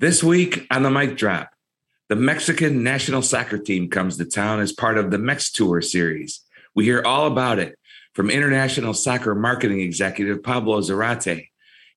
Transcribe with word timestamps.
This 0.00 0.24
week 0.24 0.66
on 0.70 0.82
the 0.82 0.90
mic 0.90 1.18
drop, 1.18 1.50
the 2.08 2.16
Mexican 2.16 2.82
national 2.82 3.20
soccer 3.20 3.58
team 3.58 3.90
comes 3.90 4.16
to 4.16 4.24
town 4.24 4.60
as 4.60 4.72
part 4.72 4.96
of 4.96 5.10
the 5.10 5.18
Mex 5.18 5.52
Tour 5.52 5.82
series. 5.82 6.40
We 6.74 6.86
hear 6.86 7.02
all 7.04 7.26
about 7.26 7.58
it 7.58 7.78
from 8.14 8.30
international 8.30 8.94
soccer 8.94 9.34
marketing 9.34 9.80
executive 9.80 10.42
Pablo 10.42 10.80
Zarate. 10.80 11.48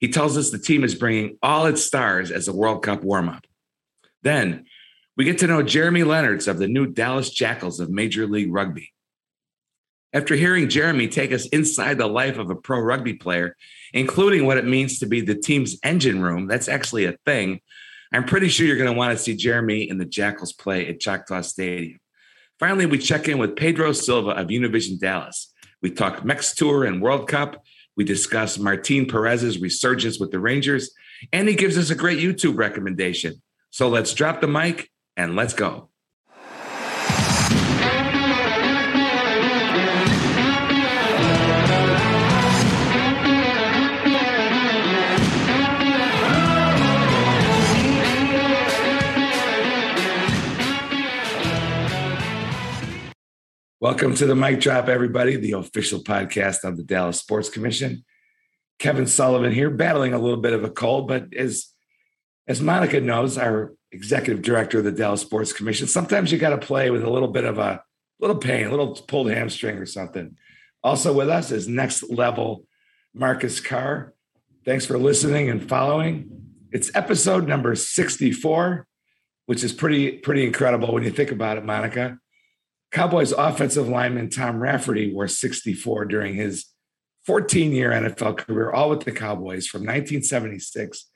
He 0.02 0.10
tells 0.10 0.38
us 0.38 0.50
the 0.52 0.60
team 0.60 0.84
is 0.84 0.96
bringing 0.96 1.38
all 1.42 1.66
its 1.66 1.82
stars 1.82 2.30
as 2.30 2.50
a 2.50 2.54
World 2.54 2.84
Cup 2.84 3.06
warm 3.06 3.30
up. 3.30 3.46
Then 4.22 4.66
we 5.16 5.24
get 5.24 5.38
to 5.38 5.48
know 5.48 5.64
Jeremy 5.64 6.02
Lenaerts 6.02 6.50
of 6.50 6.58
the 6.58 6.68
new 6.68 6.86
Dallas 6.86 7.30
Jackals 7.30 7.80
of 7.80 7.90
Major 7.90 8.28
League 8.28 8.52
Rugby. 8.52 8.92
After 10.12 10.36
hearing 10.36 10.68
Jeremy 10.68 11.08
take 11.08 11.32
us 11.32 11.46
inside 11.48 12.00
the 12.00 12.08
life 12.08 12.38
of 12.38 12.50
a 12.50 12.56
pro 12.56 12.82
rugby 12.82 13.14
player, 13.14 13.56
including 13.94 14.46
what 14.46 14.58
it 14.58 14.68
means 14.68 15.00
to 15.00 15.06
be 15.06 15.22
the 15.22 15.36
team's 15.36 15.78
engine 15.84 16.22
room, 16.22 16.48
that's 16.48 16.68
actually 16.68 17.06
a 17.06 17.16
thing. 17.26 17.62
I'm 18.14 18.26
pretty 18.26 18.48
sure 18.48 18.68
you're 18.68 18.78
going 18.78 18.92
to 18.92 18.98
want 18.98 19.18
to 19.18 19.24
see 19.24 19.36
Jeremy 19.36 19.90
and 19.90 20.00
the 20.00 20.06
Jackals 20.06 20.54
play 20.54 20.88
at 20.88 21.00
Choctaw 21.00 21.42
Stadium. 21.42 22.00
Finally, 22.60 22.86
we 22.86 23.00
check 23.00 23.28
in 23.28 23.40
with 23.40 23.56
Pedro 23.56 23.92
Silva 23.92 24.32
of 24.32 24.48
Univision 24.48 25.00
Dallas. 25.00 25.52
We 25.82 25.90
talk 25.90 26.24
Mex 26.24 26.54
Tour 26.54 26.84
and 26.86 27.02
World 27.02 27.28
Cup. 27.28 27.64
We 27.98 28.04
discuss 28.04 28.60
Martin 28.60 29.08
Perez's 29.08 29.60
resurgence 29.60 30.20
with 30.20 30.30
the 30.30 30.40
Rangers, 30.40 30.92
and 31.32 31.48
he 31.48 31.56
gives 31.56 31.78
us 31.78 31.90
a 31.90 31.96
great 31.96 32.20
YouTube 32.20 32.58
recommendation. 32.58 33.42
So 33.72 33.90
let's 33.90 34.14
drop 34.14 34.42
the 34.42 34.48
mic 34.48 34.92
and 35.18 35.36
let's 35.36 35.54
go. 35.54 35.90
Welcome 53.84 54.16
to 54.16 54.26
the 54.26 54.34
mic 54.34 54.62
drop, 54.62 54.88
everybody, 54.88 55.36
the 55.36 55.52
official 55.52 56.00
podcast 56.00 56.64
of 56.64 56.78
the 56.78 56.86
Dallas 56.86 57.20
Sports 57.20 57.50
Commission. 57.50 58.06
Kevin 58.80 59.08
Sullivan 59.08 59.52
here, 59.52 59.70
battling 59.70 60.14
a 60.14 60.18
little 60.18 60.40
bit 60.40 60.54
of 60.54 60.64
a 60.64 60.70
cold, 60.70 61.10
but 61.10 61.34
as 61.34 61.68
as 62.48 62.62
Monica 62.62 63.02
knows, 63.02 63.38
our 63.38 63.74
executive 63.92 64.42
director 64.42 64.78
of 64.78 64.86
the 64.86 64.92
Dallas 64.94 65.20
Sports 65.20 65.52
Commission, 65.52 65.88
sometimes 65.88 66.32
you 66.32 66.38
got 66.38 66.52
to 66.52 66.66
play 66.66 66.92
with 66.92 67.04
a 67.04 67.10
little 67.10 67.28
bit 67.28 67.44
of 67.44 67.58
a 67.60 67.84
little 68.22 68.38
pain, 68.38 68.68
a 68.68 68.70
little 68.70 68.96
pulled 68.96 69.30
hamstring 69.30 69.78
or 69.78 69.86
something. 69.86 70.38
Also 70.82 71.12
with 71.12 71.28
us 71.28 71.52
is 71.52 71.68
next 71.68 72.10
level 72.10 72.66
Marcus 73.14 73.60
Carr. 73.60 74.14
Thanks 74.64 74.86
for 74.86 74.98
listening 74.98 75.50
and 75.50 75.68
following. 75.68 76.30
It's 76.72 76.90
episode 76.96 77.50
number 77.50 77.76
64, 77.76 78.88
which 79.48 79.62
is 79.62 79.74
pretty 79.74 80.20
pretty 80.20 80.46
incredible 80.46 80.94
when 80.94 81.04
you 81.04 81.12
think 81.12 81.32
about 81.32 81.58
it, 81.58 81.66
Monica. 81.66 82.20
Cowboys 82.94 83.32
offensive 83.32 83.90
lineman 83.90 84.30
Tom 84.30 84.62
Rafferty 84.62 85.12
wore 85.12 85.28
64 85.28 86.06
during 86.06 86.36
his 86.36 86.68
14 87.26 87.72
year 87.72 87.90
NFL 87.90 88.38
career, 88.38 88.72
all 88.72 88.92
with 88.92 89.04
the 89.04 89.12
Cowboys 89.12 89.66
from 89.66 89.82
1976 89.82 91.10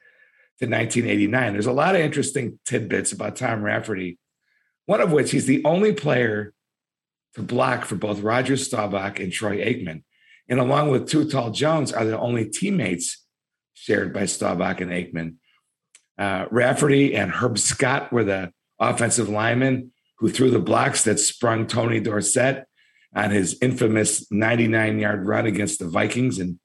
to 0.60 0.66
1989. 0.66 1.54
There's 1.54 1.68
a 1.68 1.72
lot 1.72 1.94
of 1.94 2.02
interesting 2.02 2.60
tidbits 2.66 3.12
about 3.12 3.36
Tom 3.36 3.62
Rafferty, 3.62 4.18
one 4.88 5.02
of 5.02 5.12
which 5.12 5.30
he's 5.30 5.46
the 5.46 5.64
only 5.66 5.94
player 5.94 6.52
to 7.36 7.44
block 7.44 7.86
for 7.86 7.96
both 7.96 8.22
Roger 8.22 8.58
Staubach 8.58 9.20
and 9.20 9.32
Troy 9.32 9.58
Aikman. 9.58 10.02
And 10.50 10.60
along 10.60 10.90
with 10.90 11.08
Too 11.08 11.30
Tall 11.30 11.52
Jones, 11.52 11.94
are 11.94 12.06
the 12.06 12.18
only 12.18 12.50
teammates 12.50 13.24
shared 13.76 14.14
by 14.14 14.26
Staubach 14.26 14.82
and 14.82 14.90
Aikman. 14.90 15.36
Uh, 16.18 16.46
Rafferty 16.50 17.14
and 17.16 17.30
Herb 17.32 17.60
Scott 17.60 18.12
were 18.12 18.24
the 18.24 18.52
offensive 18.80 19.30
linemen 19.30 19.92
who 20.18 20.30
threw 20.30 20.50
the 20.50 20.60
blocks 20.60 21.04
that 21.04 21.20
sprung 21.20 21.68
Tony 21.68 22.00
Dorsett 22.00 22.66
on 23.16 23.32
his 23.32 23.58
infamous 23.62 24.30
99 24.32 25.00
yard 25.00 25.26
run 25.26 25.46
against 25.46 25.80
the 25.80 25.88
Vikings 25.88 26.40
in 26.40 26.60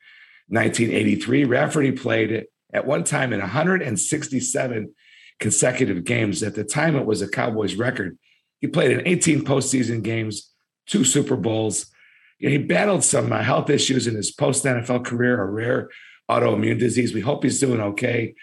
1983. 0.49 1.45
Rafferty 1.45 1.93
played 1.93 2.47
at 2.73 2.87
one 2.87 3.05
time 3.05 3.33
in 3.33 3.41
167 3.41 4.95
consecutive 5.39 6.05
games. 6.05 6.43
At 6.43 6.55
the 6.55 6.65
time, 6.65 6.97
it 6.97 7.07
was 7.07 7.23
a 7.23 7.29
Cowboys 7.29 7.75
record. 7.75 8.19
He 8.61 8.67
played 8.67 8.93
in 8.93 9.07
18 9.07 9.45
postseason 9.45 10.03
games, 10.03 10.51
two 10.87 11.05
Super 11.05 11.37
Bowls. 11.37 11.87
he 12.39 12.59
battled 12.59 13.05
some 13.05 13.33
uh, 13.33 13.43
health 13.43 13.71
issues 13.71 14.07
in 14.07 14.15
his 14.15 14.31
post 14.31 14.65
NFL 14.65 15.05
career, 15.05 15.41
a 15.41 15.47
rare 15.47 15.91
autoimmune 16.31 16.79
disease. 16.79 17.13
We 17.13 17.21
hope 17.21 17.43
he's 17.43 17.61
doing 17.61 17.81
okay. 17.81 18.35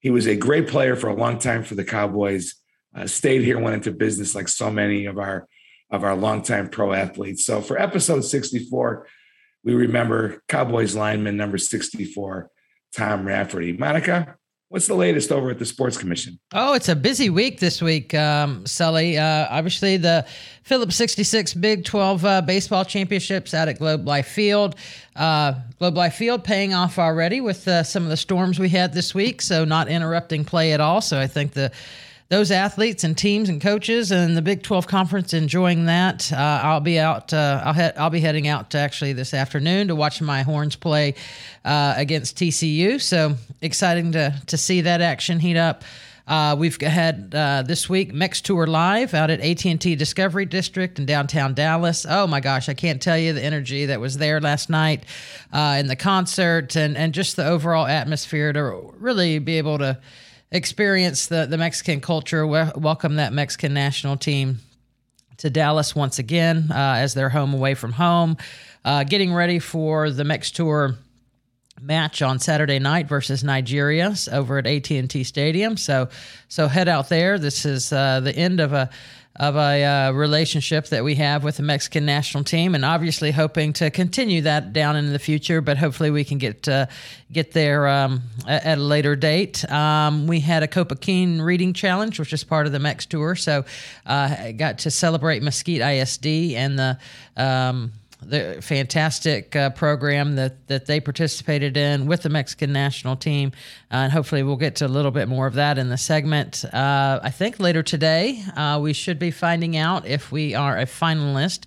He 0.00 0.10
was 0.10 0.26
a 0.26 0.36
great 0.36 0.68
player 0.68 0.94
for 0.94 1.08
a 1.08 1.16
long 1.16 1.38
time 1.38 1.64
for 1.64 1.74
the 1.74 1.84
Cowboys 1.84 2.54
uh, 2.96 3.06
stayed 3.06 3.42
here, 3.42 3.58
went 3.58 3.74
into 3.74 3.92
business 3.92 4.34
like 4.34 4.48
so 4.48 4.70
many 4.70 5.06
of 5.06 5.18
our 5.18 5.46
of 5.90 6.02
our 6.02 6.16
longtime 6.16 6.68
pro 6.68 6.92
athletes. 6.92 7.44
So 7.44 7.60
for 7.60 7.78
episode 7.78 8.22
64, 8.24 9.06
we 9.62 9.74
remember 9.74 10.42
Cowboys 10.48 10.96
lineman 10.96 11.36
number 11.36 11.58
64, 11.58 12.50
Tom 12.92 13.24
Rafferty. 13.24 13.72
Monica, 13.72 14.36
what's 14.68 14.88
the 14.88 14.94
latest 14.94 15.30
over 15.30 15.50
at 15.50 15.60
the 15.60 15.64
Sports 15.64 15.96
Commission? 15.96 16.40
Oh, 16.52 16.74
it's 16.74 16.88
a 16.88 16.96
busy 16.96 17.30
week 17.30 17.60
this 17.60 17.80
week, 17.80 18.14
um, 18.14 18.66
Sully. 18.66 19.16
Uh, 19.16 19.46
obviously, 19.48 19.96
the 19.96 20.26
Phillips 20.64 20.96
66 20.96 21.54
Big 21.54 21.84
12 21.84 22.24
uh, 22.24 22.42
baseball 22.42 22.84
championships 22.84 23.54
out 23.54 23.68
at 23.68 23.78
Globe 23.78 24.06
Life 24.08 24.28
Field. 24.28 24.74
Uh, 25.14 25.54
Globe 25.78 25.96
Life 25.96 26.14
Field 26.14 26.42
paying 26.42 26.74
off 26.74 26.98
already 26.98 27.40
with 27.40 27.68
uh, 27.68 27.84
some 27.84 28.02
of 28.02 28.08
the 28.08 28.16
storms 28.16 28.58
we 28.58 28.70
had 28.70 28.92
this 28.92 29.14
week, 29.14 29.40
so 29.40 29.64
not 29.64 29.88
interrupting 29.88 30.44
play 30.44 30.72
at 30.72 30.80
all. 30.80 31.00
So 31.00 31.20
I 31.20 31.28
think 31.28 31.52
the 31.52 31.70
those 32.28 32.50
athletes 32.50 33.04
and 33.04 33.16
teams 33.16 33.48
and 33.48 33.60
coaches 33.60 34.10
and 34.10 34.36
the 34.36 34.42
Big 34.42 34.62
12 34.62 34.88
conference 34.88 35.32
enjoying 35.32 35.86
that. 35.86 36.32
Uh, 36.32 36.60
I'll 36.62 36.80
be 36.80 36.98
out. 36.98 37.32
Uh, 37.32 37.62
I'll 37.64 37.72
he- 37.72 37.96
I'll 37.96 38.10
be 38.10 38.20
heading 38.20 38.48
out 38.48 38.74
actually 38.74 39.12
this 39.12 39.32
afternoon 39.32 39.88
to 39.88 39.94
watch 39.94 40.20
my 40.20 40.42
Horns 40.42 40.74
play 40.74 41.14
uh, 41.64 41.94
against 41.96 42.36
TCU. 42.36 43.00
So 43.00 43.36
exciting 43.62 44.12
to 44.12 44.34
to 44.46 44.56
see 44.56 44.80
that 44.82 45.00
action 45.00 45.38
heat 45.38 45.56
up. 45.56 45.84
Uh, 46.26 46.56
we've 46.58 46.80
had 46.80 47.32
uh, 47.32 47.62
this 47.62 47.88
week 47.88 48.12
Mex 48.12 48.40
Tour 48.40 48.66
Live 48.66 49.14
out 49.14 49.30
at 49.30 49.40
AT&T 49.40 49.94
Discovery 49.94 50.44
District 50.44 50.98
in 50.98 51.06
downtown 51.06 51.54
Dallas. 51.54 52.04
Oh 52.08 52.26
my 52.26 52.40
gosh, 52.40 52.68
I 52.68 52.74
can't 52.74 53.00
tell 53.00 53.16
you 53.16 53.32
the 53.32 53.44
energy 53.44 53.86
that 53.86 54.00
was 54.00 54.18
there 54.18 54.40
last 54.40 54.68
night 54.68 55.04
uh, 55.52 55.76
in 55.78 55.86
the 55.86 55.94
concert 55.94 56.74
and, 56.74 56.96
and 56.96 57.14
just 57.14 57.36
the 57.36 57.46
overall 57.46 57.86
atmosphere 57.86 58.52
to 58.52 58.92
really 58.98 59.38
be 59.38 59.58
able 59.58 59.78
to 59.78 59.98
experience 60.50 61.26
the, 61.26 61.46
the 61.46 61.58
Mexican 61.58 62.00
culture, 62.00 62.46
we- 62.46 62.70
welcome 62.76 63.16
that 63.16 63.32
Mexican 63.32 63.74
national 63.74 64.16
team 64.16 64.60
to 65.38 65.50
Dallas 65.50 65.94
once 65.94 66.18
again 66.18 66.68
uh, 66.70 66.94
as 66.98 67.14
their 67.14 67.28
home 67.28 67.52
away 67.52 67.74
from 67.74 67.92
home, 67.92 68.36
uh, 68.84 69.04
getting 69.04 69.34
ready 69.34 69.58
for 69.58 70.10
the 70.10 70.24
Mex 70.24 70.50
Tour 70.50 70.96
match 71.80 72.22
on 72.22 72.38
Saturday 72.38 72.78
night 72.78 73.06
versus 73.06 73.44
Nigeria 73.44 74.14
over 74.32 74.58
at 74.58 74.66
AT&T 74.66 75.24
Stadium. 75.24 75.76
So 75.76 76.08
so 76.48 76.68
head 76.68 76.88
out 76.88 77.08
there. 77.08 77.38
This 77.38 77.66
is 77.66 77.92
uh, 77.92 78.20
the 78.20 78.34
end 78.34 78.60
of 78.60 78.72
a 78.72 78.88
of 79.38 79.56
a 79.56 79.84
uh, 79.84 80.12
relationship 80.12 80.86
that 80.86 81.04
we 81.04 81.14
have 81.16 81.44
with 81.44 81.56
the 81.58 81.62
Mexican 81.62 82.06
national 82.06 82.44
team, 82.44 82.74
and 82.74 82.84
obviously 82.84 83.30
hoping 83.30 83.72
to 83.74 83.90
continue 83.90 84.42
that 84.42 84.72
down 84.72 84.96
into 84.96 85.10
the 85.10 85.18
future. 85.18 85.60
But 85.60 85.78
hopefully, 85.78 86.10
we 86.10 86.24
can 86.24 86.38
get 86.38 86.68
uh, 86.68 86.86
get 87.30 87.52
there 87.52 87.86
um, 87.86 88.22
at 88.46 88.78
a 88.78 88.80
later 88.80 89.16
date. 89.16 89.70
Um, 89.70 90.26
we 90.26 90.40
had 90.40 90.62
a 90.62 90.68
Copa 90.68 90.96
Keen 90.96 91.40
reading 91.40 91.72
challenge, 91.72 92.18
which 92.18 92.32
is 92.32 92.44
part 92.44 92.66
of 92.66 92.72
the 92.72 92.78
Mex 92.78 93.06
tour, 93.06 93.34
so 93.34 93.64
uh, 94.06 94.36
I 94.38 94.52
got 94.52 94.78
to 94.80 94.90
celebrate 94.90 95.42
Mesquite 95.42 95.80
ISD 95.80 96.26
and 96.26 96.78
the. 96.78 96.98
Um, 97.36 97.92
the 98.22 98.58
fantastic 98.62 99.54
uh, 99.54 99.70
program 99.70 100.36
that, 100.36 100.66
that 100.68 100.86
they 100.86 101.00
participated 101.00 101.76
in 101.76 102.06
with 102.06 102.22
the 102.22 102.28
Mexican 102.28 102.72
national 102.72 103.16
team. 103.16 103.52
Uh, 103.90 103.96
and 103.96 104.12
hopefully, 104.12 104.42
we'll 104.42 104.56
get 104.56 104.76
to 104.76 104.86
a 104.86 104.88
little 104.88 105.10
bit 105.10 105.28
more 105.28 105.46
of 105.46 105.54
that 105.54 105.78
in 105.78 105.88
the 105.88 105.98
segment. 105.98 106.64
Uh, 106.72 107.20
I 107.22 107.30
think 107.30 107.60
later 107.60 107.82
today, 107.82 108.42
uh, 108.56 108.78
we 108.82 108.92
should 108.92 109.18
be 109.18 109.30
finding 109.30 109.76
out 109.76 110.06
if 110.06 110.32
we 110.32 110.54
are 110.54 110.78
a 110.78 110.86
finalist 110.86 111.64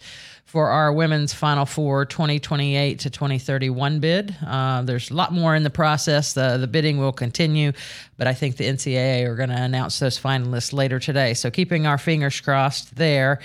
for 0.49 0.69
our 0.69 0.91
women's 0.91 1.31
Final 1.31 1.67
Four 1.67 2.05
2028 2.05 2.97
to 2.99 3.09
2031 3.11 3.99
bid. 3.99 4.35
Uh, 4.43 4.81
there's 4.81 5.11
a 5.11 5.13
lot 5.13 5.31
more 5.31 5.55
in 5.55 5.61
the 5.61 5.69
process. 5.69 6.33
The, 6.33 6.57
the 6.57 6.65
bidding 6.65 6.97
will 6.97 7.11
continue, 7.11 7.71
but 8.17 8.25
I 8.25 8.33
think 8.33 8.57
the 8.57 8.63
NCAA 8.63 9.27
are 9.27 9.35
going 9.35 9.49
to 9.49 9.61
announce 9.61 9.99
those 9.99 10.19
finalists 10.19 10.73
later 10.73 10.97
today. 10.97 11.35
So, 11.35 11.51
keeping 11.51 11.85
our 11.85 11.99
fingers 11.99 12.41
crossed 12.41 12.95
there. 12.95 13.41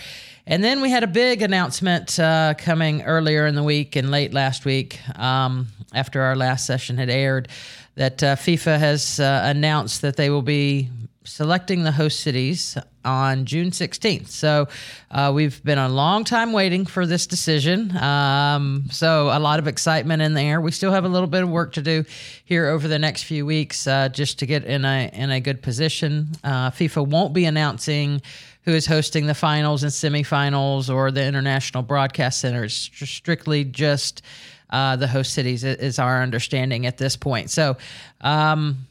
And 0.46 0.62
then 0.62 0.82
we 0.82 0.90
had 0.90 1.02
a 1.02 1.06
big 1.06 1.40
announcement 1.40 2.18
uh, 2.20 2.52
coming 2.58 3.02
earlier 3.02 3.46
in 3.46 3.54
the 3.54 3.62
week 3.62 3.96
and 3.96 4.10
late 4.10 4.34
last 4.34 4.66
week 4.66 5.00
um, 5.18 5.68
after 5.94 6.20
our 6.20 6.36
last 6.36 6.66
session 6.66 6.98
had 6.98 7.08
aired 7.08 7.48
that 7.94 8.22
uh, 8.22 8.36
FIFA 8.36 8.78
has 8.78 9.20
uh, 9.20 9.42
announced 9.44 10.02
that 10.02 10.16
they 10.16 10.28
will 10.28 10.42
be 10.42 10.90
selecting 11.24 11.84
the 11.84 11.92
host 11.92 12.20
cities 12.20 12.76
on 13.06 13.46
June 13.46 13.70
16th. 13.70 14.28
So 14.28 14.68
uh, 15.10 15.32
we've 15.34 15.62
been 15.64 15.78
a 15.78 15.88
long 15.88 16.24
time 16.24 16.52
waiting 16.52 16.84
for 16.84 17.06
this 17.06 17.26
decision. 17.26 17.96
Um, 17.96 18.84
so 18.90 19.30
a 19.32 19.38
lot 19.38 19.58
of 19.58 19.66
excitement 19.66 20.20
in 20.20 20.34
there. 20.34 20.60
We 20.60 20.70
still 20.70 20.92
have 20.92 21.06
a 21.06 21.08
little 21.08 21.26
bit 21.26 21.42
of 21.42 21.48
work 21.48 21.72
to 21.74 21.82
do 21.82 22.04
here 22.44 22.66
over 22.66 22.86
the 22.86 22.98
next 22.98 23.22
few 23.22 23.46
weeks 23.46 23.86
uh, 23.86 24.10
just 24.10 24.38
to 24.40 24.46
get 24.46 24.64
in 24.64 24.84
a 24.84 25.10
in 25.12 25.30
a 25.30 25.40
good 25.40 25.62
position. 25.62 26.28
Uh, 26.44 26.70
FIFA 26.70 27.06
won't 27.06 27.32
be 27.32 27.46
announcing 27.46 28.20
who 28.64 28.72
is 28.72 28.86
hosting 28.86 29.26
the 29.26 29.34
finals 29.34 29.82
and 29.82 29.92
semifinals 29.92 30.92
or 30.92 31.10
the 31.10 31.24
international 31.24 31.82
broadcast 31.82 32.40
center. 32.40 32.64
It's 32.64 32.74
strictly 32.74 33.64
just 33.64 34.22
uh, 34.70 34.96
the 34.96 35.06
host 35.06 35.34
cities 35.34 35.64
is 35.64 35.98
our 35.98 36.22
understanding 36.22 36.86
at 36.86 36.98
this 36.98 37.16
point. 37.16 37.50
So, 37.50 37.76
um, 38.22 38.86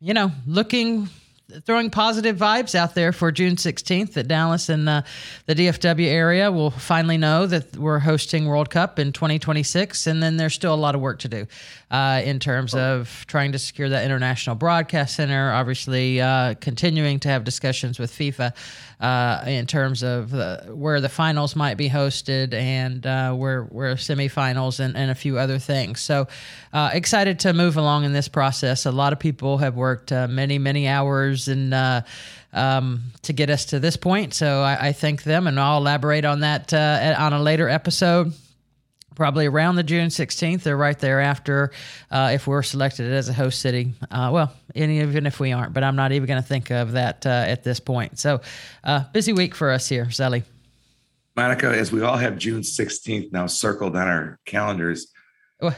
you 0.00 0.14
know, 0.14 0.32
looking 0.46 1.08
throwing 1.64 1.90
positive 1.90 2.36
vibes 2.36 2.74
out 2.74 2.94
there 2.94 3.12
for 3.12 3.32
June 3.32 3.56
16th 3.56 4.12
that 4.14 4.28
Dallas 4.28 4.68
and 4.68 4.88
uh, 4.88 5.02
the 5.46 5.54
DFW 5.54 6.06
area 6.06 6.50
will 6.50 6.70
finally 6.70 7.18
know 7.18 7.46
that 7.46 7.76
we're 7.76 7.98
hosting 7.98 8.46
World 8.46 8.70
Cup 8.70 8.98
in 8.98 9.12
2026. 9.12 10.06
And 10.06 10.22
then 10.22 10.36
there's 10.36 10.54
still 10.54 10.74
a 10.74 10.76
lot 10.76 10.94
of 10.94 11.00
work 11.00 11.18
to 11.20 11.28
do 11.28 11.46
uh, 11.90 12.22
in 12.24 12.38
terms 12.38 12.74
of 12.74 13.24
trying 13.26 13.52
to 13.52 13.58
secure 13.58 13.88
that 13.88 14.04
international 14.04 14.56
broadcast 14.56 15.16
center, 15.16 15.52
obviously 15.52 16.20
uh, 16.20 16.54
continuing 16.60 17.18
to 17.20 17.28
have 17.28 17.44
discussions 17.44 17.98
with 17.98 18.12
FIFA 18.12 18.54
uh, 19.00 19.44
in 19.46 19.66
terms 19.66 20.02
of 20.02 20.32
where 20.68 21.00
the 21.00 21.08
finals 21.08 21.56
might 21.56 21.76
be 21.76 21.88
hosted 21.88 22.52
and 22.52 23.06
uh, 23.06 23.32
where, 23.32 23.62
where 23.64 23.94
semifinals 23.94 24.80
and, 24.80 24.96
and 24.96 25.10
a 25.10 25.14
few 25.14 25.38
other 25.38 25.58
things. 25.58 26.00
So 26.00 26.28
uh, 26.72 26.90
excited 26.92 27.40
to 27.40 27.52
move 27.52 27.76
along 27.76 28.04
in 28.04 28.12
this 28.12 28.28
process. 28.28 28.86
A 28.86 28.92
lot 28.92 29.12
of 29.12 29.18
people 29.18 29.58
have 29.58 29.76
worked 29.76 30.10
many, 30.10 30.58
many 30.58 30.86
hours 30.86 31.48
and 31.48 31.74
um, 32.52 33.02
to 33.22 33.32
get 33.32 33.50
us 33.50 33.66
to 33.66 33.80
this 33.80 33.96
point. 33.96 34.34
So 34.34 34.62
I, 34.62 34.88
I, 34.88 34.92
thank 34.92 35.22
them, 35.22 35.46
and 35.46 35.58
I'll 35.58 35.78
elaborate 35.78 36.24
on 36.24 36.40
that 36.40 36.72
uh, 36.74 37.14
on 37.16 37.32
a 37.32 37.40
later 37.40 37.68
episode 37.68 38.32
probably 39.14 39.46
around 39.46 39.76
the 39.76 39.82
June 39.82 40.08
16th 40.08 40.66
or 40.66 40.76
right 40.76 40.98
thereafter 40.98 41.72
uh, 42.10 42.30
if 42.32 42.46
we're 42.46 42.62
selected 42.62 43.12
as 43.12 43.28
a 43.28 43.32
host 43.32 43.60
city. 43.60 43.92
Uh, 44.10 44.30
well, 44.32 44.52
any 44.74 45.00
even 45.00 45.26
if 45.26 45.40
we 45.40 45.52
aren't, 45.52 45.72
but 45.72 45.82
I'm 45.82 45.96
not 45.96 46.12
even 46.12 46.26
going 46.26 46.42
to 46.42 46.48
think 46.48 46.70
of 46.70 46.92
that 46.92 47.26
uh, 47.26 47.44
at 47.46 47.64
this 47.64 47.80
point. 47.80 48.18
So, 48.18 48.40
uh, 48.84 49.04
busy 49.12 49.32
week 49.32 49.54
for 49.54 49.70
us 49.70 49.88
here, 49.88 50.10
Sully. 50.10 50.44
Monica, 51.36 51.68
as 51.68 51.92
we 51.92 52.02
all 52.02 52.16
have 52.16 52.38
June 52.38 52.62
16th 52.62 53.32
now 53.32 53.46
circled 53.46 53.96
on 53.96 54.08
our 54.08 54.38
calendars, 54.44 55.12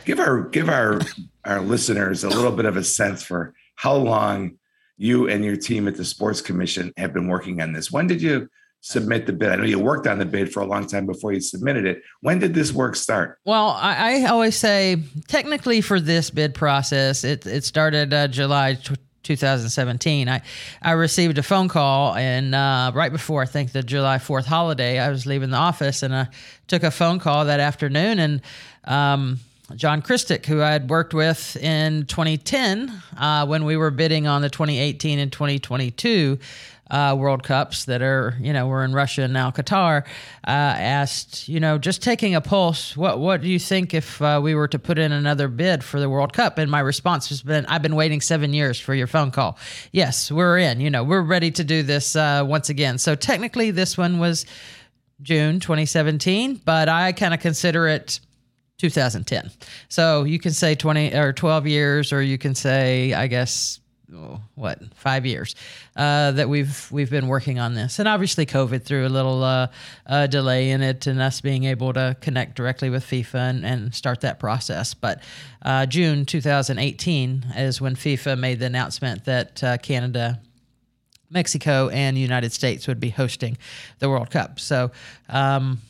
give 0.04 0.18
our 0.18 0.42
give 0.42 0.68
our 0.68 1.00
our 1.44 1.60
listeners 1.60 2.24
a 2.24 2.28
little 2.28 2.52
bit 2.52 2.64
of 2.64 2.76
a 2.76 2.84
sense 2.84 3.22
for 3.22 3.54
how 3.76 3.94
long 3.94 4.56
you 4.96 5.28
and 5.28 5.44
your 5.44 5.56
team 5.56 5.88
at 5.88 5.96
the 5.96 6.04
Sports 6.04 6.40
Commission 6.40 6.92
have 6.96 7.12
been 7.12 7.26
working 7.26 7.60
on 7.60 7.72
this. 7.72 7.90
When 7.90 8.06
did 8.06 8.22
you 8.22 8.48
submit 8.82 9.26
the 9.26 9.32
bid? 9.32 9.50
I 9.50 9.56
know 9.56 9.64
you 9.64 9.78
worked 9.78 10.06
on 10.06 10.18
the 10.18 10.26
bid 10.26 10.52
for 10.52 10.60
a 10.60 10.66
long 10.66 10.86
time 10.86 11.06
before 11.06 11.32
you 11.32 11.40
submitted 11.40 11.86
it. 11.86 12.02
When 12.20 12.38
did 12.38 12.52
this 12.52 12.72
work 12.72 12.96
start? 12.96 13.38
Well, 13.44 13.68
I, 13.68 14.24
I 14.24 14.26
always 14.26 14.56
say 14.56 14.98
technically 15.28 15.80
for 15.80 16.00
this 16.00 16.30
bid 16.30 16.54
process, 16.54 17.24
it, 17.24 17.46
it 17.46 17.64
started 17.64 18.12
uh, 18.12 18.28
July 18.28 18.76
2017. 19.22 20.28
I, 20.28 20.42
I 20.82 20.92
received 20.92 21.38
a 21.38 21.42
phone 21.42 21.68
call 21.68 22.14
and 22.16 22.54
uh, 22.54 22.90
right 22.94 23.12
before 23.12 23.40
I 23.40 23.46
think 23.46 23.72
the 23.72 23.84
July 23.84 24.18
4th 24.18 24.46
holiday, 24.46 24.98
I 24.98 25.10
was 25.10 25.26
leaving 25.26 25.50
the 25.50 25.56
office 25.56 26.02
and 26.02 26.14
I 26.14 26.28
took 26.66 26.82
a 26.82 26.90
phone 26.90 27.20
call 27.20 27.44
that 27.44 27.60
afternoon 27.60 28.18
and 28.18 28.42
um, 28.84 29.38
John 29.76 30.02
Kristick, 30.02 30.44
who 30.44 30.60
I 30.60 30.72
had 30.72 30.90
worked 30.90 31.14
with 31.14 31.56
in 31.56 32.04
2010 32.06 32.92
uh, 33.16 33.46
when 33.46 33.64
we 33.64 33.76
were 33.76 33.90
bidding 33.90 34.26
on 34.26 34.42
the 34.42 34.50
2018 34.50 35.18
and 35.18 35.32
2022 35.32 36.38
uh, 36.92 37.16
World 37.18 37.42
Cups 37.42 37.86
that 37.86 38.02
are, 38.02 38.36
you 38.38 38.52
know, 38.52 38.66
we're 38.66 38.84
in 38.84 38.92
Russia 38.92 39.22
and 39.22 39.32
now 39.32 39.50
Qatar, 39.50 40.04
uh, 40.46 40.50
asked, 40.50 41.48
you 41.48 41.58
know, 41.58 41.78
just 41.78 42.02
taking 42.02 42.34
a 42.34 42.40
pulse, 42.40 42.94
what 42.96 43.18
what 43.18 43.40
do 43.40 43.48
you 43.48 43.58
think 43.58 43.94
if 43.94 44.20
uh, 44.20 44.40
we 44.42 44.54
were 44.54 44.68
to 44.68 44.78
put 44.78 44.98
in 44.98 45.10
another 45.10 45.48
bid 45.48 45.82
for 45.82 45.98
the 45.98 46.10
World 46.10 46.34
Cup? 46.34 46.58
And 46.58 46.70
my 46.70 46.80
response 46.80 47.30
has 47.30 47.42
been, 47.42 47.64
I've 47.66 47.80
been 47.80 47.96
waiting 47.96 48.20
seven 48.20 48.52
years 48.52 48.78
for 48.78 48.94
your 48.94 49.06
phone 49.06 49.30
call. 49.30 49.58
Yes, 49.90 50.30
we're 50.30 50.58
in. 50.58 50.80
You 50.80 50.90
know, 50.90 51.02
we're 51.02 51.22
ready 51.22 51.50
to 51.52 51.64
do 51.64 51.82
this 51.82 52.14
uh, 52.14 52.44
once 52.46 52.68
again. 52.68 52.98
So 52.98 53.14
technically, 53.14 53.70
this 53.70 53.96
one 53.96 54.18
was 54.18 54.44
June 55.22 55.60
2017, 55.60 56.60
but 56.64 56.90
I 56.90 57.12
kind 57.12 57.32
of 57.34 57.40
consider 57.40 57.88
it. 57.88 58.20
2010. 58.78 59.48
So 59.88 60.24
you 60.24 60.40
can 60.40 60.50
say 60.50 60.74
20 60.74 61.14
or 61.14 61.32
12 61.32 61.68
years, 61.68 62.12
or 62.12 62.20
you 62.20 62.36
can 62.36 62.56
say, 62.56 63.12
I 63.12 63.28
guess, 63.28 63.78
what 64.54 64.80
five 64.94 65.26
years 65.26 65.54
uh, 65.96 66.32
that 66.32 66.48
we've 66.48 66.88
we've 66.90 67.10
been 67.10 67.28
working 67.28 67.58
on 67.58 67.74
this, 67.74 67.98
and 67.98 68.08
obviously 68.08 68.46
COVID 68.46 68.84
threw 68.84 69.06
a 69.06 69.08
little 69.08 69.42
uh, 69.42 69.68
uh, 70.06 70.26
delay 70.26 70.70
in 70.70 70.82
it, 70.82 71.06
and 71.06 71.20
us 71.20 71.40
being 71.40 71.64
able 71.64 71.92
to 71.92 72.16
connect 72.20 72.56
directly 72.56 72.90
with 72.90 73.04
FIFA 73.04 73.34
and, 73.34 73.66
and 73.66 73.94
start 73.94 74.20
that 74.20 74.38
process. 74.38 74.94
But 74.94 75.22
uh, 75.62 75.86
June 75.86 76.24
2018 76.24 77.46
is 77.56 77.80
when 77.80 77.94
FIFA 77.94 78.38
made 78.38 78.58
the 78.58 78.66
announcement 78.66 79.24
that 79.24 79.62
uh, 79.62 79.78
Canada. 79.78 80.40
Mexico 81.30 81.88
and 81.88 82.18
United 82.18 82.52
States 82.52 82.86
would 82.86 83.00
be 83.00 83.08
hosting 83.08 83.56
the 84.00 84.10
World 84.10 84.30
Cup. 84.30 84.60
So, 84.60 84.90
um, 85.30 85.80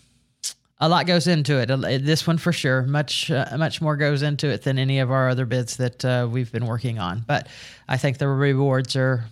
a 0.82 0.88
lot 0.88 1.06
goes 1.06 1.28
into 1.28 1.58
it. 1.58 1.68
This 2.04 2.26
one 2.26 2.38
for 2.38 2.52
sure, 2.52 2.82
much 2.82 3.30
uh, 3.30 3.46
much 3.56 3.80
more 3.80 3.96
goes 3.96 4.22
into 4.22 4.48
it 4.48 4.62
than 4.62 4.78
any 4.78 4.98
of 4.98 5.12
our 5.12 5.28
other 5.28 5.46
bids 5.46 5.76
that 5.76 6.04
uh, 6.04 6.28
we've 6.30 6.50
been 6.50 6.66
working 6.66 6.98
on. 6.98 7.24
But 7.26 7.46
I 7.88 7.96
think 7.96 8.18
the 8.18 8.26
rewards 8.26 8.96
are 8.96 9.24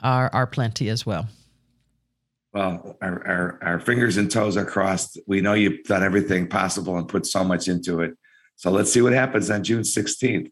are, 0.00 0.28
are 0.34 0.48
plenty 0.48 0.88
as 0.88 1.06
well. 1.06 1.28
Well, 2.52 2.96
our, 3.00 3.26
our, 3.26 3.58
our 3.62 3.80
fingers 3.80 4.16
and 4.16 4.30
toes 4.30 4.56
are 4.56 4.64
crossed. 4.64 5.18
We 5.26 5.40
know 5.40 5.54
you've 5.54 5.84
done 5.84 6.02
everything 6.02 6.48
possible 6.48 6.98
and 6.98 7.08
put 7.08 7.26
so 7.26 7.42
much 7.42 7.68
into 7.68 8.00
it. 8.00 8.16
So 8.56 8.70
let's 8.70 8.92
see 8.92 9.00
what 9.00 9.12
happens 9.12 9.50
on 9.50 9.64
June 9.64 9.82
16th. 9.82 10.46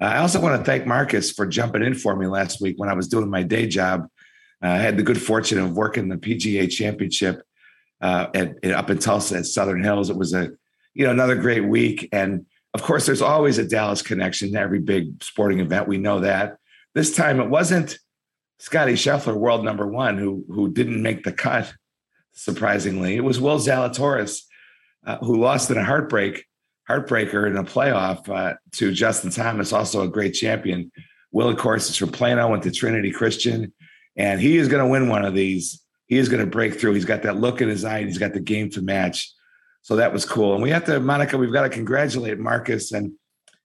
Uh, 0.00 0.04
I 0.04 0.18
also 0.18 0.40
want 0.40 0.58
to 0.58 0.64
thank 0.64 0.86
Marcus 0.86 1.30
for 1.30 1.46
jumping 1.46 1.82
in 1.82 1.94
for 1.94 2.16
me 2.16 2.26
last 2.26 2.60
week 2.60 2.78
when 2.78 2.88
I 2.88 2.94
was 2.94 3.06
doing 3.06 3.30
my 3.30 3.42
day 3.42 3.66
job. 3.66 4.08
Uh, 4.62 4.68
I 4.68 4.78
had 4.78 4.96
the 4.96 5.02
good 5.02 5.20
fortune 5.20 5.58
of 5.58 5.76
working 5.76 6.08
the 6.08 6.16
PGA 6.16 6.68
Championship 6.68 7.42
uh, 8.00 8.26
at, 8.34 8.64
at, 8.64 8.72
up 8.72 8.90
in 8.90 8.98
Tulsa 8.98 9.38
at 9.38 9.46
Southern 9.46 9.82
Hills. 9.82 10.10
It 10.10 10.16
was 10.16 10.34
a 10.34 10.50
you 10.94 11.04
know 11.04 11.10
another 11.10 11.36
great 11.36 11.64
week, 11.64 12.08
and 12.12 12.46
of 12.74 12.82
course, 12.82 13.06
there's 13.06 13.22
always 13.22 13.58
a 13.58 13.66
Dallas 13.66 14.02
connection 14.02 14.52
to 14.52 14.60
every 14.60 14.80
big 14.80 15.22
sporting 15.22 15.60
event. 15.60 15.88
We 15.88 15.98
know 15.98 16.20
that. 16.20 16.56
This 16.94 17.14
time, 17.14 17.40
it 17.40 17.48
wasn't 17.48 17.98
Scotty 18.58 18.94
Scheffler, 18.94 19.36
world 19.36 19.64
number 19.64 19.86
one, 19.86 20.18
who 20.18 20.44
who 20.48 20.72
didn't 20.72 21.02
make 21.02 21.24
the 21.24 21.32
cut. 21.32 21.72
Surprisingly, 22.32 23.16
it 23.16 23.24
was 23.24 23.40
Will 23.40 23.58
Zalatoris, 23.58 24.42
uh, 25.06 25.18
who 25.18 25.40
lost 25.40 25.70
in 25.70 25.78
a 25.78 25.84
heartbreak 25.84 26.44
heartbreaker 26.88 27.46
in 27.46 27.56
a 27.56 27.64
playoff 27.64 28.28
uh, 28.28 28.54
to 28.72 28.92
Justin 28.92 29.30
Thomas, 29.30 29.72
also 29.72 30.02
a 30.02 30.08
great 30.08 30.34
champion. 30.34 30.92
Will, 31.32 31.48
of 31.48 31.56
course, 31.56 31.88
is 31.90 31.96
from 31.96 32.12
Plano, 32.12 32.48
went 32.48 32.62
to 32.62 32.70
Trinity 32.70 33.10
Christian, 33.10 33.72
and 34.16 34.40
he 34.40 34.56
is 34.56 34.68
going 34.68 34.84
to 34.84 34.90
win 34.90 35.08
one 35.08 35.24
of 35.24 35.34
these 35.34 35.82
he 36.06 36.18
is 36.18 36.28
going 36.28 36.44
to 36.44 36.50
break 36.50 36.78
through. 36.78 36.94
He's 36.94 37.04
got 37.04 37.22
that 37.22 37.36
look 37.36 37.60
in 37.60 37.68
his 37.68 37.84
eye. 37.84 38.04
He's 38.04 38.18
got 38.18 38.32
the 38.32 38.40
game 38.40 38.70
to 38.70 38.82
match. 38.82 39.32
So 39.82 39.96
that 39.96 40.12
was 40.12 40.24
cool. 40.24 40.54
And 40.54 40.62
we 40.62 40.70
have 40.70 40.84
to, 40.86 40.98
Monica, 41.00 41.38
we've 41.38 41.52
got 41.52 41.62
to 41.62 41.68
congratulate 41.68 42.38
Marcus 42.38 42.92
and 42.92 43.12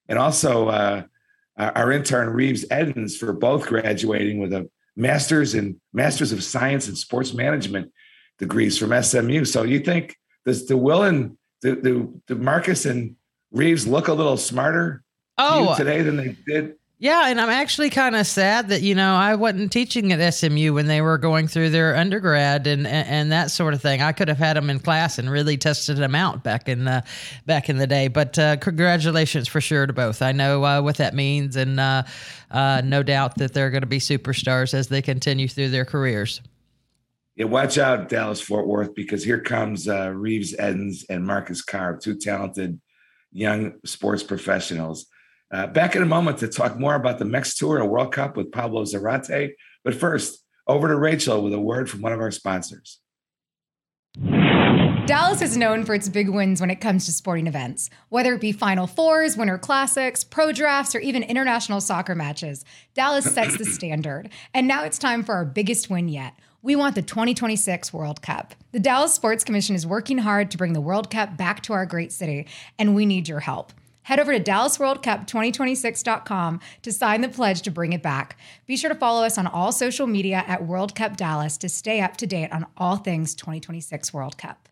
and 0.08 0.20
also 0.20 0.68
uh, 0.68 1.04
our 1.58 1.92
intern 1.92 2.30
Reeves 2.30 2.66
Edens 2.72 3.16
for 3.16 3.32
both 3.34 3.68
graduating 3.68 4.40
with 4.40 4.52
a 4.52 4.70
master's 4.96 5.56
in 5.56 5.80
Masters 5.94 6.32
of 6.32 6.44
Science 6.44 6.90
in 6.90 6.96
Sports 6.96 7.34
Management 7.34 7.92
degrees 8.40 8.78
from 8.78 9.02
SMU. 9.02 9.46
So 9.46 9.64
you 9.64 9.80
think 9.80 10.18
does 10.46 10.66
the 10.66 10.76
Will 10.76 11.04
and 11.04 11.38
the, 11.62 11.76
the, 11.76 12.14
the 12.28 12.36
Marcus 12.36 12.86
and 12.86 13.16
Reeves 13.52 13.88
look 13.88 14.08
a 14.08 14.14
little 14.14 14.38
smarter 14.38 15.04
oh, 15.38 15.76
today 15.78 16.02
than 16.02 16.18
they 16.18 16.36
did 16.46 16.76
yeah, 17.02 17.30
and 17.30 17.42
I'm 17.42 17.50
actually 17.50 17.90
kind 17.90 18.16
of 18.16 18.28
sad 18.28 18.70
that 18.70 18.84
you 18.84 18.94
know 18.94 19.16
I 19.16 19.34
wasn't 19.34 19.72
teaching 19.72 20.12
at 20.12 20.34
SMU 20.36 20.72
when 20.72 20.86
they 20.86 21.02
were 21.02 21.18
going 21.18 21.48
through 21.48 21.72
their 21.72 21.96
undergrad 21.96 22.68
and, 22.68 22.86
and, 22.86 23.08
and 23.08 23.32
that 23.32 23.50
sort 23.50 23.74
of 23.74 23.82
thing. 23.82 24.04
I 24.04 24.12
could 24.12 24.28
have 24.28 24.38
had 24.38 24.56
them 24.56 24.70
in 24.70 24.80
class 24.80 25.18
and 25.18 25.28
really 25.28 25.58
tested 25.58 25.98
them 25.98 26.14
out 26.14 26.44
back 26.44 26.70
in 26.70 26.86
the 26.86 27.04
back 27.48 27.70
in 27.70 27.80
the 27.80 27.88
day. 27.88 28.08
But 28.08 28.38
uh, 28.38 28.58
congratulations 28.58 29.48
for 29.48 29.60
sure 29.60 29.88
to 29.88 29.94
both. 29.94 30.22
I 30.22 30.32
know 30.32 30.64
uh, 30.64 30.84
what 30.84 30.98
that 30.98 31.16
means, 31.16 31.56
and 31.56 31.80
uh, 31.80 32.04
uh 32.52 32.84
no 32.86 33.02
doubt 33.02 33.36
that 33.40 33.56
they're 33.56 33.72
going 33.72 33.82
to 33.82 33.88
be 33.88 33.98
superstars 33.98 34.76
as 34.76 34.90
they 34.90 35.02
continue 35.02 35.48
through 35.48 35.70
their 35.70 35.86
careers. 35.86 36.40
Yeah, 37.36 37.46
watch 37.46 37.80
out, 37.80 38.10
Dallas 38.10 38.42
Fort 38.42 38.68
Worth, 38.68 38.94
because 38.94 39.24
here 39.24 39.40
comes 39.40 39.88
uh, 39.88 40.12
Reeves 40.12 40.54
Edens 40.54 41.04
and 41.10 41.26
Marcus 41.26 41.64
Carr, 41.64 41.98
two 41.98 42.16
talented 42.16 42.80
young 43.32 43.74
sports 43.86 44.22
professionals. 44.22 45.08
Uh, 45.52 45.68
back 45.68 45.96
in 45.96 46.02
a 46.02 46.06
moment 46.06 46.38
to 46.38 46.48
talk 46.48 46.80
more 46.80 46.96
about 46.96 47.20
the 47.20 47.26
Mex 47.26 47.56
Tour 47.56 47.80
and 47.80 47.90
World 47.90 48.14
Cup 48.14 48.38
with 48.38 48.52
Pablo 48.52 48.84
Zarate. 48.84 49.52
But 49.84 49.96
first, 49.96 50.44
over 50.68 50.88
to 50.88 50.96
Rachel 50.96 51.42
with 51.42 51.54
a 51.54 51.60
word 51.60 51.90
from 51.90 52.02
one 52.02 52.14
of 52.14 52.20
our 52.20 52.32
sponsors. 52.32 53.00
Dallas 55.06 55.42
is 55.42 55.58
known 55.58 55.84
for 55.84 55.94
its 55.94 56.08
big 56.08 56.30
wins 56.30 56.62
when 56.62 56.70
it 56.70 56.80
comes 56.80 57.06
to 57.06 57.12
sporting 57.12 57.48
events, 57.48 57.90
whether 58.10 58.34
it 58.36 58.40
be 58.40 58.52
Final 58.52 58.88
Fours, 58.88 59.36
Winter 59.36 59.58
Classics, 59.58 60.24
pro 60.24 60.52
drafts, 60.52 60.96
or 60.96 61.00
even 61.00 61.24
international 61.24 61.82
soccer 61.82 62.16
matches. 62.16 62.64
Dallas 62.94 63.26
sets 63.26 63.58
the 63.58 63.66
standard. 63.74 64.30
And 64.54 64.68
now 64.68 64.84
it's 64.84 65.00
time 65.00 65.24
for 65.24 65.34
our 65.36 65.44
biggest 65.44 65.90
win 65.90 66.08
yet. 66.08 66.34
We 66.62 66.76
want 66.76 66.96
the 66.96 67.02
2026 67.02 67.92
World 67.92 68.22
Cup. 68.22 68.54
The 68.72 68.80
Dallas 68.80 69.14
Sports 69.14 69.44
Commission 69.44 69.76
is 69.76 69.88
working 69.88 70.20
hard 70.20 70.52
to 70.52 70.58
bring 70.58 70.74
the 70.74 70.82
World 70.82 71.10
Cup 71.10 71.36
back 71.36 71.62
to 71.64 71.74
our 71.74 71.86
great 71.86 72.12
city, 72.12 72.48
and 72.78 72.96
we 72.96 73.06
need 73.06 73.28
your 73.28 73.40
help. 73.40 73.74
Head 74.04 74.20
over 74.20 74.38
to 74.38 74.44
DallasWorldCup2026.com 74.44 76.60
to 76.82 76.92
sign 76.92 77.22
the 77.22 77.30
pledge 77.30 77.62
to 77.62 77.72
bring 77.72 77.94
it 77.94 78.02
back. 78.02 78.38
Be 78.66 78.76
sure 78.76 78.90
to 78.90 78.96
follow 78.96 79.24
us 79.24 79.38
on 79.38 79.48
all 79.48 79.72
social 79.72 80.08
media 80.08 80.44
at 80.48 80.66
World 80.66 80.96
Cup 80.96 81.18
Dallas 81.18 81.58
to 81.60 81.70
stay 81.70 82.02
up 82.02 82.18
to 82.18 82.28
date 82.28 82.52
on 82.52 82.66
all 82.78 82.98
things 82.98 83.36
2026 83.36 84.14
World 84.14 84.38
Cup. 84.38 84.68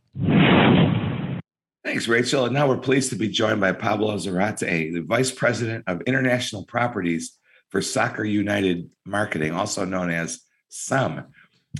Thanks, 1.85 2.07
Rachel. 2.07 2.45
And 2.45 2.53
now 2.53 2.67
we're 2.67 2.77
pleased 2.77 3.09
to 3.11 3.15
be 3.15 3.29
joined 3.29 3.61
by 3.61 3.71
Pablo 3.71 4.15
Zarate, 4.15 4.93
the 4.93 5.01
Vice 5.01 5.31
President 5.31 5.83
of 5.87 6.01
International 6.01 6.65
Properties 6.65 7.37
for 7.69 7.81
Soccer 7.81 8.23
United 8.23 8.89
Marketing, 9.05 9.53
also 9.53 9.85
known 9.85 10.09
as 10.09 10.41
SUM. 10.69 11.25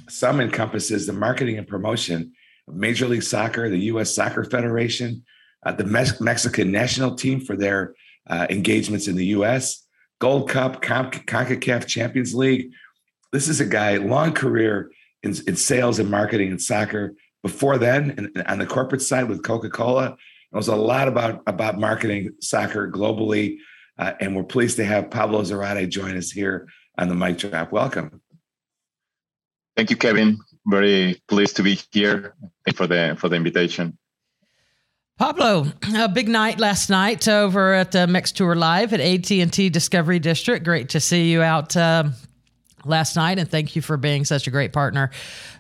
SUM 0.08 0.40
encompasses 0.40 1.06
the 1.06 1.14
marketing 1.14 1.58
and 1.58 1.68
promotion 1.68 2.34
of 2.68 2.76
Major 2.76 3.08
League 3.08 3.24
Soccer, 3.24 3.70
the 3.70 3.80
U.S. 3.80 4.14
Soccer 4.14 4.44
Federation, 4.44 5.24
uh, 5.64 5.72
the 5.72 5.84
Mex- 5.84 6.22
Mexican 6.22 6.72
national 6.72 7.16
team 7.16 7.40
for 7.40 7.56
their 7.56 7.96
uh, 8.28 8.48
engagements 8.50 9.08
in 9.08 9.16
the 9.16 9.28
U.S., 9.28 9.86
Gold 10.20 10.50
Cup, 10.50 10.82
Con- 10.82 11.12
CONCACAF 11.12 11.88
Champions 11.88 12.36
League. 12.36 12.72
This 13.32 13.48
is 13.48 13.62
a 13.62 13.66
guy, 13.66 13.98
long 13.98 14.34
career 14.34 14.92
in, 15.24 15.34
in 15.48 15.56
sales 15.56 16.00
and 16.00 16.10
marketing 16.10 16.52
in 16.52 16.60
soccer, 16.60 17.16
before 17.42 17.78
then, 17.78 18.14
and 18.18 18.44
on 18.48 18.60
the 18.60 18.66
corporate 18.66 19.02
side 19.02 19.30
with 19.30 19.44
Coca 19.44 19.70
Cola, 19.70 20.18
it 20.52 20.56
was 20.56 20.68
a 20.68 20.76
lot 20.76 21.08
about 21.08 21.42
about 21.48 21.80
marketing 21.80 22.32
soccer 22.42 22.92
globally. 22.92 23.58
Uh, 23.98 24.14
and 24.20 24.36
we're 24.36 24.44
pleased 24.44 24.78
to 24.78 24.86
have 24.86 25.12
Pablo 25.12 25.42
Zarate 25.42 25.90
join 25.90 26.18
us 26.18 26.32
here 26.32 26.68
on 26.98 27.10
the 27.10 27.16
mic 27.16 27.38
drop. 27.38 27.72
Welcome. 27.72 28.22
Thank 29.76 29.90
you, 29.90 29.98
Kevin. 29.98 30.38
Very 30.66 31.22
pleased 31.28 31.56
to 31.58 31.64
be 31.64 31.80
here. 31.92 32.36
Thank 32.66 32.78
for 32.78 32.88
the 32.88 33.16
for 33.20 33.30
the 33.30 33.36
invitation. 33.36 33.98
Pablo, 35.20 35.66
a 35.98 36.08
big 36.08 36.30
night 36.30 36.62
last 36.62 36.90
night 36.90 37.28
over 37.28 37.74
at 37.74 37.92
the 37.92 38.08
Mex 38.08 38.32
Tour 38.32 38.56
Live 38.56 38.94
at 38.94 39.02
AT&T 39.02 39.70
Discovery 39.70 40.18
District. 40.18 40.64
Great 40.64 40.88
to 40.90 41.02
see 41.02 41.30
you 41.30 41.42
out 41.42 41.76
uh, 41.76 42.06
last 42.86 43.18
night, 43.18 43.38
and 43.38 43.52
thank 43.52 43.76
you 43.76 43.82
for 43.82 43.98
being 43.98 44.24
such 44.24 44.48
a 44.48 44.50
great 44.50 44.72
partner 44.72 45.12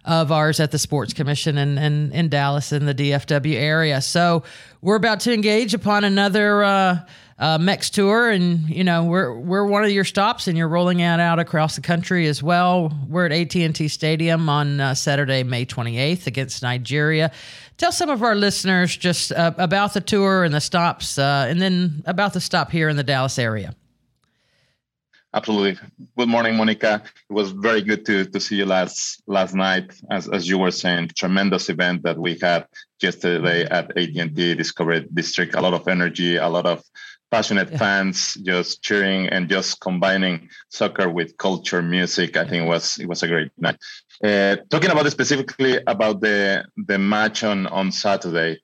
of 0.05 0.31
ours 0.31 0.61
at 0.61 0.71
the 0.71 0.79
Sports 0.79 1.11
Commission 1.11 1.57
and 1.57 1.77
in, 1.77 1.83
in, 1.83 2.11
in, 2.13 2.29
Dallas 2.29 2.71
in 2.71 2.85
the 2.85 2.95
DFW 2.95 3.55
area. 3.55 3.99
So 3.99 4.43
we're 4.81 4.95
about 4.95 5.19
to 5.21 5.33
engage 5.33 5.73
upon 5.73 6.05
another 6.05 6.63
uh, 6.63 6.99
uh, 7.39 7.57
Mex 7.57 7.89
tour, 7.89 8.29
and 8.29 8.69
you 8.69 8.83
know 8.83 9.05
we're 9.05 9.33
we're 9.33 9.65
one 9.65 9.83
of 9.83 9.91
your 9.91 10.03
stops, 10.03 10.47
and 10.47 10.57
you're 10.57 10.67
rolling 10.67 11.01
out 11.01 11.19
out 11.19 11.39
across 11.39 11.75
the 11.75 11.81
country 11.81 12.27
as 12.27 12.43
well. 12.43 12.91
We're 13.07 13.27
at 13.27 13.31
AT&T 13.31 13.87
Stadium 13.87 14.49
on 14.49 14.81
uh, 14.81 14.93
Saturday, 14.93 15.43
May 15.43 15.65
28th 15.65 16.27
against 16.27 16.61
Nigeria. 16.61 17.31
Tell 17.77 17.93
some 17.93 18.09
of 18.09 18.23
our 18.23 18.35
listeners 18.35 18.95
just 18.95 19.31
uh, 19.31 19.53
about 19.57 19.93
the 19.93 20.01
tour 20.01 20.43
and 20.43 20.53
the 20.53 20.59
stops, 20.59 21.17
uh, 21.17 21.47
and 21.49 21.61
then 21.61 22.03
about 22.05 22.33
the 22.33 22.41
stop 22.41 22.71
here 22.71 22.89
in 22.89 22.97
the 22.97 23.03
Dallas 23.03 23.39
area. 23.39 23.73
Absolutely. 25.31 25.79
Good 26.17 26.27
morning, 26.27 26.57
Monica. 26.57 27.03
It 27.29 27.33
was 27.33 27.51
very 27.51 27.83
good 27.83 28.03
to, 28.07 28.25
to 28.25 28.39
see 28.39 28.55
you 28.55 28.65
last 28.65 29.21
last 29.27 29.53
night. 29.53 29.93
As, 30.09 30.27
as 30.27 30.49
you 30.49 30.57
were 30.57 30.71
saying, 30.71 31.11
tremendous 31.15 31.69
event 31.69 32.01
that 32.01 32.17
we 32.17 32.37
had 32.41 32.65
yesterday 32.99 33.63
at 33.65 33.95
AT&T 33.95 34.55
Discovery 34.55 35.07
District. 35.13 35.53
A 35.53 35.61
lot 35.61 35.75
of 35.75 35.87
energy, 35.87 36.37
a 36.37 36.49
lot 36.49 36.65
of 36.65 36.83
passionate 37.31 37.71
yeah. 37.71 37.77
fans 37.77 38.35
just 38.35 38.81
cheering 38.81 39.27
and 39.27 39.49
just 39.49 39.79
combining 39.79 40.49
soccer 40.69 41.09
with 41.09 41.37
culture, 41.37 41.81
music. 41.81 42.37
I 42.37 42.45
think 42.45 42.63
it 42.63 42.67
was 42.67 42.97
it 42.99 43.07
was 43.07 43.23
a 43.23 43.27
great 43.27 43.51
night. 43.57 43.77
Uh, 44.23 44.57
talking 44.69 44.91
about 44.91 45.09
specifically 45.11 45.79
about 45.87 46.21
the 46.21 46.65
the 46.87 46.97
match 46.97 47.43
on 47.43 47.67
on 47.67 47.91
Saturday 47.91 48.59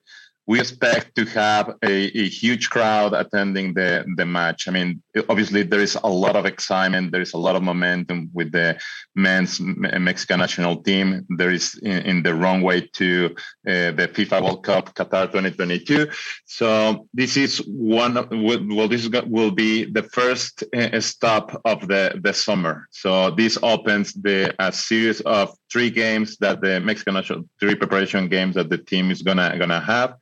we 0.46 0.60
expect 0.60 1.16
to 1.16 1.24
have 1.24 1.74
a, 1.82 1.92
a, 1.92 2.28
huge 2.28 2.70
crowd 2.70 3.12
attending 3.12 3.74
the, 3.74 4.04
the 4.16 4.24
match. 4.24 4.68
I 4.68 4.70
mean, 4.70 5.02
obviously, 5.28 5.64
there 5.64 5.80
is 5.80 5.98
a 6.04 6.08
lot 6.08 6.36
of 6.36 6.46
excitement. 6.46 7.10
There 7.10 7.20
is 7.20 7.34
a 7.34 7.38
lot 7.38 7.56
of 7.56 7.64
momentum 7.64 8.30
with 8.32 8.52
the 8.52 8.78
men's 9.16 9.60
Mexican 9.60 10.38
national 10.38 10.82
team. 10.82 11.26
There 11.30 11.50
is 11.50 11.74
in, 11.82 11.98
in 12.02 12.22
the 12.22 12.34
runway 12.34 12.82
to 12.94 13.34
uh, 13.66 13.90
the 13.98 14.08
FIFA 14.14 14.42
World 14.42 14.64
Cup 14.64 14.94
Qatar 14.94 15.26
2022. 15.26 16.10
So 16.44 17.08
this 17.12 17.36
is 17.36 17.58
one. 17.66 18.14
Well, 18.14 18.88
this 18.88 19.08
will 19.26 19.50
be 19.50 19.84
the 19.90 20.04
first 20.04 20.62
uh, 20.74 21.00
stop 21.00 21.60
of 21.64 21.88
the 21.88 22.20
the 22.22 22.32
summer. 22.32 22.86
So 22.92 23.30
this 23.30 23.58
opens 23.62 24.12
the 24.12 24.54
a 24.60 24.70
series 24.70 25.20
of 25.22 25.56
three 25.72 25.90
games 25.90 26.36
that 26.38 26.60
the 26.60 26.80
Mexican 26.80 27.14
national 27.14 27.44
three 27.58 27.74
preparation 27.74 28.28
games 28.28 28.54
that 28.54 28.70
the 28.70 28.78
team 28.78 29.10
is 29.10 29.22
gonna 29.22 29.58
gonna 29.58 29.80
have. 29.80 30.14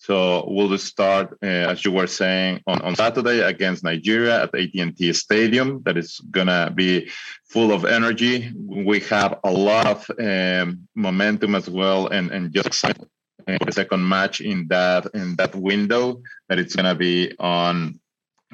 So 0.00 0.46
we'll 0.48 0.78
start, 0.78 1.36
uh, 1.42 1.68
as 1.72 1.84
you 1.84 1.92
were 1.92 2.06
saying, 2.06 2.62
on, 2.66 2.80
on 2.80 2.96
Saturday 2.96 3.40
against 3.40 3.84
Nigeria 3.84 4.44
at 4.44 4.54
AT&T 4.54 5.12
Stadium. 5.12 5.82
That 5.84 5.98
is 5.98 6.18
gonna 6.30 6.72
be 6.74 7.10
full 7.44 7.70
of 7.70 7.84
energy. 7.84 8.50
We 8.56 9.00
have 9.00 9.38
a 9.44 9.52
lot 9.52 9.86
of 9.86 10.10
um, 10.18 10.88
momentum 10.94 11.54
as 11.54 11.68
well, 11.68 12.06
and 12.06 12.30
and 12.30 12.50
just 12.50 12.66
excitement 12.66 13.10
the 13.46 13.72
second 13.72 14.08
match 14.08 14.40
in 14.40 14.68
that 14.68 15.06
in 15.12 15.36
that 15.36 15.54
window 15.54 16.22
that 16.48 16.58
it's 16.58 16.74
gonna 16.74 16.94
be 16.94 17.34
on 17.38 18.00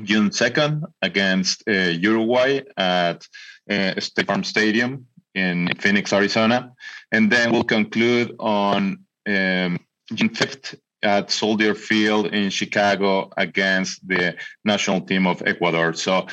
June 0.02 0.32
second 0.32 0.84
against 1.00 1.62
uh, 1.68 1.94
Uruguay 2.08 2.62
at 2.76 3.24
uh, 3.70 4.00
State 4.00 4.26
Farm 4.26 4.42
Stadium 4.42 5.06
in 5.36 5.70
Phoenix, 5.78 6.12
Arizona, 6.12 6.72
and 7.12 7.30
then 7.30 7.52
we'll 7.52 7.62
conclude 7.62 8.34
on 8.40 9.04
um, 9.28 9.78
June 10.12 10.30
5th 10.30 10.74
at 11.02 11.30
Soldier 11.30 11.74
Field 11.74 12.26
in 12.26 12.50
Chicago 12.50 13.30
against 13.36 14.06
the 14.06 14.34
national 14.64 15.00
team 15.02 15.26
of 15.26 15.42
Ecuador. 15.46 15.92
So 15.92 16.26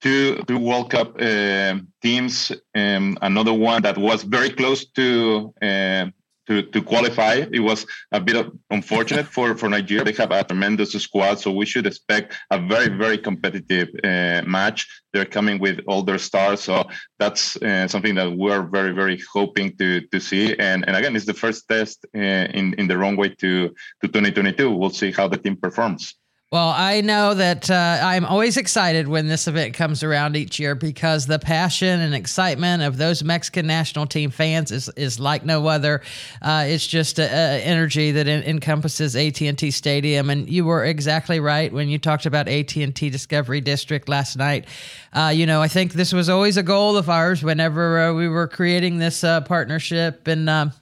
two 0.00 0.42
two 0.46 0.58
World 0.58 0.90
Cup 0.90 1.20
uh, 1.20 1.78
teams. 2.02 2.52
Um, 2.74 3.18
another 3.22 3.52
one 3.52 3.82
that 3.82 3.98
was 3.98 4.22
very 4.22 4.50
close 4.50 4.86
to 4.92 5.52
uh, 5.62 6.06
to, 6.48 6.62
to 6.62 6.82
qualify. 6.82 7.44
It 7.52 7.60
was 7.60 7.86
a 8.10 8.20
bit 8.20 8.46
unfortunate 8.70 9.26
for, 9.26 9.56
for 9.56 9.68
Nigeria. 9.68 10.04
They 10.04 10.12
have 10.12 10.32
a 10.32 10.42
tremendous 10.42 10.92
squad, 10.92 11.38
so 11.38 11.52
we 11.52 11.66
should 11.66 11.86
expect 11.86 12.34
a 12.50 12.58
very, 12.58 12.88
very 12.88 13.18
competitive 13.18 13.88
uh, 14.02 14.42
match. 14.46 14.88
They're 15.12 15.24
coming 15.24 15.58
with 15.58 15.80
all 15.86 16.02
their 16.02 16.18
stars, 16.18 16.60
so 16.60 16.84
that's 17.18 17.56
uh, 17.56 17.86
something 17.88 18.14
that 18.16 18.30
we're 18.32 18.62
very, 18.62 18.92
very 18.92 19.20
hoping 19.32 19.76
to 19.76 20.00
to 20.12 20.20
see. 20.20 20.56
And 20.58 20.86
and 20.86 20.96
again, 20.96 21.16
it's 21.16 21.24
the 21.24 21.34
first 21.44 21.68
test 21.68 22.04
uh, 22.14 22.46
in 22.58 22.74
in 22.74 22.88
the 22.88 22.98
wrong 22.98 23.16
way 23.16 23.30
to 23.42 23.68
to 24.00 24.06
2022. 24.06 24.70
We'll 24.70 24.90
see 24.90 25.12
how 25.12 25.28
the 25.28 25.38
team 25.38 25.56
performs. 25.56 26.17
Well, 26.50 26.70
I 26.74 27.02
know 27.02 27.34
that 27.34 27.70
uh, 27.70 28.00
I'm 28.02 28.24
always 28.24 28.56
excited 28.56 29.06
when 29.06 29.28
this 29.28 29.46
event 29.48 29.74
comes 29.74 30.02
around 30.02 30.34
each 30.34 30.58
year 30.58 30.74
because 30.74 31.26
the 31.26 31.38
passion 31.38 32.00
and 32.00 32.14
excitement 32.14 32.82
of 32.82 32.96
those 32.96 33.22
Mexican 33.22 33.66
national 33.66 34.06
team 34.06 34.30
fans 34.30 34.72
is, 34.72 34.88
is 34.96 35.20
like 35.20 35.44
no 35.44 35.66
other. 35.66 36.00
Uh, 36.40 36.64
it's 36.66 36.86
just 36.86 37.20
an 37.20 37.28
energy 37.60 38.12
that 38.12 38.28
en- 38.28 38.44
encompasses 38.44 39.14
AT&T 39.14 39.70
Stadium, 39.70 40.30
and 40.30 40.48
you 40.48 40.64
were 40.64 40.86
exactly 40.86 41.38
right 41.38 41.70
when 41.70 41.90
you 41.90 41.98
talked 41.98 42.24
about 42.24 42.48
AT&T 42.48 43.10
Discovery 43.10 43.60
District 43.60 44.08
last 44.08 44.38
night. 44.38 44.64
Uh, 45.12 45.30
you 45.34 45.44
know, 45.44 45.60
I 45.60 45.68
think 45.68 45.92
this 45.92 46.14
was 46.14 46.30
always 46.30 46.56
a 46.56 46.62
goal 46.62 46.96
of 46.96 47.10
ours 47.10 47.42
whenever 47.42 48.00
uh, 48.00 48.14
we 48.14 48.26
were 48.26 48.48
creating 48.48 48.96
this 48.96 49.22
uh, 49.22 49.42
partnership, 49.42 50.26
and 50.26 50.48
um, 50.48 50.72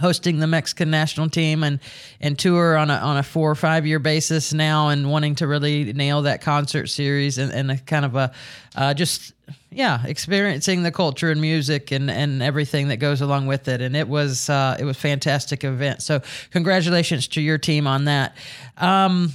hosting 0.00 0.38
the 0.38 0.46
Mexican 0.46 0.90
national 0.90 1.28
team 1.28 1.62
and 1.62 1.78
and 2.20 2.38
tour 2.38 2.76
on 2.76 2.90
a 2.90 2.94
on 2.94 3.16
a 3.16 3.22
four 3.22 3.50
or 3.50 3.54
five 3.54 3.86
year 3.86 3.98
basis 3.98 4.52
now 4.52 4.88
and 4.88 5.10
wanting 5.10 5.34
to 5.36 5.46
really 5.46 5.92
nail 5.92 6.22
that 6.22 6.40
concert 6.40 6.88
series 6.88 7.38
and, 7.38 7.52
and 7.52 7.70
a 7.70 7.76
kind 7.78 8.04
of 8.04 8.16
a 8.16 8.32
uh, 8.76 8.94
just 8.94 9.32
yeah 9.70 10.04
experiencing 10.06 10.82
the 10.82 10.90
culture 10.90 11.30
and 11.30 11.40
music 11.40 11.90
and 11.92 12.10
and 12.10 12.42
everything 12.42 12.88
that 12.88 12.96
goes 12.96 13.20
along 13.20 13.46
with 13.46 13.68
it. 13.68 13.80
And 13.80 13.94
it 13.94 14.08
was 14.08 14.50
uh, 14.50 14.76
it 14.78 14.84
was 14.84 14.96
fantastic 14.96 15.64
event. 15.64 16.02
So 16.02 16.22
congratulations 16.50 17.28
to 17.28 17.40
your 17.40 17.58
team 17.58 17.86
on 17.86 18.06
that. 18.06 18.36
Um, 18.76 19.32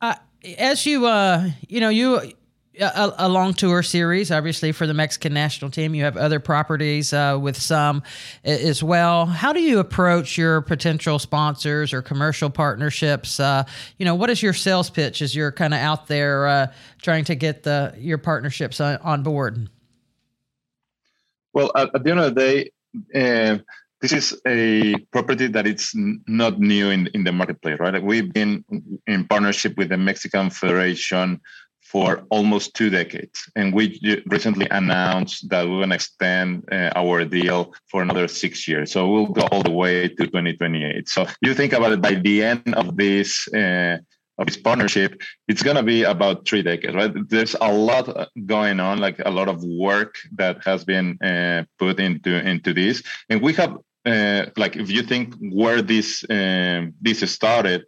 uh, 0.00 0.14
as 0.58 0.86
you 0.86 1.06
uh 1.06 1.50
you 1.68 1.80
know 1.80 1.88
you 1.88 2.32
a, 2.80 3.14
a, 3.18 3.28
long 3.28 3.54
tour 3.54 3.82
series, 3.82 4.30
obviously 4.30 4.72
for 4.72 4.86
the 4.86 4.94
Mexican 4.94 5.32
national 5.32 5.70
team. 5.70 5.94
You 5.94 6.04
have 6.04 6.16
other 6.16 6.40
properties 6.40 7.12
uh, 7.12 7.38
with 7.40 7.60
some 7.60 8.02
as 8.44 8.82
well. 8.82 9.26
How 9.26 9.52
do 9.52 9.60
you 9.60 9.78
approach 9.78 10.36
your 10.36 10.60
potential 10.60 11.18
sponsors 11.18 11.92
or 11.92 12.02
commercial 12.02 12.50
partnerships? 12.50 13.40
Uh, 13.40 13.64
you 13.98 14.04
know, 14.04 14.14
what 14.14 14.30
is 14.30 14.42
your 14.42 14.52
sales 14.52 14.90
pitch 14.90 15.22
as 15.22 15.34
you're 15.34 15.52
kind 15.52 15.74
of 15.74 15.80
out 15.80 16.06
there 16.06 16.46
uh, 16.46 16.66
trying 17.00 17.24
to 17.24 17.34
get 17.34 17.62
the 17.62 17.94
your 17.98 18.18
partnerships 18.18 18.80
on, 18.80 18.96
on 18.98 19.22
board? 19.22 19.68
Well, 21.52 21.70
at, 21.74 21.94
at, 21.94 22.04
the 22.04 22.10
end 22.10 22.20
of 22.20 22.34
the 22.34 22.40
day, 22.40 22.70
uh, 23.14 23.58
this 24.00 24.12
is 24.12 24.40
a 24.46 24.96
property 25.10 25.46
that 25.46 25.66
it's 25.66 25.92
not 25.94 26.60
new 26.60 26.90
in, 26.90 27.06
in 27.14 27.24
the 27.24 27.32
marketplace, 27.32 27.78
right? 27.80 28.02
We've 28.02 28.30
been 28.30 28.64
in 29.06 29.26
partnership 29.26 29.76
with 29.78 29.88
the 29.88 29.96
Mexican 29.96 30.50
Federation 30.50 31.40
for 31.96 32.26
almost 32.28 32.74
two 32.74 32.90
decades. 32.90 33.38
And 33.56 33.72
we 33.72 33.84
recently 34.26 34.66
announced 34.70 35.48
that 35.48 35.62
we're 35.66 35.78
going 35.84 35.94
to 35.94 35.94
extend 35.94 36.68
uh, 36.70 36.90
our 36.94 37.24
deal 37.24 37.72
for 37.90 38.02
another 38.02 38.28
six 38.28 38.68
years. 38.68 38.92
So 38.92 39.08
we'll 39.10 39.32
go 39.40 39.46
all 39.50 39.62
the 39.62 39.70
way 39.70 40.06
to 40.08 40.24
2028. 40.26 41.08
So 41.08 41.24
you 41.40 41.54
think 41.54 41.72
about 41.72 41.92
it 41.92 42.02
by 42.02 42.16
the 42.16 42.42
end 42.42 42.74
of 42.74 42.96
this. 42.98 43.48
Uh, 43.48 43.96
of 44.38 44.46
this 44.46 44.58
partnership, 44.58 45.22
it's 45.48 45.62
going 45.62 45.78
to 45.78 45.82
be 45.82 46.02
about 46.02 46.46
three 46.46 46.60
decades, 46.60 46.94
right? 46.94 47.10
There's 47.30 47.56
a 47.58 47.72
lot 47.72 48.28
going 48.44 48.80
on, 48.80 48.98
like 48.98 49.18
a 49.24 49.30
lot 49.30 49.48
of 49.48 49.64
work 49.64 50.16
that 50.36 50.62
has 50.62 50.84
been 50.84 51.16
uh, 51.22 51.64
put 51.78 51.98
into 51.98 52.32
into 52.46 52.74
this, 52.74 53.02
and 53.30 53.40
we 53.40 53.54
have, 53.54 53.78
uh, 54.04 54.42
like, 54.58 54.76
if 54.76 54.90
you 54.90 55.02
think 55.02 55.34
where 55.40 55.80
this 55.80 56.22
um, 56.28 56.92
this 57.00 57.20
started, 57.32 57.86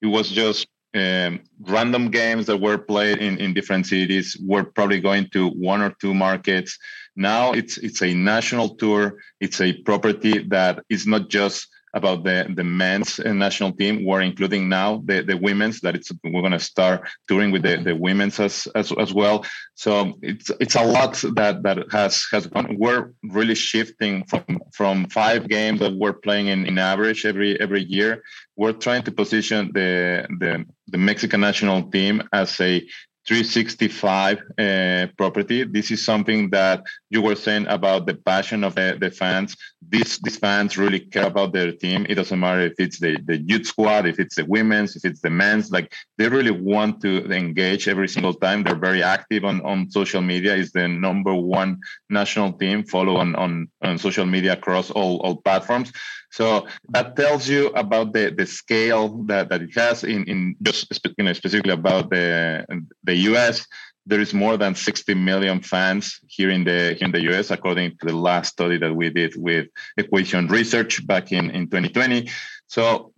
it 0.00 0.06
was 0.06 0.30
just 0.30 0.66
um, 0.94 1.40
random 1.60 2.10
games 2.10 2.46
that 2.46 2.56
were 2.60 2.78
played 2.78 3.18
in, 3.18 3.38
in 3.38 3.54
different 3.54 3.86
cities 3.86 4.36
were 4.44 4.64
probably 4.64 5.00
going 5.00 5.28
to 5.32 5.48
one 5.48 5.80
or 5.80 5.94
two 6.00 6.14
markets. 6.14 6.78
Now 7.16 7.52
it's 7.52 7.78
it's 7.78 8.02
a 8.02 8.14
national 8.14 8.76
tour. 8.76 9.18
It's 9.40 9.60
a 9.60 9.72
property 9.72 10.44
that 10.48 10.82
is 10.88 11.06
not 11.06 11.28
just 11.28 11.68
about 11.94 12.24
the 12.24 12.46
the 12.54 12.64
men's 12.64 13.18
uh, 13.18 13.32
national 13.32 13.72
team. 13.72 14.04
We're 14.04 14.20
including 14.20 14.68
now 14.68 15.02
the 15.04 15.22
the 15.22 15.36
women's 15.36 15.80
that 15.80 15.94
it's 15.94 16.10
we're 16.22 16.40
going 16.42 16.52
to 16.52 16.60
start 16.60 17.08
touring 17.28 17.50
with 17.50 17.62
the 17.62 17.76
the 17.76 17.90
mm-hmm. 17.90 18.00
women's 18.00 18.38
as, 18.40 18.68
as 18.74 18.92
as 18.92 19.12
well. 19.12 19.44
So 19.74 20.18
it's 20.22 20.50
it's 20.60 20.76
a 20.76 20.84
lot 20.84 21.14
that 21.34 21.62
that 21.62 21.78
has 21.90 22.26
has 22.32 22.46
gone. 22.46 22.76
We're 22.78 23.12
really 23.22 23.54
shifting 23.54 24.24
from 24.24 24.60
from 24.72 25.06
five 25.08 25.48
games 25.48 25.80
that 25.80 25.94
we're 25.94 26.12
playing 26.12 26.48
in, 26.48 26.66
in 26.66 26.78
average 26.78 27.24
every 27.24 27.60
every 27.60 27.82
year. 27.82 28.22
We're 28.56 28.72
trying 28.72 29.02
to 29.04 29.12
position 29.12 29.70
the 29.72 30.26
the 30.38 30.64
the 30.88 30.98
Mexican 30.98 31.40
national 31.40 31.90
team 31.90 32.22
as 32.32 32.60
a 32.60 32.86
365 33.26 34.38
uh, 34.58 35.06
property. 35.16 35.64
This 35.64 35.90
is 35.90 36.04
something 36.04 36.50
that 36.50 36.82
you 37.10 37.22
were 37.22 37.36
saying 37.36 37.66
about 37.68 38.06
the 38.06 38.14
passion 38.14 38.64
of 38.64 38.74
the, 38.74 38.96
the 39.00 39.10
fans. 39.10 39.56
These 39.88 40.18
these 40.18 40.36
fans 40.36 40.78
really 40.78 41.00
care 41.00 41.26
about 41.26 41.52
their 41.52 41.72
team. 41.72 42.06
It 42.08 42.14
doesn't 42.14 42.38
matter 42.38 42.60
if 42.60 42.74
it's 42.78 42.98
the, 42.98 43.18
the 43.24 43.38
youth 43.38 43.66
squad, 43.66 44.06
if 44.06 44.18
it's 44.18 44.36
the 44.36 44.44
women's, 44.44 44.96
if 44.96 45.04
it's 45.04 45.20
the 45.20 45.30
men's. 45.30 45.70
Like 45.70 45.92
they 46.18 46.28
really 46.28 46.50
want 46.50 47.00
to 47.02 47.30
engage 47.30 47.88
every 47.88 48.08
single 48.08 48.34
time. 48.34 48.62
They're 48.62 48.76
very 48.76 49.02
active 49.02 49.44
on, 49.44 49.60
on 49.62 49.90
social 49.90 50.22
media. 50.22 50.56
It's 50.56 50.72
the 50.72 50.88
number 50.88 51.34
one 51.34 51.78
national 52.08 52.52
team 52.54 52.84
follow 52.84 53.16
on, 53.16 53.34
on, 53.36 53.68
on 53.82 53.98
social 53.98 54.26
media 54.26 54.54
across 54.54 54.90
all, 54.90 55.18
all 55.20 55.36
platforms. 55.36 55.92
So 56.30 56.66
that 56.90 57.16
tells 57.16 57.48
you 57.48 57.68
about 57.68 58.12
the, 58.12 58.32
the 58.36 58.46
scale 58.46 59.08
that, 59.24 59.48
that 59.48 59.62
it 59.62 59.74
has 59.74 60.04
in, 60.04 60.24
in 60.24 60.56
just 60.62 60.86
you 61.18 61.24
know, 61.24 61.32
specifically 61.32 61.72
about 61.72 62.10
the, 62.10 62.64
the 63.04 63.14
US. 63.30 63.66
There 64.06 64.20
is 64.20 64.32
more 64.32 64.56
than 64.56 64.74
60 64.74 65.14
million 65.14 65.60
fans 65.60 66.20
here 66.26 66.50
in 66.50 66.64
the 66.64 67.02
in 67.04 67.12
the 67.12 67.20
US, 67.30 67.50
according 67.50 67.98
to 67.98 68.06
the 68.06 68.16
last 68.16 68.52
study 68.52 68.78
that 68.78 68.94
we 68.94 69.10
did 69.10 69.34
with 69.36 69.68
Equation 69.98 70.48
Research 70.48 71.06
back 71.06 71.32
in, 71.32 71.50
in 71.50 71.66
2020. 71.66 72.28
So 72.66 73.12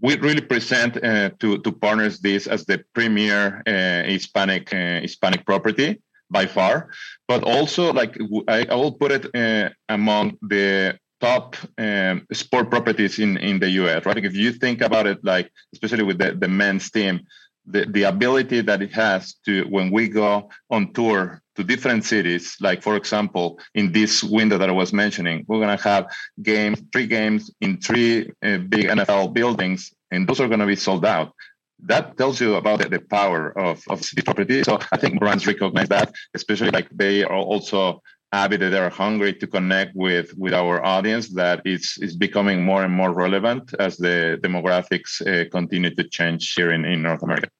we 0.00 0.16
really 0.18 0.42
present 0.42 1.02
uh, 1.02 1.30
to, 1.40 1.58
to 1.58 1.72
partners 1.72 2.20
this 2.20 2.46
as 2.46 2.64
the 2.64 2.84
premier 2.94 3.62
uh, 3.66 4.08
Hispanic 4.08 4.72
uh, 4.72 5.00
Hispanic 5.00 5.44
property 5.44 6.00
by 6.30 6.46
far, 6.46 6.90
but 7.28 7.42
also 7.42 7.92
like 7.92 8.16
I, 8.48 8.66
I 8.70 8.74
will 8.74 8.92
put 8.92 9.12
it 9.12 9.34
uh, 9.34 9.70
among 9.88 10.38
the 10.42 10.98
top 11.20 11.56
um, 11.78 12.26
sport 12.32 12.70
properties 12.70 13.18
in, 13.18 13.36
in 13.38 13.58
the 13.58 13.70
US, 13.70 14.04
right? 14.04 14.24
If 14.24 14.34
you 14.34 14.52
think 14.52 14.80
about 14.80 15.06
it, 15.06 15.18
like 15.24 15.50
especially 15.72 16.04
with 16.04 16.18
the, 16.18 16.32
the 16.32 16.48
men's 16.48 16.90
team, 16.90 17.20
the, 17.66 17.84
the 17.86 18.04
ability 18.04 18.60
that 18.62 18.82
it 18.82 18.92
has 18.92 19.34
to 19.44 19.64
when 19.64 19.90
we 19.90 20.08
go 20.08 20.48
on 20.70 20.92
tour 20.92 21.42
to 21.56 21.64
different 21.64 22.04
cities, 22.04 22.56
like 22.60 22.82
for 22.82 22.96
example, 22.96 23.58
in 23.74 23.92
this 23.92 24.22
window 24.22 24.58
that 24.58 24.68
I 24.68 24.72
was 24.72 24.92
mentioning, 24.92 25.44
we're 25.48 25.60
gonna 25.60 25.76
have 25.78 26.06
games, 26.42 26.82
three 26.92 27.06
games 27.06 27.50
in 27.60 27.80
three 27.80 28.30
uh, 28.42 28.58
big 28.58 28.86
NFL 28.86 29.32
buildings, 29.32 29.92
and 30.10 30.28
those 30.28 30.40
are 30.40 30.48
gonna 30.48 30.66
be 30.66 30.76
sold 30.76 31.04
out. 31.04 31.32
That 31.80 32.16
tells 32.16 32.40
you 32.40 32.54
about 32.54 32.80
the, 32.80 32.88
the 32.88 33.00
power 33.00 33.56
of, 33.58 33.82
of 33.88 34.02
city 34.02 34.22
property. 34.22 34.62
So 34.62 34.78
I 34.92 34.96
think 34.96 35.18
brands 35.20 35.46
recognize 35.46 35.88
that, 35.88 36.12
especially 36.34 36.70
like 36.70 36.88
they 36.90 37.22
are 37.22 37.36
also 37.36 38.02
avid 38.32 38.60
that 38.60 38.70
they 38.70 38.78
are 38.78 38.90
hungry 38.90 39.32
to 39.32 39.46
connect 39.46 39.94
with 39.94 40.36
with 40.36 40.52
our 40.52 40.84
audience 40.84 41.28
that 41.28 41.60
is 41.64 41.98
is 42.00 42.16
becoming 42.16 42.64
more 42.64 42.82
and 42.84 42.92
more 42.92 43.12
relevant 43.12 43.74
as 43.78 43.96
the 43.96 44.38
demographics 44.42 45.20
uh, 45.22 45.48
continue 45.50 45.94
to 45.94 46.04
change 46.08 46.54
here 46.54 46.72
in, 46.72 46.84
in 46.84 47.02
north 47.02 47.22
america 47.22 47.50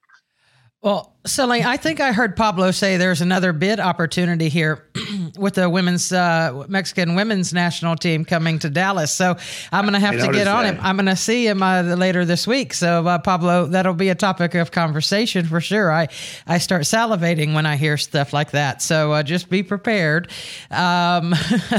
well, 0.87 1.17
Sully, 1.27 1.65
I 1.65 1.77
think 1.77 1.99
I 1.99 2.13
heard 2.13 2.37
Pablo 2.37 2.71
say 2.71 2.97
there's 2.97 3.21
another 3.21 3.53
bid 3.53 3.81
opportunity 3.81 4.49
here 4.49 4.87
with 5.37 5.55
the 5.55 5.69
women's 5.69 6.13
uh, 6.13 6.65
Mexican 6.69 7.17
women's 7.17 7.53
national 7.53 7.97
team 7.97 8.25
coming 8.25 8.61
to 8.61 8.71
Dallas. 8.71 9.11
So 9.11 9.37
I'm 9.73 9.85
going 9.85 9.95
to 9.95 9.99
have 9.99 10.15
I 10.15 10.27
to 10.27 10.33
get 10.33 10.47
on 10.47 10.63
that. 10.63 10.75
him. 10.77 10.81
I'm 10.81 10.97
going 10.97 11.07
to 11.07 11.17
see 11.17 11.49
him 11.49 11.63
uh, 11.63 11.83
later 11.83 12.25
this 12.25 12.47
week. 12.47 12.73
So 12.73 13.07
uh, 13.07 13.19
Pablo, 13.19 13.67
that'll 13.67 13.95
be 13.95 14.09
a 14.09 14.15
topic 14.15 14.55
of 14.55 14.71
conversation 14.71 15.47
for 15.47 15.61
sure. 15.61 15.91
I 15.91 16.07
I 16.47 16.59
start 16.59 16.83
salivating 16.83 17.55
when 17.55 17.67
I 17.67 17.77
hear 17.77 17.97
stuff 17.97 18.33
like 18.33 18.53
that. 18.53 18.81
So 18.81 19.13
uh, 19.13 19.23
just 19.25 19.51
be 19.51 19.65
prepared. 19.65 20.31
Um, 20.71 21.35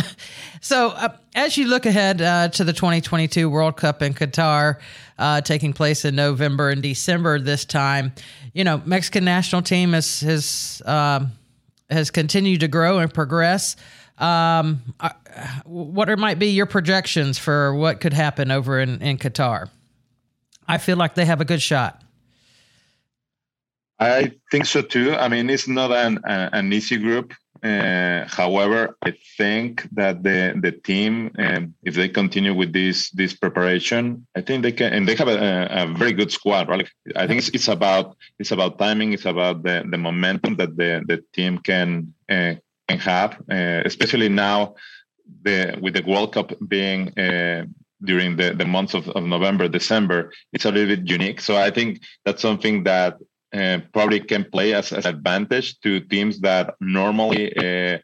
so 0.61 0.89
uh, 0.89 1.15
as 1.35 1.57
you 1.57 1.67
look 1.67 1.85
ahead 1.85 2.21
uh, 2.21 2.49
to 2.49 2.65
the 2.65 2.73
2022 2.73 3.49
World 3.49 3.77
Cup 3.77 4.01
in 4.01 4.13
Qatar 4.13 4.79
taking 5.45 5.71
place 5.73 6.03
in 6.03 6.15
November 6.15 6.69
and 6.69 6.83
December 6.83 7.39
this 7.39 7.63
time 7.63 8.11
you 8.57 8.63
know, 8.63 8.81
Mexican 8.85 9.23
national 9.23 9.61
team 9.61 9.93
has 9.93 10.21
has 10.21 10.81
um, 10.85 11.31
has 11.91 12.09
continued 12.09 12.61
to 12.61 12.67
grow 12.67 12.97
and 12.97 13.13
progress. 13.13 13.75
Um, 14.17 14.81
what 15.63 16.09
are, 16.09 16.17
might 16.17 16.39
be 16.39 16.47
your 16.47 16.65
projections 16.65 17.37
for 17.37 17.75
what 17.75 18.01
could 18.01 18.13
happen 18.13 18.49
over 18.49 18.79
in, 18.79 18.99
in 19.03 19.19
Qatar? 19.19 19.69
I 20.67 20.79
feel 20.79 20.97
like 20.97 21.13
they 21.13 21.25
have 21.25 21.39
a 21.39 21.45
good 21.45 21.61
shot. 21.61 22.01
I 23.99 24.31
think 24.49 24.65
so 24.65 24.81
too. 24.81 25.13
I 25.13 25.27
mean, 25.27 25.51
it's 25.51 25.67
not 25.67 25.91
an, 25.91 26.19
an 26.25 26.73
easy 26.73 26.97
group. 26.97 27.35
Uh, 27.63 28.27
however, 28.27 28.97
I 29.01 29.13
think 29.37 29.87
that 29.93 30.23
the 30.23 30.57
the 30.61 30.71
team, 30.71 31.31
um, 31.37 31.73
if 31.83 31.95
they 31.95 32.09
continue 32.09 32.53
with 32.53 32.73
this 32.73 33.09
this 33.11 33.33
preparation, 33.33 34.27
I 34.35 34.41
think 34.41 34.63
they 34.63 34.71
can, 34.71 34.93
and 34.93 35.07
they 35.07 35.15
have 35.15 35.27
a, 35.27 35.67
a 35.69 35.87
very 35.97 36.13
good 36.13 36.31
squad. 36.31 36.69
Right? 36.69 36.87
I 37.15 37.27
think 37.27 37.39
it's, 37.39 37.49
it's 37.49 37.67
about 37.67 38.15
it's 38.39 38.51
about 38.51 38.79
timing. 38.79 39.13
It's 39.13 39.25
about 39.25 39.63
the 39.63 39.83
the 39.89 39.97
momentum 39.97 40.55
that 40.57 40.77
the 40.77 41.03
the 41.07 41.23
team 41.33 41.59
can 41.59 42.13
uh, 42.29 42.55
can 42.87 42.99
have, 42.99 43.41
uh, 43.51 43.81
especially 43.85 44.29
now, 44.29 44.75
the 45.43 45.77
with 45.81 45.93
the 45.93 46.03
World 46.03 46.33
Cup 46.33 46.53
being. 46.67 47.17
Uh, 47.17 47.65
during 48.03 48.37
the, 48.37 48.53
the 48.53 48.63
months 48.63 48.93
of, 48.93 49.09
of 49.09 49.23
November, 49.23 49.67
December, 49.67 50.31
it's 50.53 50.65
a 50.65 50.71
little 50.71 50.95
bit 50.95 51.09
unique. 51.09 51.41
So 51.41 51.57
I 51.57 51.71
think 51.71 52.01
that's 52.25 52.43
something 52.43 52.83
that 52.83 53.17
uh, 53.57 53.79
probably 53.93 54.19
can 54.19 54.43
play 54.55 54.73
as, 54.73 54.91
an 54.91 55.05
advantage 55.05 55.79
to 55.81 55.99
teams 56.01 56.39
that 56.41 56.75
normally 56.79 57.55
uh, 57.57 57.97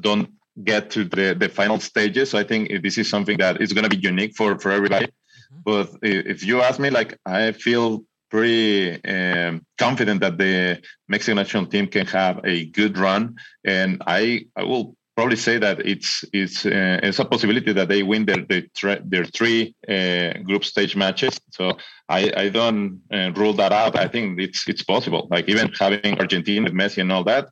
don't 0.00 0.28
get 0.64 0.90
to 0.90 1.04
the, 1.04 1.34
the 1.38 1.48
final 1.48 1.78
stages. 1.80 2.30
So 2.30 2.38
I 2.38 2.44
think 2.44 2.82
this 2.82 2.98
is 2.98 3.08
something 3.08 3.38
that 3.38 3.60
is 3.60 3.72
going 3.72 3.88
to 3.88 3.96
be 3.96 4.02
unique 4.02 4.34
for, 4.36 4.58
for 4.58 4.70
everybody. 4.70 5.06
Mm-hmm. 5.06 5.60
But 5.64 5.86
if 6.02 6.44
you 6.44 6.60
ask 6.62 6.78
me, 6.78 6.90
like 6.90 7.18
I 7.24 7.52
feel 7.52 8.04
pretty 8.30 9.02
um, 9.04 9.64
confident 9.78 10.20
that 10.20 10.38
the 10.38 10.80
Mexican 11.08 11.36
national 11.36 11.66
team 11.66 11.86
can 11.86 12.06
have 12.06 12.40
a 12.44 12.66
good 12.66 12.96
run, 12.96 13.36
and 13.64 14.02
I 14.06 14.46
I 14.56 14.64
will 14.64 14.96
probably 15.20 15.36
say 15.36 15.58
that 15.58 15.78
it's 15.92 16.24
it's 16.32 16.64
uh, 16.64 16.98
it's 17.06 17.18
a 17.18 17.26
possibility 17.26 17.72
that 17.74 17.88
they 17.92 18.02
win 18.02 18.24
their 18.24 18.42
their, 18.50 18.98
their 19.12 19.26
three 19.36 19.74
uh, 19.96 20.32
group 20.48 20.64
stage 20.64 20.94
matches. 20.96 21.34
So 21.50 21.64
I 22.08 22.20
I 22.44 22.48
don't 22.48 23.02
uh, 23.12 23.30
rule 23.40 23.54
that 23.60 23.72
out. 23.82 23.94
I 24.04 24.08
think 24.08 24.40
it's 24.40 24.60
it's 24.66 24.84
possible. 24.94 25.22
Like 25.34 25.46
even 25.52 25.66
having 25.78 26.18
Argentina 26.18 26.62
with 26.64 26.72
Messi 26.80 27.00
and 27.02 27.12
all 27.12 27.24
that 27.24 27.44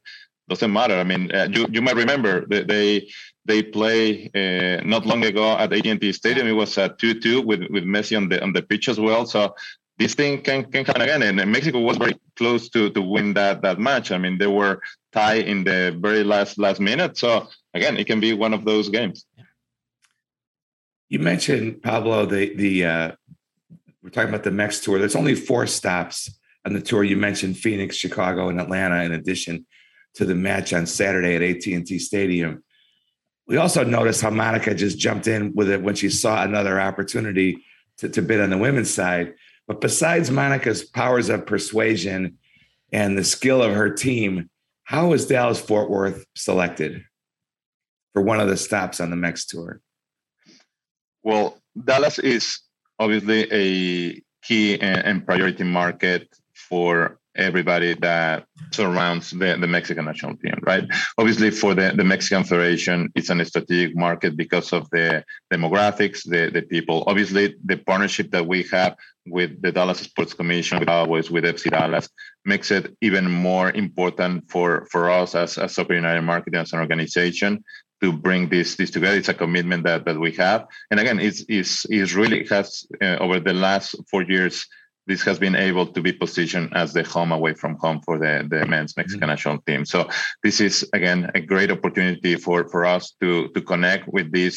doesn't 0.48 0.72
matter. 0.72 0.96
I 1.04 1.04
mean, 1.04 1.31
uh, 1.31 1.48
you 1.54 1.66
you 1.74 1.83
might 1.83 2.00
remember 2.04 2.33
they 2.46 3.11
they 3.44 3.61
play 3.62 4.31
uh, 4.40 4.76
not 4.92 5.04
long 5.04 5.22
ago 5.24 5.46
at 5.62 5.72
AT&T 5.72 6.12
Stadium. 6.12 6.46
It 6.46 6.59
was 6.62 6.78
a 6.78 6.87
two-two 7.00 7.42
with 7.48 7.62
with 7.74 7.85
Messi 7.85 8.16
on 8.16 8.31
the 8.31 8.42
on 8.42 8.52
the 8.54 8.62
pitch 8.62 8.88
as 8.88 8.98
well. 8.98 9.26
So 9.26 9.54
this 9.98 10.14
thing 10.14 10.40
can, 10.42 10.64
can 10.70 10.84
happen 10.84 11.02
again. 11.02 11.22
And 11.22 11.50
Mexico 11.50 11.80
was 11.80 11.96
very 11.96 12.16
close 12.37 12.68
to 12.70 12.90
to 12.90 13.02
win 13.02 13.34
that 13.34 13.62
that 13.62 13.78
match. 13.78 14.12
I 14.12 14.18
mean, 14.18 14.38
they 14.38 14.46
were 14.46 14.80
tied 15.12 15.46
in 15.48 15.64
the 15.64 15.96
very 16.00 16.24
last 16.24 16.58
last 16.58 16.80
minute. 16.80 17.18
So 17.18 17.48
again, 17.74 17.96
it 17.96 18.06
can 18.06 18.20
be 18.20 18.32
one 18.32 18.54
of 18.54 18.64
those 18.64 18.88
games. 18.88 19.26
You 21.08 21.18
mentioned 21.18 21.82
Pablo 21.82 22.26
the 22.26 22.54
the 22.54 22.84
uh, 22.84 23.12
we're 24.02 24.11
talking 24.11 24.28
about 24.28 24.44
the 24.44 24.50
Mex 24.50 24.80
tour. 24.80 24.98
There's 24.98 25.16
only 25.16 25.34
four 25.34 25.66
stops 25.66 26.30
on 26.64 26.72
the 26.72 26.80
tour. 26.80 27.02
You 27.02 27.16
mentioned 27.16 27.58
Phoenix, 27.58 27.96
Chicago, 27.96 28.48
and 28.48 28.61
Atlanta, 28.61 29.02
in 29.02 29.12
addition 29.12 29.66
to 30.14 30.24
the 30.24 30.34
match 30.34 30.72
on 30.72 30.87
Saturday 30.87 31.37
at 31.37 31.42
AT&T 31.42 31.98
Stadium. 31.98 32.62
We 33.46 33.56
also 33.56 33.84
noticed 33.84 34.20
how 34.20 34.30
Monica 34.30 34.74
just 34.74 34.98
jumped 34.98 35.26
in 35.26 35.54
with 35.54 35.70
it 35.70 35.82
when 35.82 35.94
she 35.94 36.11
saw 36.11 36.42
another 36.42 36.80
opportunity 36.80 37.64
to, 37.98 38.08
to 38.08 38.22
bid 38.22 38.40
on 38.40 38.50
the 38.50 38.58
women's 38.58 38.92
side. 38.92 39.34
But 39.68 39.83
besides 39.83 40.31
Monica's 40.31 40.83
powers 40.83 41.28
of 41.28 41.46
persuasion 41.46 42.38
and 42.90 43.16
the 43.16 43.22
skill 43.22 43.62
of 43.62 43.74
her 43.74 43.90
team, 43.90 44.48
how 44.85 45.09
was 45.09 45.26
Dallas 45.26 45.61
Fort 45.61 45.90
Worth 45.90 46.24
selected 46.35 47.04
for 48.14 48.22
one 48.22 48.40
of 48.40 48.48
the 48.48 48.57
stops 48.57 48.98
on 48.98 49.11
the 49.11 49.16
MEX 49.16 49.44
tour? 49.44 49.83
Well, 51.22 51.59
Dallas 51.85 52.18
is 52.18 52.61
obviously 52.98 53.46
a 53.52 54.22
key 54.42 54.81
and 54.81 55.26
priority 55.26 55.64
market 55.64 56.28
for 56.54 57.17
everybody 57.38 57.94
that 57.94 58.44
surrounds 58.72 59.31
the, 59.31 59.57
the 59.59 59.66
Mexican 59.66 60.05
national 60.05 60.37
team, 60.37 60.59
right? 60.62 60.85
Obviously, 61.16 61.51
for 61.51 61.74
the, 61.74 61.92
the 61.96 62.05
Mexican 62.05 62.44
Federation, 62.44 63.11
it's 63.14 63.31
an 63.31 63.44
strategic 63.44 63.96
market 63.96 64.37
because 64.37 64.72
of 64.72 64.88
the 64.90 65.24
demographics, 65.53 66.22
the, 66.24 66.51
the 66.51 66.62
people. 66.62 67.05
Obviously, 67.07 67.55
the 67.64 67.77
partnership 67.77 68.31
that 68.33 68.46
we 68.46 68.64
have 68.64 68.96
with 69.27 69.61
the 69.62 69.72
Dallas 69.72 70.01
Sports 70.01 70.35
Commission, 70.35 70.79
with 70.79 70.88
always 70.88 71.31
with 71.31 71.44
FC 71.44 71.70
Dallas, 71.70 72.09
makes 72.44 72.70
it 72.70 72.96
even 73.01 73.31
more 73.31 73.70
important 73.70 74.51
for, 74.51 74.87
for 74.90 75.11
us 75.11 75.35
as, 75.35 75.59
as 75.59 75.74
Soccer 75.74 75.94
United 75.94 76.22
Marketing 76.22 76.61
as 76.61 76.72
an 76.72 76.81
organization 76.81 77.62
to 78.01 78.12
bring 78.12 78.48
this 78.48 78.77
this 78.77 78.90
together. 78.90 79.16
It's 79.16 79.29
a 79.29 79.35
commitment 79.35 79.85
that 79.85 80.05
that 80.05 80.18
we 80.18 80.33
have, 80.33 80.66
and 80.90 81.01
again, 81.01 81.18
it's 81.18 81.44
it's, 81.48 81.85
it's 81.90 82.14
really 82.14 82.46
has 82.46 82.87
uh, 83.03 83.16
over 83.20 83.40
the 83.40 83.55
last 83.55 83.96
four 84.11 84.22
years. 84.22 84.66
This 85.09 85.23
has 85.23 85.38
been 85.38 85.57
able 85.57 85.87
to 85.94 86.01
be 86.01 86.12
positioned 86.12 86.68
as 86.75 86.92
the 86.92 87.03
home 87.03 87.33
away 87.33 87.55
from 87.55 87.77
home 87.77 88.01
for 88.07 88.18
the, 88.18 88.47
the 88.49 88.66
men's 88.66 88.97
Mexican 88.97 89.23
mm-hmm. 89.23 89.31
national 89.31 89.59
team. 89.66 89.85
So 89.85 90.09
this 90.44 90.61
is 90.61 90.75
again 90.92 91.31
a 91.35 91.40
great 91.40 91.71
opportunity 91.71 92.37
for, 92.37 92.68
for 92.68 92.85
us 92.85 93.05
to 93.21 93.49
to 93.55 93.61
connect 93.73 94.05
with 94.16 94.31
this 94.31 94.57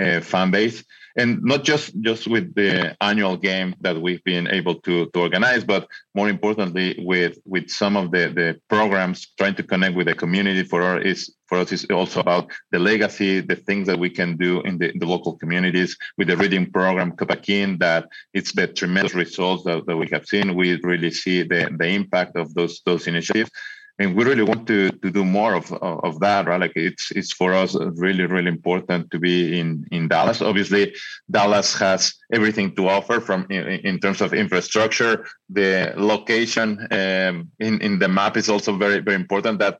uh, 0.00 0.20
fan 0.20 0.50
base 0.50 0.84
and 1.18 1.42
not 1.42 1.64
just 1.64 2.00
just 2.00 2.26
with 2.28 2.54
the 2.54 2.96
annual 3.00 3.36
game 3.36 3.74
that 3.80 4.00
we've 4.00 4.22
been 4.24 4.46
able 4.48 4.76
to 4.76 5.06
to 5.12 5.20
organize 5.20 5.64
but 5.64 5.86
more 6.14 6.28
importantly 6.28 6.94
with 7.04 7.38
with 7.44 7.68
some 7.68 7.96
of 7.96 8.10
the 8.12 8.24
the 8.38 8.48
programs 8.68 9.26
trying 9.36 9.54
to 9.54 9.62
connect 9.62 9.96
with 9.96 10.06
the 10.06 10.14
community 10.14 10.62
for 10.62 10.80
us 10.82 11.02
is 11.04 11.34
for 11.46 11.58
us 11.58 11.72
is 11.72 11.84
also 11.86 12.20
about 12.20 12.50
the 12.70 12.78
legacy 12.78 13.40
the 13.40 13.56
things 13.56 13.86
that 13.88 13.98
we 13.98 14.08
can 14.08 14.36
do 14.36 14.60
in 14.62 14.78
the, 14.78 14.92
the 15.00 15.06
local 15.06 15.36
communities 15.36 15.96
with 16.16 16.28
the 16.28 16.36
reading 16.36 16.70
program 16.70 17.12
Copakin 17.12 17.78
that 17.80 18.08
it's 18.32 18.52
the 18.52 18.66
tremendous 18.68 19.14
results 19.14 19.64
that, 19.64 19.86
that 19.86 19.96
we 19.96 20.08
have 20.12 20.26
seen. 20.26 20.54
We 20.54 20.78
really 20.82 21.10
see 21.10 21.42
the 21.42 21.68
the 21.78 21.88
impact 21.88 22.36
of 22.36 22.54
those 22.54 22.80
those 22.86 23.06
initiatives 23.06 23.50
and 23.98 24.14
we 24.14 24.24
really 24.24 24.42
want 24.42 24.66
to 24.66 24.90
to 24.90 25.10
do 25.10 25.24
more 25.24 25.54
of 25.54 25.72
of 25.72 26.20
that 26.20 26.46
right? 26.46 26.60
Like 26.60 26.72
it's 26.76 27.10
it's 27.12 27.32
for 27.32 27.52
us 27.52 27.76
really 27.96 28.26
really 28.26 28.48
important 28.48 29.10
to 29.10 29.18
be 29.18 29.58
in 29.58 29.86
in 29.90 30.08
dallas. 30.08 30.40
Obviously 30.40 30.94
dallas 31.30 31.74
has 31.78 32.14
everything 32.32 32.74
to 32.76 32.88
offer 32.88 33.20
from 33.20 33.46
in, 33.50 33.64
in 33.90 33.98
terms 33.98 34.20
of 34.20 34.32
infrastructure. 34.32 35.26
The 35.50 35.94
location 35.96 36.86
um, 36.90 37.50
in 37.58 37.80
in 37.80 37.98
the 37.98 38.08
map 38.08 38.36
is 38.36 38.48
also 38.48 38.76
very 38.76 39.00
very 39.00 39.16
important 39.16 39.58
that 39.58 39.78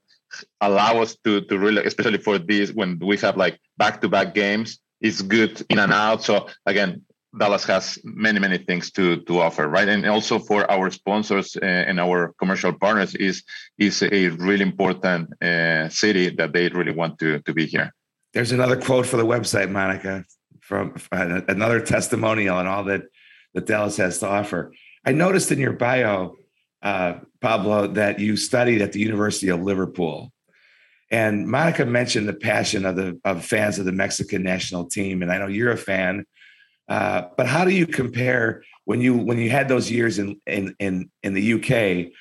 allow 0.61 1.00
us 1.00 1.16
to 1.24 1.42
to 1.42 1.59
really 1.59 1.85
especially 1.85 2.18
for 2.18 2.38
these 2.38 2.72
when 2.72 2.98
we 2.98 3.16
have 3.18 3.37
like 3.37 3.59
back 3.78 4.00
to 4.02 4.09
back 4.09 4.35
games 4.35 4.78
it's 5.00 5.22
good 5.22 5.64
in 5.70 5.78
and 5.78 5.92
out. 5.92 6.22
So 6.22 6.48
again 6.66 7.04
Dallas 7.36 7.64
has 7.64 7.98
many 8.04 8.38
many 8.40 8.58
things 8.58 8.90
to 8.92 9.20
to 9.24 9.40
offer, 9.40 9.68
right? 9.68 9.88
And 9.88 10.06
also 10.06 10.38
for 10.38 10.70
our 10.70 10.90
sponsors 10.90 11.56
uh, 11.56 11.64
and 11.64 12.00
our 12.00 12.34
commercial 12.38 12.72
partners 12.72 13.14
is 13.14 13.42
is 13.78 14.02
a 14.02 14.28
really 14.28 14.62
important 14.62 15.30
uh, 15.42 15.88
city 15.88 16.30
that 16.30 16.52
they 16.52 16.68
really 16.68 16.92
want 16.92 17.18
to 17.18 17.40
to 17.40 17.52
be 17.52 17.66
here. 17.66 17.92
There's 18.32 18.52
another 18.52 18.76
quote 18.80 19.06
for 19.06 19.18
the 19.18 19.26
website, 19.26 19.70
Monica, 19.70 20.24
from 20.60 20.94
uh, 21.12 21.42
another 21.48 21.80
testimonial 21.80 22.56
on 22.56 22.66
all 22.66 22.84
that 22.84 23.02
that 23.54 23.66
Dallas 23.66 23.98
has 23.98 24.18
to 24.20 24.28
offer. 24.28 24.72
I 25.04 25.12
noticed 25.12 25.52
in 25.52 25.58
your 25.58 25.72
bio, 25.72 26.36
uh, 26.82 27.14
Pablo, 27.40 27.88
that 27.88 28.18
you 28.18 28.36
studied 28.36 28.82
at 28.82 28.92
the 28.92 29.00
University 29.00 29.48
of 29.48 29.60
Liverpool. 29.60 30.32
And 31.10 31.46
Monica 31.46 31.86
mentioned 31.86 32.28
the 32.28 32.34
passion 32.34 32.84
of 32.84 32.96
the 32.96 33.18
of 33.24 33.44
fans 33.44 33.78
of 33.78 33.84
the 33.84 33.92
Mexican 33.92 34.42
national 34.42 34.86
team, 34.86 35.22
and 35.22 35.30
I 35.30 35.38
know 35.38 35.46
you're 35.46 35.72
a 35.72 35.76
fan. 35.76 36.24
Uh, 36.88 37.29
but 37.37 37.46
how 37.46 37.64
do 37.64 37.70
you 37.70 37.87
compare 37.87 38.62
when 38.85 39.01
you 39.01 39.14
when 39.14 39.38
you 39.38 39.51
had 39.51 39.68
those 39.68 39.90
years 39.90 40.18
in 40.18 40.40
in 40.46 40.74
in 40.79 41.11
in 41.22 41.35
the 41.35 41.55
UK? 41.55 42.12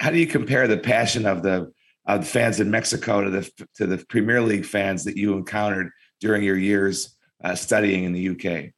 How 0.00 0.10
do 0.10 0.18
you 0.18 0.26
compare 0.26 0.66
the 0.66 0.78
passion 0.78 1.26
of 1.26 1.42
the 1.42 1.72
of 2.06 2.20
the 2.20 2.26
fans 2.26 2.58
in 2.58 2.70
Mexico 2.70 3.22
to 3.22 3.30
the 3.30 3.66
to 3.76 3.86
the 3.86 4.04
Premier 4.08 4.40
League 4.40 4.66
fans 4.66 5.04
that 5.04 5.16
you 5.16 5.34
encountered 5.34 5.90
during 6.20 6.42
your 6.42 6.58
years 6.58 7.16
uh, 7.44 7.54
studying 7.54 8.04
in 8.04 8.12
the 8.12 8.28
UK? 8.30 8.72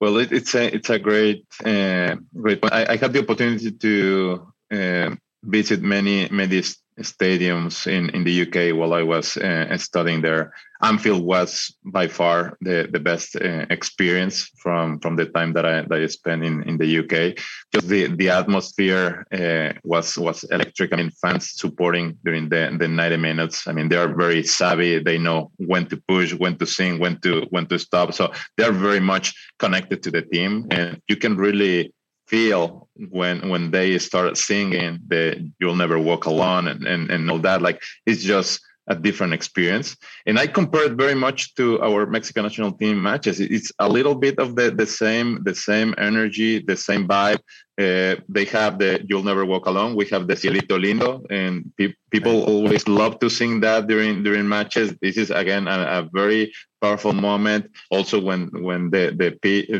Well, 0.00 0.18
it, 0.18 0.32
it's 0.32 0.54
a 0.54 0.74
it's 0.74 0.90
a 0.90 0.98
great 0.98 1.46
uh, 1.64 2.16
great. 2.36 2.58
I, 2.64 2.94
I, 2.94 2.96
had 2.96 3.12
the 3.12 3.22
opportunity 3.22 3.70
to 3.70 4.52
uh, 4.72 5.10
visit 5.44 5.82
many 5.82 6.28
many 6.30 6.62
stadiums 7.00 7.86
in, 7.86 8.10
in 8.10 8.24
the 8.24 8.42
UK 8.42 8.76
while 8.76 8.94
I 8.94 9.02
was 9.02 9.36
uh, 9.36 9.76
studying 9.78 10.22
there. 10.22 10.52
Anfield 10.80 11.24
was 11.24 11.74
by 11.84 12.06
far 12.06 12.56
the, 12.60 12.88
the 12.92 13.00
best 13.00 13.34
uh, 13.34 13.66
experience 13.68 14.48
from, 14.58 15.00
from 15.00 15.16
the 15.16 15.26
time 15.26 15.52
that 15.54 15.66
I, 15.66 15.82
that 15.82 15.92
I 15.92 16.06
spent 16.06 16.44
in, 16.44 16.62
in 16.68 16.78
the 16.78 16.98
UK. 17.00 17.36
Just 17.74 17.88
the, 17.88 18.06
the 18.06 18.30
atmosphere 18.30 19.26
uh, 19.32 19.78
was 19.82 20.16
was 20.16 20.44
electric. 20.44 20.92
I 20.92 20.96
mean, 20.96 21.10
fans 21.10 21.50
supporting 21.50 22.16
during 22.24 22.48
the, 22.48 22.76
the 22.78 22.86
90 22.86 23.16
minutes. 23.16 23.66
I 23.66 23.72
mean, 23.72 23.88
they 23.88 23.96
are 23.96 24.14
very 24.14 24.44
savvy. 24.44 25.02
They 25.02 25.18
know 25.18 25.50
when 25.56 25.86
to 25.86 25.96
push, 26.06 26.32
when 26.32 26.56
to 26.58 26.66
sing, 26.66 27.00
when 27.00 27.20
to 27.22 27.46
when 27.50 27.66
to 27.66 27.78
stop. 27.78 28.14
So 28.14 28.32
they're 28.56 28.72
very 28.72 29.00
much 29.00 29.34
connected 29.58 30.02
to 30.04 30.12
the 30.12 30.22
team, 30.22 30.68
and 30.70 31.02
you 31.08 31.16
can 31.16 31.36
really 31.36 31.92
feel 32.28 32.88
when 33.10 33.48
when 33.48 33.70
they 33.70 33.98
start 33.98 34.36
singing 34.36 34.98
the 35.08 35.50
you'll 35.58 35.76
never 35.76 35.98
walk 35.98 36.26
alone 36.26 36.68
and, 36.68 36.86
and 36.86 37.10
and 37.10 37.30
all 37.30 37.38
that 37.38 37.62
like 37.62 37.82
it's 38.06 38.22
just 38.22 38.60
a 38.88 38.96
different 38.96 39.34
experience. 39.34 39.96
And 40.26 40.38
i 40.38 40.46
compare 40.46 40.86
it 40.86 40.96
very 41.04 41.14
much 41.14 41.54
to 41.56 41.80
our 41.82 42.06
mexican 42.06 42.44
national 42.44 42.72
team 42.72 43.02
matches. 43.02 43.38
It's 43.40 43.70
a 43.78 43.88
little 43.88 44.14
bit 44.14 44.38
of 44.38 44.56
the 44.56 44.70
the 44.70 44.86
same 44.86 45.28
the 45.44 45.54
same 45.54 45.94
energy 45.98 46.52
the 46.60 46.76
same 46.76 47.06
vibe. 47.06 47.40
Uh, 47.78 48.16
they 48.28 48.44
have 48.46 48.78
the 48.78 48.90
you'll 49.08 49.28
never 49.30 49.44
walk 49.44 49.66
alone. 49.66 49.94
We 49.94 50.06
have 50.06 50.26
the 50.26 50.34
cielito 50.34 50.76
lindo 50.84 51.10
and 51.30 51.70
pe- 51.76 51.94
people 52.10 52.36
always 52.52 52.88
love 52.88 53.20
to 53.20 53.28
sing 53.30 53.60
that 53.60 53.86
during 53.86 54.22
during 54.26 54.48
matches. 54.48 54.88
This 55.02 55.16
is 55.16 55.30
again 55.30 55.68
a, 55.68 55.78
a 55.98 56.08
very 56.12 56.52
powerful 56.80 57.12
moment. 57.12 57.70
Also 57.90 58.16
when 58.20 58.40
when 58.68 58.90
the 58.90 59.04
the 59.20 59.28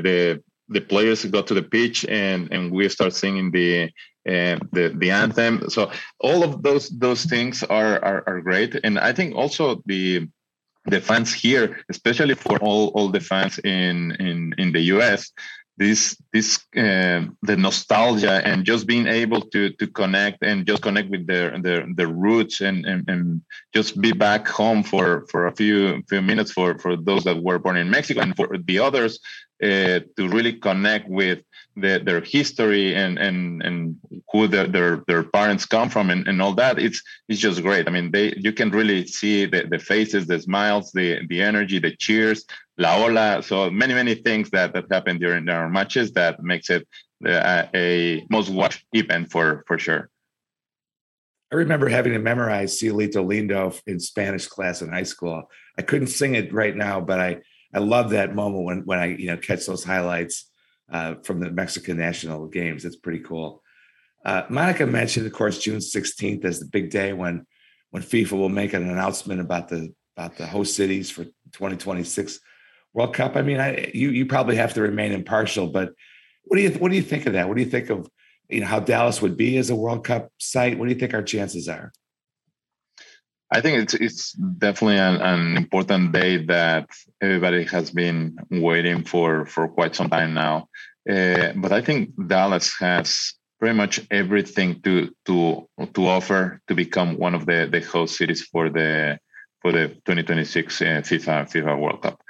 the 0.06 0.42
the 0.68 0.80
players 0.80 1.24
go 1.24 1.42
to 1.42 1.54
the 1.54 1.62
pitch 1.62 2.04
and 2.08 2.52
and 2.52 2.70
we 2.70 2.88
start 2.88 3.14
singing 3.14 3.50
the 3.50 3.90
uh, 4.28 4.58
the 4.72 4.94
the 4.96 5.10
anthem. 5.10 5.70
So 5.70 5.90
all 6.20 6.42
of 6.42 6.62
those 6.62 6.88
those 6.90 7.24
things 7.24 7.62
are, 7.62 8.02
are 8.04 8.22
are 8.26 8.40
great, 8.40 8.78
and 8.84 8.98
I 8.98 9.12
think 9.12 9.34
also 9.34 9.82
the 9.86 10.28
the 10.84 11.00
fans 11.00 11.32
here, 11.32 11.80
especially 11.88 12.34
for 12.34 12.58
all 12.58 12.88
all 12.88 13.08
the 13.08 13.20
fans 13.20 13.58
in 13.58 14.12
in 14.20 14.54
in 14.58 14.72
the 14.72 14.80
US, 14.94 15.32
this 15.78 16.16
this 16.32 16.58
uh, 16.76 17.22
the 17.42 17.56
nostalgia 17.56 18.42
and 18.44 18.64
just 18.64 18.86
being 18.86 19.06
able 19.06 19.40
to 19.40 19.70
to 19.70 19.86
connect 19.86 20.42
and 20.42 20.66
just 20.66 20.82
connect 20.82 21.08
with 21.08 21.26
their 21.26 21.56
their 21.60 21.86
their 21.94 22.08
roots 22.08 22.60
and 22.60 22.84
and, 22.84 23.08
and 23.08 23.42
just 23.72 24.00
be 24.00 24.12
back 24.12 24.46
home 24.48 24.82
for 24.82 25.24
for 25.30 25.46
a 25.46 25.54
few 25.54 26.02
few 26.08 26.20
minutes 26.20 26.50
for 26.50 26.78
for 26.78 26.96
those 26.96 27.24
that 27.24 27.42
were 27.42 27.58
born 27.58 27.76
in 27.76 27.90
Mexico 27.90 28.20
and 28.20 28.34
for 28.36 28.58
the 28.58 28.78
others 28.78 29.20
uh, 29.62 30.00
to 30.16 30.28
really 30.28 30.52
connect 30.52 31.08
with 31.08 31.40
the, 31.76 32.00
their 32.04 32.20
history 32.20 32.94
and 32.94 33.18
and 33.18 33.62
and 33.62 33.96
who 34.30 34.46
the, 34.46 34.66
their 34.66 35.04
their 35.06 35.22
parents 35.22 35.64
come 35.66 35.88
from 35.88 36.10
and, 36.10 36.26
and 36.28 36.40
all 36.42 36.54
that. 36.54 36.78
It's 36.78 37.02
it's 37.28 37.40
just 37.40 37.62
great. 37.62 37.88
I 37.88 37.90
mean 37.90 38.10
they 38.10 38.34
you 38.36 38.52
can 38.52 38.70
really 38.70 39.06
see 39.06 39.46
the, 39.46 39.66
the 39.70 39.78
faces 39.78 40.26
the 40.26 40.40
smiles 40.40 40.92
the 40.92 41.26
the 41.28 41.42
energy 41.42 41.78
the 41.78 41.94
cheers 41.96 42.44
la 42.78 42.96
ola. 42.96 43.42
So 43.42 43.70
many 43.70 43.94
many 43.94 44.14
things 44.14 44.50
that 44.50 44.72
that 44.74 44.86
happen 44.90 45.18
during 45.18 45.48
our 45.48 45.68
matches 45.68 46.12
that 46.12 46.42
makes 46.42 46.70
it 46.70 46.86
uh, 47.26 47.64
a 47.74 48.24
most 48.30 48.50
watched 48.50 48.84
event 48.92 49.30
for 49.30 49.64
for 49.66 49.78
sure. 49.78 50.10
I 51.50 51.56
remember 51.56 51.88
having 51.88 52.12
to 52.12 52.18
memorize 52.18 52.78
Cielito 52.78 53.24
Lindo 53.24 53.80
in 53.86 53.98
Spanish 53.98 54.46
class 54.46 54.82
in 54.82 54.90
high 54.90 55.04
school. 55.04 55.50
I 55.78 55.82
couldn't 55.82 56.08
sing 56.08 56.34
it 56.34 56.52
right 56.52 56.76
now, 56.76 57.00
but 57.00 57.20
I 57.20 57.38
I 57.74 57.80
love 57.80 58.10
that 58.10 58.34
moment 58.34 58.64
when 58.64 58.80
when 58.84 58.98
I 58.98 59.06
you 59.06 59.26
know 59.26 59.36
catch 59.36 59.66
those 59.66 59.84
highlights 59.84 60.50
uh, 60.90 61.16
from 61.22 61.40
the 61.40 61.50
Mexican 61.50 61.98
national 61.98 62.46
games. 62.46 62.84
It's 62.84 62.96
pretty 62.96 63.20
cool. 63.20 63.62
Uh, 64.24 64.42
Monica 64.48 64.86
mentioned, 64.86 65.26
of 65.26 65.32
course, 65.32 65.58
June 65.58 65.78
16th 65.78 66.44
as 66.44 66.58
the 66.58 66.66
big 66.66 66.90
day 66.90 67.12
when 67.12 67.46
when 67.90 68.02
FIFA 68.02 68.32
will 68.32 68.48
make 68.48 68.72
an 68.74 68.88
announcement 68.88 69.40
about 69.40 69.68
the 69.68 69.92
about 70.16 70.36
the 70.36 70.46
host 70.46 70.74
cities 70.74 71.10
for 71.10 71.24
2026 71.24 72.40
World 72.92 73.14
Cup. 73.14 73.36
I 73.36 73.42
mean, 73.42 73.60
I, 73.60 73.90
you 73.94 74.10
you 74.10 74.26
probably 74.26 74.56
have 74.56 74.74
to 74.74 74.82
remain 74.82 75.12
impartial, 75.12 75.68
but 75.68 75.92
what 76.44 76.56
do 76.56 76.62
you 76.62 76.70
what 76.70 76.90
do 76.90 76.96
you 76.96 77.02
think 77.02 77.26
of 77.26 77.34
that? 77.34 77.48
What 77.48 77.56
do 77.56 77.62
you 77.62 77.70
think 77.70 77.90
of 77.90 78.08
you 78.48 78.60
know 78.60 78.66
how 78.66 78.80
Dallas 78.80 79.22
would 79.22 79.36
be 79.36 79.56
as 79.58 79.70
a 79.70 79.76
World 79.76 80.04
Cup 80.04 80.30
site? 80.38 80.78
What 80.78 80.86
do 80.86 80.92
you 80.92 80.98
think 80.98 81.14
our 81.14 81.22
chances 81.22 81.68
are? 81.68 81.92
I 83.50 83.60
think 83.60 83.82
it's 83.82 83.94
it's 83.94 84.32
definitely 84.32 84.98
an, 84.98 85.16
an, 85.22 85.56
important 85.56 86.12
day 86.12 86.44
that 86.46 86.88
everybody 87.22 87.64
has 87.64 87.90
been 87.90 88.36
waiting 88.50 89.04
for 89.04 89.46
for 89.46 89.68
quite 89.68 89.94
some 89.94 90.10
time 90.10 90.34
now. 90.34 90.68
Uh, 91.08 91.52
but 91.56 91.72
I 91.72 91.80
think 91.80 92.10
Dallas 92.28 92.74
has 92.78 93.32
pretty 93.58 93.74
much 93.74 94.00
everything 94.10 94.82
to 94.82 95.10
to 95.26 95.66
to 95.94 96.06
offer 96.06 96.60
to 96.68 96.74
become 96.74 97.16
one 97.16 97.34
of 97.34 97.46
the 97.46 97.68
the 97.70 97.80
host 97.80 98.16
cities 98.16 98.42
for 98.42 98.68
the 98.68 99.18
for 99.62 99.72
the 99.72 99.88
2026 99.88 100.82
uh, 100.82 100.84
FIFA 101.02 101.50
FIFA 101.50 101.80
World 101.80 102.02
Cup. 102.02 102.20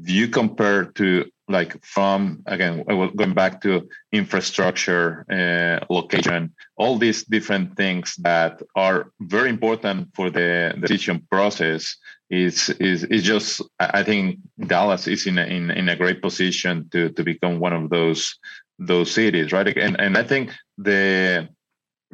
Do 0.00 0.12
you 0.12 0.28
compare 0.28 0.86
to 0.86 1.26
like 1.52 1.72
from 1.84 2.42
again 2.46 2.82
going 3.16 3.34
back 3.34 3.60
to 3.60 3.88
infrastructure 4.12 5.24
uh, 5.30 5.84
location 5.92 6.52
all 6.76 6.98
these 6.98 7.24
different 7.24 7.76
things 7.76 8.16
that 8.16 8.60
are 8.74 9.12
very 9.20 9.50
important 9.50 10.08
for 10.14 10.30
the 10.30 10.74
decision 10.80 11.26
process 11.30 11.96
is 12.30 12.70
is 12.80 13.04
is 13.04 13.22
just 13.22 13.62
i 13.78 14.02
think 14.02 14.38
dallas 14.66 15.06
is 15.06 15.26
in 15.26 15.38
a, 15.38 15.44
in, 15.44 15.70
in 15.70 15.88
a 15.88 15.96
great 15.96 16.20
position 16.22 16.88
to 16.90 17.10
to 17.10 17.22
become 17.22 17.60
one 17.60 17.74
of 17.74 17.90
those 17.90 18.38
those 18.78 19.10
cities 19.10 19.52
right? 19.52 19.76
And 19.76 20.00
and 20.00 20.16
i 20.16 20.24
think 20.24 20.50
the 20.78 21.48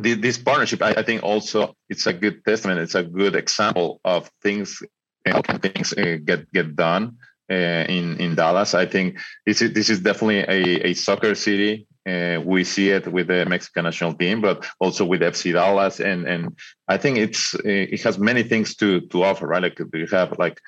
this 0.01 0.39
partnership 0.39 0.81
I, 0.81 1.03
think 1.03 1.25
also 1.25 1.75
it's 1.89 2.07
a 2.07 2.13
good 2.13 2.45
testament 2.45 2.79
it's 2.79 2.95
a 2.95 3.03
good 3.03 3.35
example 3.35 4.01
of 4.05 4.31
things 4.43 4.81
how 5.27 5.43
can 5.43 5.59
things 5.59 5.93
uh, 5.93 6.19
get 6.25 6.51
get 6.53 6.77
done 6.77 7.19
uh, 7.51 7.85
in 7.89 8.17
in 8.21 8.35
Dallas. 8.35 8.75
I 8.75 8.87
think 8.87 9.19
this 9.47 9.63
is 9.63 9.73
this 9.73 9.91
is 9.91 10.01
definitely 10.01 10.41
a, 10.41 10.91
a 10.91 10.95
soccer 10.95 11.35
city. 11.35 11.87
Uh, 12.09 12.41
we 12.43 12.65
see 12.65 12.89
it 12.91 13.07
with 13.07 13.27
the 13.27 13.45
Mexican 13.45 13.85
national 13.85 14.15
team, 14.15 14.41
but 14.41 14.67
also 14.81 15.05
with 15.05 15.21
FC 15.21 15.53
Dallas, 15.53 16.01
and 16.01 16.27
and 16.27 16.59
I 16.89 16.97
think 16.97 17.19
it's 17.19 17.55
it 17.65 18.03
has 18.03 18.19
many 18.19 18.43
things 18.43 18.75
to 18.77 19.01
to 19.11 19.25
offer, 19.25 19.47
right? 19.47 19.63
Like 19.63 19.79
you 19.93 20.07
have 20.07 20.39
like 20.39 20.61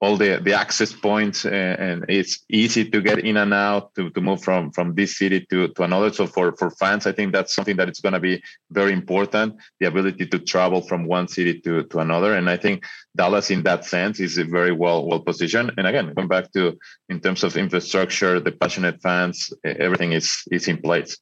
all 0.00 0.16
the 0.16 0.40
the 0.42 0.54
access 0.54 0.92
points 0.92 1.44
and, 1.44 1.78
and, 1.78 2.04
it's 2.08 2.42
easy 2.48 2.88
to 2.88 3.02
get 3.02 3.18
in 3.18 3.36
and 3.36 3.52
out 3.52 3.94
to, 3.94 4.08
to 4.10 4.20
move 4.20 4.42
from 4.42 4.70
from 4.72 4.94
this 4.94 5.18
city 5.18 5.46
to, 5.50 5.68
to 5.68 5.82
another. 5.82 6.10
So 6.12 6.26
for 6.26 6.56
for 6.56 6.70
fans 6.70 7.06
i 7.06 7.12
think 7.12 7.32
that's 7.32 7.54
something 7.54 7.76
that 7.76 7.88
it's 7.88 8.00
going 8.00 8.14
to 8.14 8.20
be 8.20 8.42
very 8.70 8.92
important 8.92 9.56
the 9.78 9.86
ability 9.86 10.26
to 10.26 10.38
travel 10.38 10.80
from 10.80 11.04
one 11.04 11.28
city 11.28 11.60
to 11.60 11.84
to 11.84 11.98
another. 11.98 12.34
And 12.34 12.48
i 12.48 12.56
think 12.56 12.84
dallas 13.16 13.50
in 13.50 13.62
that 13.64 13.84
sense 13.84 14.20
is 14.20 14.38
very 14.38 14.72
well 14.72 15.06
well 15.06 15.20
positioned. 15.20 15.72
And 15.76 15.86
again 15.86 16.12
going 16.14 16.28
back 16.28 16.50
to 16.52 16.78
in 17.08 17.20
terms 17.20 17.44
of 17.44 17.56
infrastructure 17.56 18.40
the 18.40 18.52
passionate 18.52 19.02
fans 19.02 19.52
everything 19.64 20.12
is 20.12 20.42
is 20.50 20.66
in 20.66 20.78
place. 20.78 21.18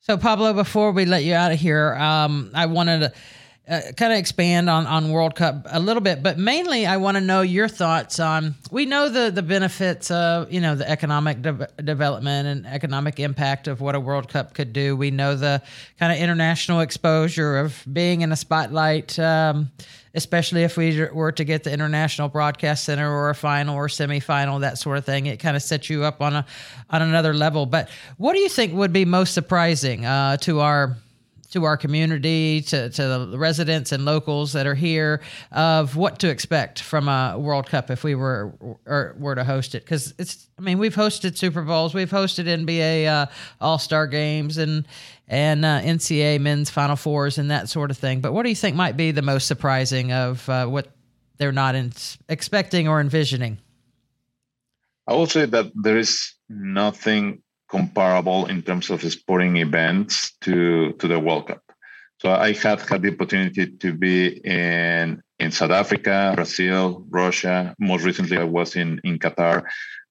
So 0.00 0.16
pablo 0.16 0.52
before 0.52 0.92
we 0.92 1.04
let 1.04 1.24
you 1.24 1.34
out 1.34 1.50
of 1.50 1.58
here 1.58 1.94
um, 1.94 2.52
i 2.54 2.66
wanted 2.66 3.00
to 3.00 3.12
uh, 3.68 3.80
kind 3.96 4.12
of 4.12 4.18
expand 4.18 4.68
on 4.68 4.86
on 4.86 5.12
World 5.12 5.36
Cup 5.36 5.66
a 5.70 5.78
little 5.78 6.00
bit, 6.00 6.20
but 6.20 6.36
mainly 6.36 6.84
I 6.84 6.96
want 6.96 7.16
to 7.16 7.20
know 7.20 7.42
your 7.42 7.68
thoughts 7.68 8.18
on. 8.18 8.56
We 8.72 8.86
know 8.86 9.08
the 9.08 9.30
the 9.30 9.42
benefits 9.42 10.10
of 10.10 10.52
you 10.52 10.60
know 10.60 10.74
the 10.74 10.88
economic 10.88 11.42
de- 11.42 11.68
development 11.82 12.48
and 12.48 12.66
economic 12.66 13.20
impact 13.20 13.68
of 13.68 13.80
what 13.80 13.94
a 13.94 14.00
World 14.00 14.28
Cup 14.28 14.52
could 14.54 14.72
do. 14.72 14.96
We 14.96 15.12
know 15.12 15.36
the 15.36 15.62
kind 15.98 16.12
of 16.12 16.18
international 16.18 16.80
exposure 16.80 17.58
of 17.58 17.80
being 17.90 18.22
in 18.22 18.32
a 18.32 18.36
spotlight. 18.36 19.18
Um, 19.18 19.70
especially 20.14 20.62
if 20.62 20.76
we 20.76 21.06
were 21.10 21.32
to 21.32 21.44
get 21.44 21.64
the 21.64 21.72
international 21.72 22.28
broadcast 22.28 22.84
center 22.84 23.10
or 23.10 23.30
a 23.30 23.34
final 23.34 23.76
or 23.76 23.86
semifinal, 23.86 24.60
that 24.60 24.76
sort 24.76 24.98
of 24.98 25.06
thing. 25.06 25.24
It 25.24 25.38
kind 25.38 25.56
of 25.56 25.62
sets 25.62 25.88
you 25.88 26.04
up 26.04 26.20
on 26.20 26.34
a 26.34 26.46
on 26.90 27.00
another 27.00 27.32
level. 27.32 27.64
But 27.64 27.88
what 28.18 28.34
do 28.34 28.40
you 28.40 28.48
think 28.48 28.74
would 28.74 28.92
be 28.92 29.04
most 29.04 29.32
surprising 29.32 30.04
uh, 30.04 30.36
to 30.38 30.60
our 30.60 30.96
to 31.52 31.64
our 31.64 31.76
community, 31.76 32.60
to, 32.62 32.90
to 32.90 33.26
the 33.30 33.38
residents 33.38 33.92
and 33.92 34.04
locals 34.04 34.52
that 34.52 34.66
are 34.66 34.74
here, 34.74 35.20
of 35.50 35.96
what 35.96 36.18
to 36.20 36.28
expect 36.28 36.80
from 36.80 37.08
a 37.08 37.38
World 37.38 37.66
Cup 37.66 37.90
if 37.90 38.04
we 38.04 38.14
were 38.14 38.52
were 39.18 39.34
to 39.34 39.44
host 39.44 39.74
it. 39.74 39.84
Because 39.84 40.14
it's, 40.18 40.48
I 40.58 40.62
mean, 40.62 40.78
we've 40.78 40.94
hosted 40.94 41.36
Super 41.36 41.62
Bowls, 41.62 41.94
we've 41.94 42.10
hosted 42.10 42.46
NBA 42.46 43.06
uh, 43.06 43.26
All 43.60 43.78
Star 43.78 44.06
games, 44.06 44.58
and 44.58 44.86
and 45.28 45.64
uh, 45.64 45.80
NCAA 45.80 46.40
men's 46.40 46.70
Final 46.70 46.96
Fours 46.96 47.38
and 47.38 47.50
that 47.50 47.68
sort 47.68 47.90
of 47.90 47.98
thing. 47.98 48.20
But 48.20 48.32
what 48.32 48.42
do 48.42 48.48
you 48.48 48.56
think 48.56 48.76
might 48.76 48.96
be 48.96 49.12
the 49.12 49.22
most 49.22 49.46
surprising 49.46 50.12
of 50.12 50.48
uh, 50.48 50.66
what 50.66 50.88
they're 51.38 51.52
not 51.52 51.74
in, 51.74 51.92
expecting 52.28 52.88
or 52.88 53.00
envisioning? 53.00 53.58
I 55.06 55.14
will 55.14 55.26
say 55.26 55.46
that 55.46 55.72
there 55.74 55.98
is 55.98 56.34
nothing 56.48 57.42
comparable 57.72 58.46
in 58.46 58.62
terms 58.62 58.90
of 58.90 59.00
sporting 59.10 59.56
events 59.56 60.36
to, 60.42 60.92
to 61.00 61.08
the 61.08 61.18
World 61.18 61.48
Cup. 61.48 61.62
So 62.22 62.30
I 62.30 62.52
had 62.52 62.80
had 62.82 63.02
the 63.02 63.12
opportunity 63.14 63.66
to 63.66 63.92
be 63.92 64.38
in 64.46 65.20
in 65.40 65.50
South 65.50 65.72
Africa, 65.72 66.32
Brazil, 66.36 67.04
Russia. 67.10 67.74
Most 67.80 68.04
recently, 68.04 68.38
I 68.38 68.44
was 68.44 68.76
in 68.76 69.00
in 69.02 69.18
Qatar. 69.18 69.64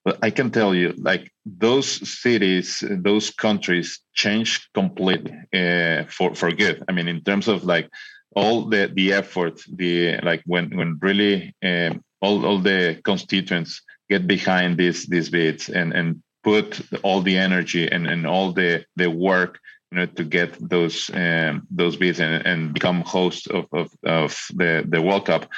But 0.04 0.18
I 0.20 0.30
can 0.30 0.50
tell 0.50 0.74
you, 0.74 0.92
like 0.98 1.32
those 1.46 1.88
cities, 2.22 2.84
those 3.08 3.30
countries 3.30 4.00
changed 4.12 4.60
completely 4.74 5.32
uh, 5.60 6.04
for 6.16 6.34
for 6.34 6.50
good. 6.52 6.84
I 6.86 6.92
mean, 6.92 7.08
in 7.08 7.22
terms 7.22 7.48
of 7.48 7.64
like 7.64 7.88
all 8.36 8.68
the 8.68 8.90
the 8.92 9.14
effort, 9.14 9.62
the 9.80 10.20
like 10.22 10.42
when 10.44 10.76
when 10.76 10.98
really 11.00 11.54
um, 11.64 12.04
all 12.20 12.44
all 12.44 12.58
the 12.58 13.00
constituents 13.04 13.80
get 14.10 14.26
behind 14.26 14.76
these 14.76 15.06
these 15.06 15.30
bids 15.30 15.70
and 15.70 15.94
and 15.98 16.22
put 16.42 16.80
all 17.02 17.20
the 17.20 17.36
energy 17.36 17.90
and, 17.90 18.06
and 18.06 18.26
all 18.26 18.52
the, 18.52 18.84
the 18.96 19.08
work 19.10 19.60
you 19.90 19.98
know, 19.98 20.06
to 20.06 20.24
get 20.24 20.56
those 20.68 21.10
um, 21.12 21.66
those 21.70 21.96
bids 21.96 22.18
and, 22.18 22.46
and 22.46 22.72
become 22.72 23.02
host 23.02 23.48
of, 23.48 23.66
of, 23.72 23.90
of 24.04 24.36
the, 24.54 24.84
the 24.88 25.02
World 25.02 25.26
Cup, 25.26 25.50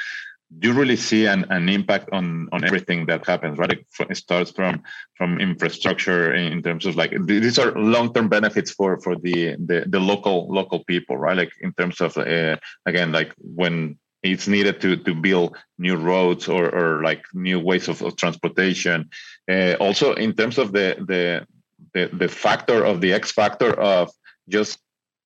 do 0.59 0.69
you 0.69 0.75
really 0.75 0.97
see 0.97 1.27
an, 1.27 1.45
an 1.51 1.69
impact 1.69 2.09
on 2.13 2.49
on 2.53 2.65
everything 2.65 3.07
that 3.07 3.27
happens 3.27 3.59
right? 3.59 3.85
It 4.11 4.17
starts 4.17 4.51
from 4.51 4.83
from 5.17 5.41
infrastructure 5.41 6.35
in 6.35 6.63
terms 6.63 6.87
of 6.87 6.97
like 6.97 7.13
these 7.27 7.59
are 7.59 7.73
long-term 7.73 8.29
benefits 8.29 8.71
for 8.71 9.01
for 9.01 9.17
the 9.17 9.57
the, 9.59 9.85
the 9.87 10.01
local 10.01 10.49
local 10.49 10.85
people 10.85 11.17
right? 11.17 11.37
Like 11.37 11.53
in 11.61 11.73
terms 11.73 12.01
of 12.01 12.17
uh, 12.17 12.57
again 12.87 13.13
like 13.13 13.33
when 13.39 13.99
it's 14.25 14.49
needed 14.49 14.81
to 14.81 14.97
to 14.97 15.15
build 15.15 15.57
new 15.79 15.97
roads 15.97 16.49
or, 16.49 16.75
or 16.75 17.03
like 17.03 17.23
new 17.35 17.61
ways 17.61 17.89
of, 17.89 18.03
of 18.03 18.17
transportation. 18.17 19.11
Uh, 19.49 19.75
also, 19.79 20.15
in 20.15 20.33
terms 20.33 20.59
of 20.59 20.73
the, 20.73 20.97
the 21.07 21.47
the 21.93 22.11
the 22.17 22.29
factor 22.29 22.85
of 22.85 23.01
the 23.01 23.13
X 23.13 23.31
factor 23.31 23.73
of 23.75 24.11
just 24.49 24.79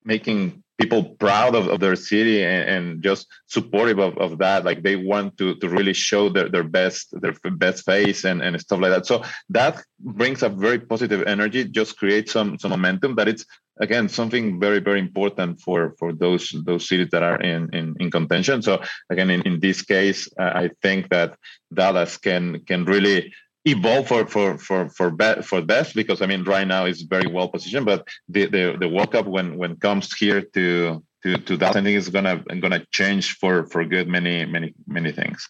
making 0.03 0.63
people 0.79 1.03
proud 1.19 1.55
of, 1.55 1.67
of 1.67 1.81
their 1.81 1.95
city 1.95 2.41
and, 2.43 2.69
and 2.69 3.03
just 3.03 3.27
supportive 3.47 3.99
of, 3.99 4.17
of 4.17 4.37
that 4.37 4.63
like 4.63 4.81
they 4.81 4.95
want 4.95 5.37
to 5.37 5.55
to 5.55 5.67
really 5.67 5.93
show 5.93 6.29
their, 6.29 6.47
their 6.47 6.63
best 6.63 7.13
their 7.21 7.33
best 7.51 7.83
face 7.83 8.23
and, 8.23 8.41
and 8.41 8.59
stuff 8.61 8.79
like 8.79 8.91
that 8.91 9.05
so 9.05 9.21
that 9.49 9.83
brings 9.99 10.41
a 10.41 10.47
very 10.47 10.79
positive 10.79 11.21
energy 11.27 11.65
just 11.65 11.97
creates 11.97 12.31
some 12.31 12.57
some 12.57 12.71
momentum 12.71 13.13
that 13.15 13.27
it's 13.27 13.45
again 13.79 14.09
something 14.09 14.59
very 14.59 14.79
very 14.79 14.99
important 14.99 15.59
for 15.61 15.95
for 15.99 16.13
those 16.13 16.53
those 16.65 16.87
cities 16.87 17.09
that 17.11 17.23
are 17.23 17.39
in 17.41 17.69
in, 17.73 17.95
in 17.99 18.11
contention 18.11 18.61
so 18.61 18.81
again 19.09 19.29
in, 19.29 19.41
in 19.43 19.59
this 19.59 19.81
case 19.81 20.27
uh, 20.39 20.51
i 20.63 20.69
think 20.81 21.09
that 21.09 21.37
dallas 21.73 22.17
can 22.17 22.59
can 22.65 22.85
really 22.85 23.31
evolve 23.65 24.07
for 24.07 24.25
for 24.25 24.57
for 24.57 24.89
for 24.89 25.09
best 25.11 25.47
for 25.47 25.61
best 25.61 25.95
because 25.95 26.21
I 26.21 26.25
mean 26.25 26.43
right 26.43 26.67
now 26.67 26.85
it's 26.85 27.01
very 27.01 27.27
well 27.27 27.49
positioned, 27.49 27.85
but 27.85 28.07
the 28.27 28.45
the 28.45 28.77
the 28.79 28.87
World 28.87 29.11
Cup 29.11 29.25
when 29.25 29.57
when 29.57 29.75
comes 29.77 30.13
here 30.15 30.41
to 30.41 31.03
to 31.23 31.37
to 31.37 31.57
that 31.57 31.75
I 31.75 31.81
think 31.83 31.97
it's 31.97 32.09
gonna 32.09 32.43
gonna 32.59 32.85
change 32.91 33.33
for 33.37 33.67
for 33.67 33.83
good 33.83 34.07
many 34.07 34.45
many 34.45 34.73
many 34.87 35.11
things. 35.11 35.47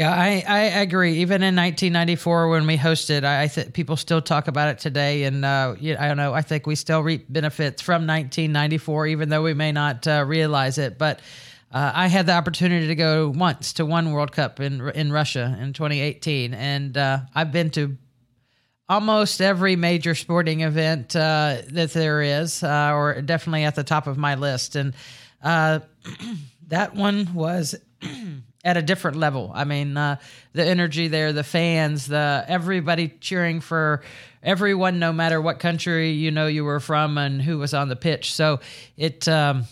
Yeah, 0.00 0.14
I, 0.14 0.42
I 0.48 0.60
agree. 0.80 1.18
Even 1.18 1.42
in 1.42 1.54
1994, 1.54 2.48
when 2.48 2.66
we 2.66 2.78
hosted, 2.78 3.22
I, 3.22 3.42
I 3.42 3.48
think 3.48 3.74
people 3.74 3.98
still 3.98 4.22
talk 4.22 4.48
about 4.48 4.70
it 4.70 4.78
today, 4.78 5.24
and 5.24 5.44
uh, 5.44 5.74
I 5.78 6.08
don't 6.08 6.16
know. 6.16 6.32
I 6.32 6.40
think 6.40 6.66
we 6.66 6.74
still 6.74 7.02
reap 7.02 7.30
benefits 7.30 7.82
from 7.82 8.06
1994, 8.06 9.08
even 9.08 9.28
though 9.28 9.42
we 9.42 9.52
may 9.52 9.72
not 9.72 10.06
uh, 10.06 10.24
realize 10.26 10.78
it. 10.78 10.96
But 10.96 11.20
uh, 11.70 11.92
I 11.94 12.06
had 12.06 12.24
the 12.24 12.32
opportunity 12.32 12.86
to 12.86 12.94
go 12.94 13.28
once 13.28 13.74
to 13.74 13.84
one 13.84 14.12
World 14.12 14.32
Cup 14.32 14.58
in 14.58 14.88
in 14.88 15.12
Russia 15.12 15.54
in 15.60 15.74
2018, 15.74 16.54
and 16.54 16.96
uh, 16.96 17.18
I've 17.34 17.52
been 17.52 17.68
to 17.72 17.98
almost 18.88 19.42
every 19.42 19.76
major 19.76 20.14
sporting 20.14 20.62
event 20.62 21.14
uh, 21.14 21.58
that 21.72 21.92
there 21.92 22.22
is, 22.22 22.62
uh, 22.62 22.92
or 22.94 23.20
definitely 23.20 23.64
at 23.64 23.74
the 23.74 23.84
top 23.84 24.06
of 24.06 24.16
my 24.16 24.36
list. 24.36 24.76
And 24.76 24.94
that 25.42 26.94
one 26.94 27.34
was 27.34 27.74
at 28.64 28.76
a 28.76 28.82
different 28.82 29.16
level. 29.16 29.50
I 29.54 29.64
mean, 29.64 29.96
uh, 29.96 30.16
the 30.52 30.64
energy 30.64 31.08
there, 31.08 31.32
the 31.32 31.44
fans, 31.44 32.06
the 32.06 32.44
everybody 32.46 33.08
cheering 33.20 33.60
for 33.60 34.02
everyone, 34.42 34.98
no 34.98 35.12
matter 35.12 35.40
what 35.40 35.58
country 35.58 36.10
you 36.10 36.30
know 36.30 36.46
you 36.46 36.64
were 36.64 36.80
from 36.80 37.18
and 37.18 37.40
who 37.40 37.58
was 37.58 37.74
on 37.74 37.88
the 37.88 37.96
pitch. 37.96 38.32
So 38.34 38.60
it. 38.96 39.28
Um, 39.28 39.64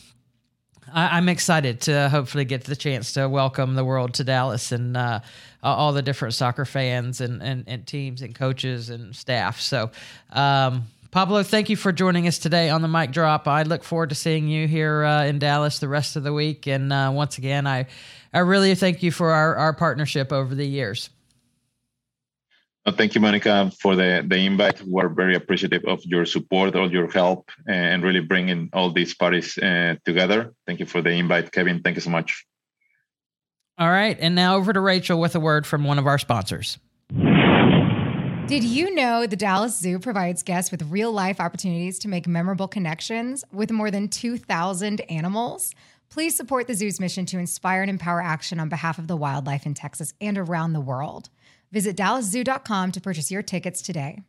I, 0.90 1.18
am 1.18 1.28
excited 1.28 1.82
to 1.82 2.08
hopefully 2.08 2.46
get 2.46 2.64
the 2.64 2.74
chance 2.74 3.12
to 3.12 3.28
welcome 3.28 3.74
the 3.74 3.84
world 3.84 4.14
to 4.14 4.24
Dallas 4.24 4.72
and 4.72 4.96
uh, 4.96 5.20
all 5.62 5.92
the 5.92 6.00
different 6.00 6.32
soccer 6.32 6.64
fans 6.64 7.20
and, 7.20 7.42
and, 7.42 7.64
and, 7.66 7.86
teams 7.86 8.22
and 8.22 8.34
coaches 8.34 8.88
and 8.88 9.14
staff. 9.14 9.60
So, 9.60 9.90
um, 10.30 10.84
Pablo, 11.10 11.42
thank 11.42 11.70
you 11.70 11.76
for 11.76 11.90
joining 11.90 12.26
us 12.26 12.38
today 12.38 12.70
on 12.70 12.82
the 12.82 12.88
mic 12.88 13.12
drop. 13.12 13.48
I 13.48 13.62
look 13.62 13.82
forward 13.82 14.10
to 14.10 14.14
seeing 14.14 14.48
you 14.48 14.68
here 14.68 15.04
uh, 15.04 15.24
in 15.24 15.38
Dallas 15.38 15.78
the 15.78 15.88
rest 15.88 16.16
of 16.16 16.22
the 16.22 16.32
week. 16.32 16.66
And 16.66 16.92
uh, 16.92 17.10
once 17.14 17.38
again, 17.38 17.66
I, 17.66 17.86
I 18.32 18.40
really 18.40 18.74
thank 18.74 19.02
you 19.02 19.10
for 19.10 19.30
our, 19.30 19.56
our 19.56 19.72
partnership 19.72 20.32
over 20.32 20.54
the 20.54 20.66
years. 20.66 21.10
thank 22.96 23.14
you, 23.14 23.20
Monica, 23.20 23.70
for 23.80 23.96
the, 23.96 24.24
the 24.26 24.36
invite. 24.36 24.82
We're 24.82 25.08
very 25.08 25.34
appreciative 25.34 25.84
of 25.84 26.02
your 26.04 26.24
support, 26.24 26.74
all 26.74 26.90
your 26.90 27.10
help, 27.10 27.50
and 27.66 28.02
really 28.02 28.20
bringing 28.20 28.70
all 28.72 28.90
these 28.90 29.14
parties 29.14 29.58
uh, 29.58 29.96
together. 30.04 30.54
Thank 30.66 30.80
you 30.80 30.86
for 30.86 31.02
the 31.02 31.10
invite, 31.10 31.52
Kevin. 31.52 31.82
Thank 31.82 31.96
you 31.96 32.02
so 32.02 32.10
much. 32.10 32.46
All 33.78 33.90
right. 33.90 34.16
And 34.18 34.34
now 34.34 34.56
over 34.56 34.72
to 34.72 34.80
Rachel 34.80 35.20
with 35.20 35.34
a 35.34 35.40
word 35.40 35.66
from 35.66 35.84
one 35.84 35.98
of 35.98 36.06
our 36.06 36.18
sponsors. 36.18 36.78
Did 38.48 38.64
you 38.64 38.94
know 38.94 39.26
the 39.26 39.36
Dallas 39.36 39.78
Zoo 39.78 39.98
provides 39.98 40.42
guests 40.42 40.70
with 40.70 40.82
real 40.90 41.12
life 41.12 41.38
opportunities 41.38 41.98
to 41.98 42.08
make 42.08 42.26
memorable 42.26 42.66
connections 42.66 43.44
with 43.52 43.70
more 43.70 43.90
than 43.90 44.08
2,000 44.08 45.02
animals? 45.10 45.74
Please 46.10 46.36
support 46.36 46.66
the 46.66 46.74
zoo's 46.74 47.00
mission 47.00 47.26
to 47.26 47.38
inspire 47.38 47.82
and 47.82 47.90
empower 47.90 48.22
action 48.22 48.58
on 48.58 48.68
behalf 48.68 48.98
of 48.98 49.08
the 49.08 49.16
wildlife 49.16 49.66
in 49.66 49.74
Texas 49.74 50.14
and 50.20 50.38
around 50.38 50.72
the 50.72 50.80
world. 50.80 51.28
Visit 51.70 51.96
dallaszoo.com 51.96 52.92
to 52.92 53.00
purchase 53.00 53.30
your 53.30 53.42
tickets 53.42 53.82
today. 53.82 54.22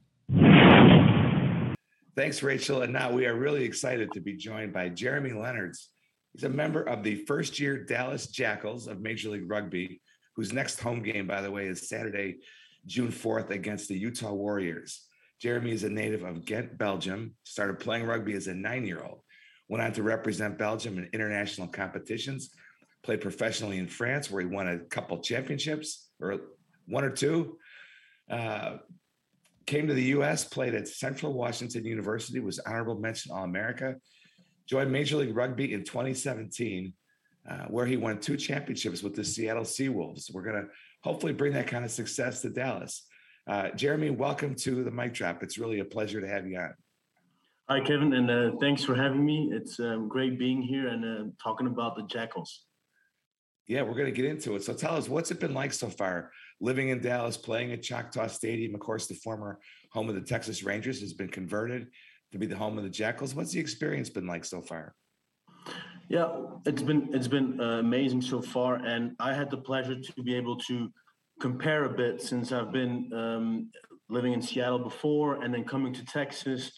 Thanks, 2.15 2.43
Rachel. 2.43 2.81
And 2.81 2.91
now 2.91 3.11
we 3.11 3.25
are 3.25 3.35
really 3.35 3.63
excited 3.63 4.11
to 4.11 4.19
be 4.19 4.33
joined 4.33 4.73
by 4.73 4.89
Jeremy 4.89 5.29
Lenaerts. 5.29 5.87
He's 6.33 6.43
a 6.43 6.49
member 6.49 6.83
of 6.83 7.01
the 7.01 7.23
first 7.25 7.59
year 7.59 7.85
Dallas 7.85 8.27
Jackals 8.27 8.87
of 8.87 8.99
Major 8.99 9.29
League 9.29 9.49
Rugby, 9.49 10.01
whose 10.35 10.51
next 10.51 10.81
home 10.81 11.01
game, 11.01 11.27
by 11.27 11.41
the 11.41 11.49
way, 11.49 11.67
is 11.67 11.87
Saturday, 11.87 12.39
June 12.85 13.07
4th 13.07 13.51
against 13.51 13.87
the 13.87 13.97
Utah 13.97 14.33
Warriors. 14.33 15.05
Jeremy 15.41 15.71
is 15.71 15.85
a 15.85 15.89
native 15.89 16.23
of 16.23 16.43
Ghent, 16.43 16.77
Belgium, 16.77 17.35
started 17.45 17.79
playing 17.79 18.05
rugby 18.05 18.33
as 18.33 18.47
a 18.47 18.53
nine 18.53 18.85
year 18.85 19.01
old, 19.01 19.21
went 19.69 19.83
on 19.83 19.93
to 19.93 20.03
represent 20.03 20.57
Belgium 20.57 20.97
in 20.97 21.09
international 21.13 21.67
competitions, 21.67 22.49
played 23.03 23.21
professionally 23.21 23.77
in 23.77 23.87
France, 23.87 24.29
where 24.29 24.41
he 24.41 24.47
won 24.47 24.67
a 24.67 24.79
couple 24.79 25.17
championships, 25.19 26.09
or 26.19 26.39
one 26.87 27.05
or 27.05 27.11
two. 27.11 27.57
Uh, 28.29 28.77
came 29.65 29.87
to 29.87 29.93
the 29.93 30.05
US, 30.15 30.43
played 30.43 30.73
at 30.73 30.87
Central 30.87 31.31
Washington 31.33 31.85
University, 31.85 32.39
was 32.39 32.59
honorable 32.59 32.95
mention 32.95 33.31
All 33.31 33.43
America, 33.43 33.95
joined 34.67 34.91
Major 34.91 35.17
League 35.17 35.35
Rugby 35.35 35.73
in 35.73 35.83
2017, 35.83 36.91
uh, 37.47 37.65
where 37.65 37.85
he 37.85 37.95
won 37.95 38.19
two 38.19 38.35
championships 38.35 39.03
with 39.03 39.15
the 39.15 39.23
Seattle 39.23 39.63
Seawolves. 39.63 40.33
We're 40.33 40.43
going 40.43 40.63
to 40.63 40.67
hopefully 41.03 41.33
bring 41.33 41.53
that 41.53 41.67
kind 41.67 41.85
of 41.85 41.91
success 41.91 42.41
to 42.41 42.49
Dallas. 42.49 43.05
Uh, 43.47 43.69
Jeremy, 43.69 44.09
welcome 44.09 44.55
to 44.55 44.83
the 44.83 44.91
mic 44.91 45.13
drop. 45.13 45.43
It's 45.43 45.57
really 45.57 45.79
a 45.79 45.85
pleasure 45.85 46.19
to 46.21 46.27
have 46.27 46.47
you 46.47 46.59
on. 46.59 46.73
Hi, 47.71 47.79
Kevin, 47.79 48.13
and 48.13 48.31
uh, 48.31 48.51
thanks 48.59 48.83
for 48.83 48.95
having 48.95 49.23
me. 49.23 49.51
It's 49.53 49.79
um, 49.79 50.07
great 50.07 50.39
being 50.39 50.59
here 50.59 50.87
and 50.87 51.05
uh, 51.05 51.31
talking 51.39 51.67
about 51.67 51.95
the 51.95 52.01
Jackals. 52.01 52.65
Yeah, 53.67 53.83
we're 53.83 53.93
going 53.93 54.07
to 54.07 54.11
get 54.11 54.25
into 54.25 54.55
it. 54.55 54.63
So 54.63 54.73
tell 54.73 54.95
us, 54.95 55.07
what's 55.07 55.29
it 55.29 55.39
been 55.39 55.53
like 55.53 55.71
so 55.71 55.87
far 55.87 56.31
living 56.59 56.89
in 56.89 56.99
Dallas, 56.99 57.37
playing 57.37 57.71
at 57.71 57.83
Choctaw 57.83 58.25
Stadium? 58.25 58.73
Of 58.73 58.79
course, 58.79 59.05
the 59.05 59.13
former 59.13 59.59
home 59.91 60.09
of 60.09 60.15
the 60.15 60.21
Texas 60.21 60.63
Rangers 60.63 60.99
has 61.01 61.13
been 61.13 61.27
converted 61.27 61.89
to 62.31 62.39
be 62.39 62.47
the 62.47 62.57
home 62.57 62.79
of 62.79 62.83
the 62.83 62.89
Jackals. 62.89 63.35
What's 63.35 63.51
the 63.51 63.59
experience 63.59 64.09
been 64.09 64.25
like 64.25 64.45
so 64.45 64.63
far? 64.63 64.95
Yeah, 66.07 66.27
it's 66.65 66.81
been 66.81 67.13
it's 67.13 67.27
been 67.27 67.61
uh, 67.61 67.81
amazing 67.81 68.23
so 68.23 68.41
far, 68.41 68.77
and 68.77 69.15
I 69.19 69.35
had 69.35 69.51
the 69.51 69.57
pleasure 69.57 69.99
to 69.99 70.23
be 70.23 70.33
able 70.33 70.57
to 70.61 70.89
compare 71.39 71.83
a 71.83 71.89
bit 71.89 72.19
since 72.19 72.51
I've 72.51 72.71
been 72.71 73.13
um, 73.13 73.69
living 74.09 74.33
in 74.33 74.41
Seattle 74.41 74.79
before, 74.79 75.43
and 75.43 75.53
then 75.53 75.65
coming 75.65 75.93
to 75.93 76.03
Texas, 76.05 76.71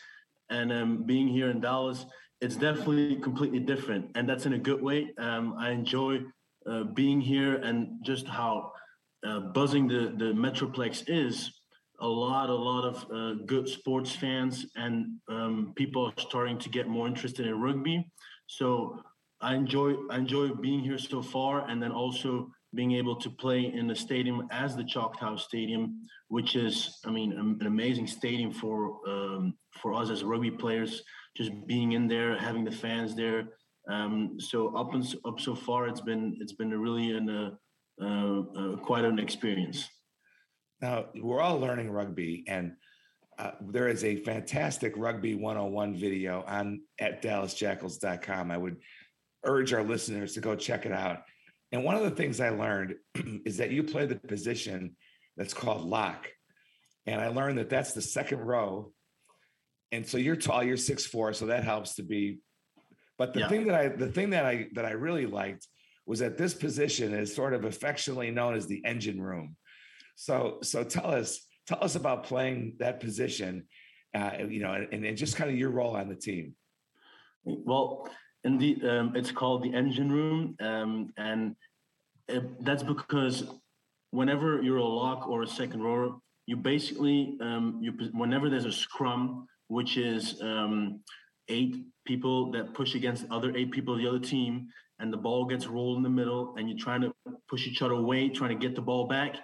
and 0.52 0.72
um, 0.72 1.04
being 1.04 1.28
here 1.28 1.50
in 1.50 1.60
Dallas. 1.60 2.06
It's 2.42 2.56
definitely 2.56 3.16
completely 3.18 3.60
different, 3.60 4.12
and 4.16 4.28
that's 4.28 4.46
in 4.46 4.54
a 4.54 4.60
good 4.60 4.82
way. 4.82 5.10
Um, 5.18 5.56
I 5.58 5.72
enjoy 5.72 6.20
uh, 6.70 6.84
being 6.84 7.22
here 7.22 7.56
and 7.56 8.04
just 8.04 8.28
how 8.28 8.72
uh, 9.26 9.40
buzzing 9.40 9.88
the 9.88 10.14
the 10.18 10.34
Metroplex 10.34 11.04
is. 11.08 11.52
A 12.00 12.08
lot, 12.08 12.50
a 12.50 12.56
lot 12.72 12.84
of 12.84 12.96
uh, 13.14 13.44
good 13.46 13.70
sports 13.70 14.12
fans 14.12 14.66
and 14.76 15.20
um, 15.30 15.72
people 15.76 16.08
are 16.08 16.14
starting 16.18 16.58
to 16.58 16.70
get 16.70 16.88
more 16.88 17.08
interested 17.08 17.46
in 17.46 17.62
rugby. 17.62 18.04
So 18.48 19.00
I 19.40 19.54
enjoy 19.54 19.94
I 20.10 20.18
enjoy 20.18 20.50
being 20.50 20.80
here 20.80 20.98
so 20.98 21.22
far, 21.22 21.70
and 21.70 21.82
then 21.82 21.92
also 21.92 22.52
being 22.74 22.94
able 22.94 23.16
to 23.18 23.30
play 23.30 23.74
in 23.74 23.88
the 23.88 23.96
stadium 23.96 24.48
as 24.52 24.76
the 24.76 24.84
Choctaw 24.84 25.36
Stadium, 25.36 26.02
which 26.30 26.56
is, 26.56 27.00
I 27.06 27.12
mean, 27.12 27.34
an 27.34 27.68
amazing 27.68 28.08
stadium 28.08 28.52
for 28.52 28.98
um, 29.08 29.56
for 29.82 29.94
us 29.94 30.10
as 30.10 30.24
rugby 30.24 30.52
players. 30.52 31.04
Just 31.36 31.52
being 31.66 31.94
in 31.94 32.08
there, 32.08 32.38
having 32.38 32.64
the 32.64 32.72
fans 32.72 33.16
there. 33.16 33.50
Um, 33.90 34.38
so 34.40 34.76
up 34.76 34.94
and 34.94 35.16
up 35.26 35.40
so 35.40 35.56
far, 35.56 35.88
it's 35.88 36.02
been 36.02 36.38
it's 36.40 36.54
been 36.54 36.72
a 36.74 36.78
really 36.78 37.12
an, 37.12 37.30
uh, 37.30 37.52
uh, 38.02 38.40
uh, 38.40 38.76
quite 38.78 39.06
an 39.06 39.20
experience. 39.20 39.88
Now 40.82 41.06
we're 41.16 41.42
all 41.42 41.60
learning 41.60 41.90
rugby, 41.92 42.44
and 42.48 42.74
uh, 43.38 43.52
there 43.62 43.88
is 43.88 44.04
a 44.04 44.18
fantastic 44.18 44.94
rugby 44.98 45.36
101 45.36 45.96
video 45.96 46.44
on 46.48 46.82
at 47.00 47.22
dallasjackals.com. 47.22 48.52
I 48.52 48.58
would 48.58 48.78
urge 49.44 49.74
our 49.74 49.84
listeners 49.84 50.34
to 50.34 50.42
go 50.42 50.56
check 50.56 50.86
it 50.86 50.92
out. 50.92 51.24
And 51.72 51.84
one 51.84 51.96
of 51.96 52.04
the 52.04 52.12
things 52.12 52.40
I 52.40 52.50
learned 52.50 52.96
is 53.46 53.58
that 53.58 53.72
you 53.72 53.84
play 53.84 54.06
the 54.06 54.16
position 54.16 54.96
that's 55.38 55.54
called 55.54 55.86
lock. 55.86 56.28
And 57.06 57.20
I 57.20 57.30
learned 57.30 57.58
that 57.58 57.70
that's 57.70 57.94
the 57.94 58.02
second 58.02 58.40
row. 58.40 58.92
And 59.92 60.06
so 60.06 60.18
you're 60.18 60.36
tall, 60.36 60.64
you're 60.64 60.78
six 60.78 61.06
four, 61.06 61.34
so 61.34 61.48
that 61.48 61.64
helps 61.64 61.96
to 61.96 62.04
be. 62.04 62.40
But 63.18 63.34
the 63.34 63.42
yeah. 63.42 63.50
thing 63.50 63.68
that 63.68 63.76
I 63.76 63.88
the 63.90 64.12
thing 64.12 64.32
that 64.32 64.46
I 64.46 64.68
that 64.74 64.86
I 64.86 64.92
really 64.92 65.26
liked 65.26 65.68
was 66.06 66.20
that 66.20 66.38
this 66.38 66.54
position 66.54 67.14
is 67.14 67.36
sort 67.36 67.54
of 67.54 67.66
affectionately 67.66 68.32
known 68.32 68.56
as 68.56 68.68
the 68.68 68.82
engine 68.86 69.22
room. 69.22 69.56
So 70.16 70.60
so 70.64 70.84
tell 70.84 71.12
us 71.12 71.46
tell 71.68 71.84
us 71.84 71.96
about 71.96 72.24
playing 72.24 72.76
that 72.80 73.00
position, 73.00 73.66
uh, 74.16 74.32
you 74.48 74.62
know, 74.62 74.74
and, 74.74 75.06
and 75.06 75.18
just 75.18 75.36
kind 75.36 75.50
of 75.50 75.58
your 75.58 75.72
role 75.72 75.96
on 75.96 76.10
the 76.10 76.16
team. 76.16 76.56
Well, 77.44 78.10
Indeed, 78.44 78.84
um, 78.86 79.16
it's 79.16 79.32
called 79.32 79.64
the 79.64 79.74
engine 79.74 80.12
room, 80.12 80.56
um, 80.60 81.14
and 81.18 81.56
it, 82.28 82.64
that's 82.66 82.82
because 82.82 83.44
whenever 84.10 84.62
you're 84.62 84.78
a 84.78 84.84
lock 84.84 85.28
or 85.28 85.44
a 85.44 85.48
second 85.48 85.84
rower, 85.84 86.16
you 86.48 86.58
basically 86.58 87.38
um, 87.40 87.80
you 87.82 87.94
whenever 88.14 88.50
there's 88.50 88.66
a 88.66 88.72
scrum, 88.72 89.48
which 89.68 89.98
is 89.98 90.42
um, 90.42 91.02
eight 91.50 91.86
people 92.06 92.52
that 92.52 92.74
push 92.74 92.96
against 92.96 93.26
other 93.30 93.56
eight 93.56 93.72
people 93.72 93.94
of 93.94 94.00
the 94.00 94.08
other 94.08 94.20
team, 94.20 94.68
and 95.00 95.14
the 95.14 95.18
ball 95.18 95.46
gets 95.46 95.68
rolled 95.68 95.98
in 95.98 96.04
the 96.04 96.10
middle, 96.10 96.56
and 96.58 96.68
you're 96.68 96.80
trying 96.80 97.02
to 97.02 97.14
push 97.48 97.68
each 97.68 97.82
other 97.84 97.94
away, 97.94 98.28
trying 98.30 98.58
to 98.58 98.68
get 98.68 98.76
the 98.76 98.82
ball 98.82 99.08
back. 99.08 99.36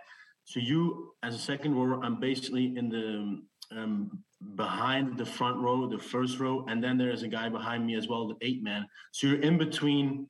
So 0.46 0.60
you, 0.60 1.14
as 1.24 1.36
a 1.36 1.40
second 1.40 1.76
rower, 1.76 2.04
I'm 2.04 2.20
basically 2.20 2.76
in 2.78 2.90
the 2.90 3.78
um, 3.78 4.24
behind 4.56 5.18
the 5.18 5.26
front 5.26 5.58
row, 5.58 5.88
the 5.88 5.98
first 5.98 6.40
row, 6.40 6.66
and 6.68 6.84
then 6.84 6.98
there 6.98 7.12
is 7.12 7.24
a 7.24 7.28
guy 7.28 7.50
behind 7.50 7.86
me 7.86 7.96
as 7.96 8.08
well, 8.08 8.28
the 8.28 8.36
eight 8.42 8.64
man. 8.64 8.86
So 9.12 9.28
you're 9.28 9.42
in 9.42 9.58
between 9.58 10.28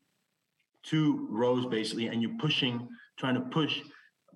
two 0.84 1.28
rows 1.30 1.66
basically, 1.66 2.08
and 2.08 2.22
you're 2.22 2.38
pushing, 2.40 2.88
trying 3.18 3.36
to 3.36 3.42
push, 3.42 3.82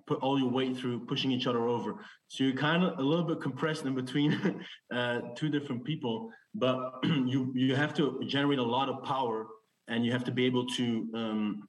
put 0.06 0.18
all 0.20 0.38
your 0.38 0.50
weight 0.50 0.76
through, 0.76 1.06
pushing 1.06 1.32
each 1.32 1.46
other 1.46 1.66
over. 1.68 2.04
So 2.28 2.44
you're 2.44 2.56
kind 2.56 2.84
of 2.84 2.98
a 2.98 3.02
little 3.02 3.24
bit 3.24 3.40
compressed 3.40 3.84
in 3.84 3.94
between 3.94 4.64
uh, 4.94 5.20
two 5.36 5.48
different 5.48 5.84
people, 5.84 6.30
but 6.54 6.92
you 7.04 7.52
you 7.54 7.74
have 7.74 7.94
to 7.94 8.20
generate 8.26 8.58
a 8.58 8.62
lot 8.62 8.88
of 8.88 9.02
power, 9.04 9.46
and 9.88 10.04
you 10.04 10.12
have 10.12 10.24
to 10.24 10.32
be 10.32 10.44
able 10.44 10.66
to 10.66 11.08
um, 11.14 11.68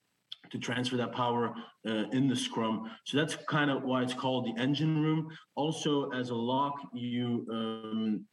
to 0.53 0.59
transfer 0.59 0.97
that 0.97 1.11
power 1.11 1.53
uh, 1.89 2.05
in 2.17 2.27
the 2.27 2.35
scrum. 2.35 2.89
So 3.05 3.17
that's 3.17 3.35
kind 3.55 3.69
of 3.69 3.83
why 3.83 4.03
it's 4.03 4.13
called 4.13 4.45
the 4.45 4.61
engine 4.61 5.01
room. 5.01 5.27
Also, 5.55 6.11
as 6.11 6.29
a 6.29 6.35
lock, 6.35 6.75
you 6.93 7.45
um, 7.51 8.25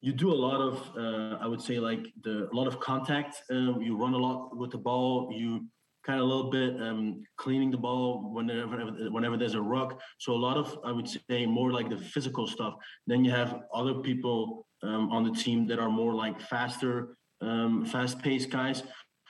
you 0.00 0.12
do 0.12 0.30
a 0.32 0.40
lot 0.48 0.60
of 0.68 0.74
uh, 0.96 1.36
I 1.44 1.46
would 1.50 1.60
say 1.60 1.76
like 1.80 2.04
the 2.22 2.48
a 2.52 2.54
lot 2.54 2.68
of 2.68 2.78
contact. 2.78 3.42
Uh, 3.50 3.78
you 3.86 3.96
run 3.96 4.14
a 4.14 4.22
lot 4.26 4.56
with 4.56 4.70
the 4.70 4.78
ball. 4.78 5.32
You 5.40 5.66
kind 6.06 6.20
of 6.20 6.26
a 6.26 6.28
little 6.32 6.50
bit 6.50 6.80
um, 6.80 7.24
cleaning 7.36 7.72
the 7.72 7.82
ball 7.88 8.32
whenever 8.32 8.76
whenever 9.10 9.36
there's 9.36 9.54
a 9.54 9.60
ruck. 9.60 10.00
So 10.18 10.32
a 10.32 10.42
lot 10.48 10.56
of 10.56 10.78
I 10.84 10.92
would 10.92 11.08
say 11.08 11.46
more 11.46 11.72
like 11.72 11.88
the 11.90 11.98
physical 11.98 12.46
stuff. 12.46 12.74
Then 13.08 13.24
you 13.24 13.32
have 13.32 13.50
other 13.74 13.94
people 13.94 14.66
um, 14.84 15.10
on 15.10 15.24
the 15.24 15.32
team 15.32 15.66
that 15.66 15.80
are 15.80 15.90
more 15.90 16.14
like 16.14 16.40
faster, 16.40 17.16
um, 17.40 17.84
fast-paced 17.84 18.50
guys. 18.50 18.84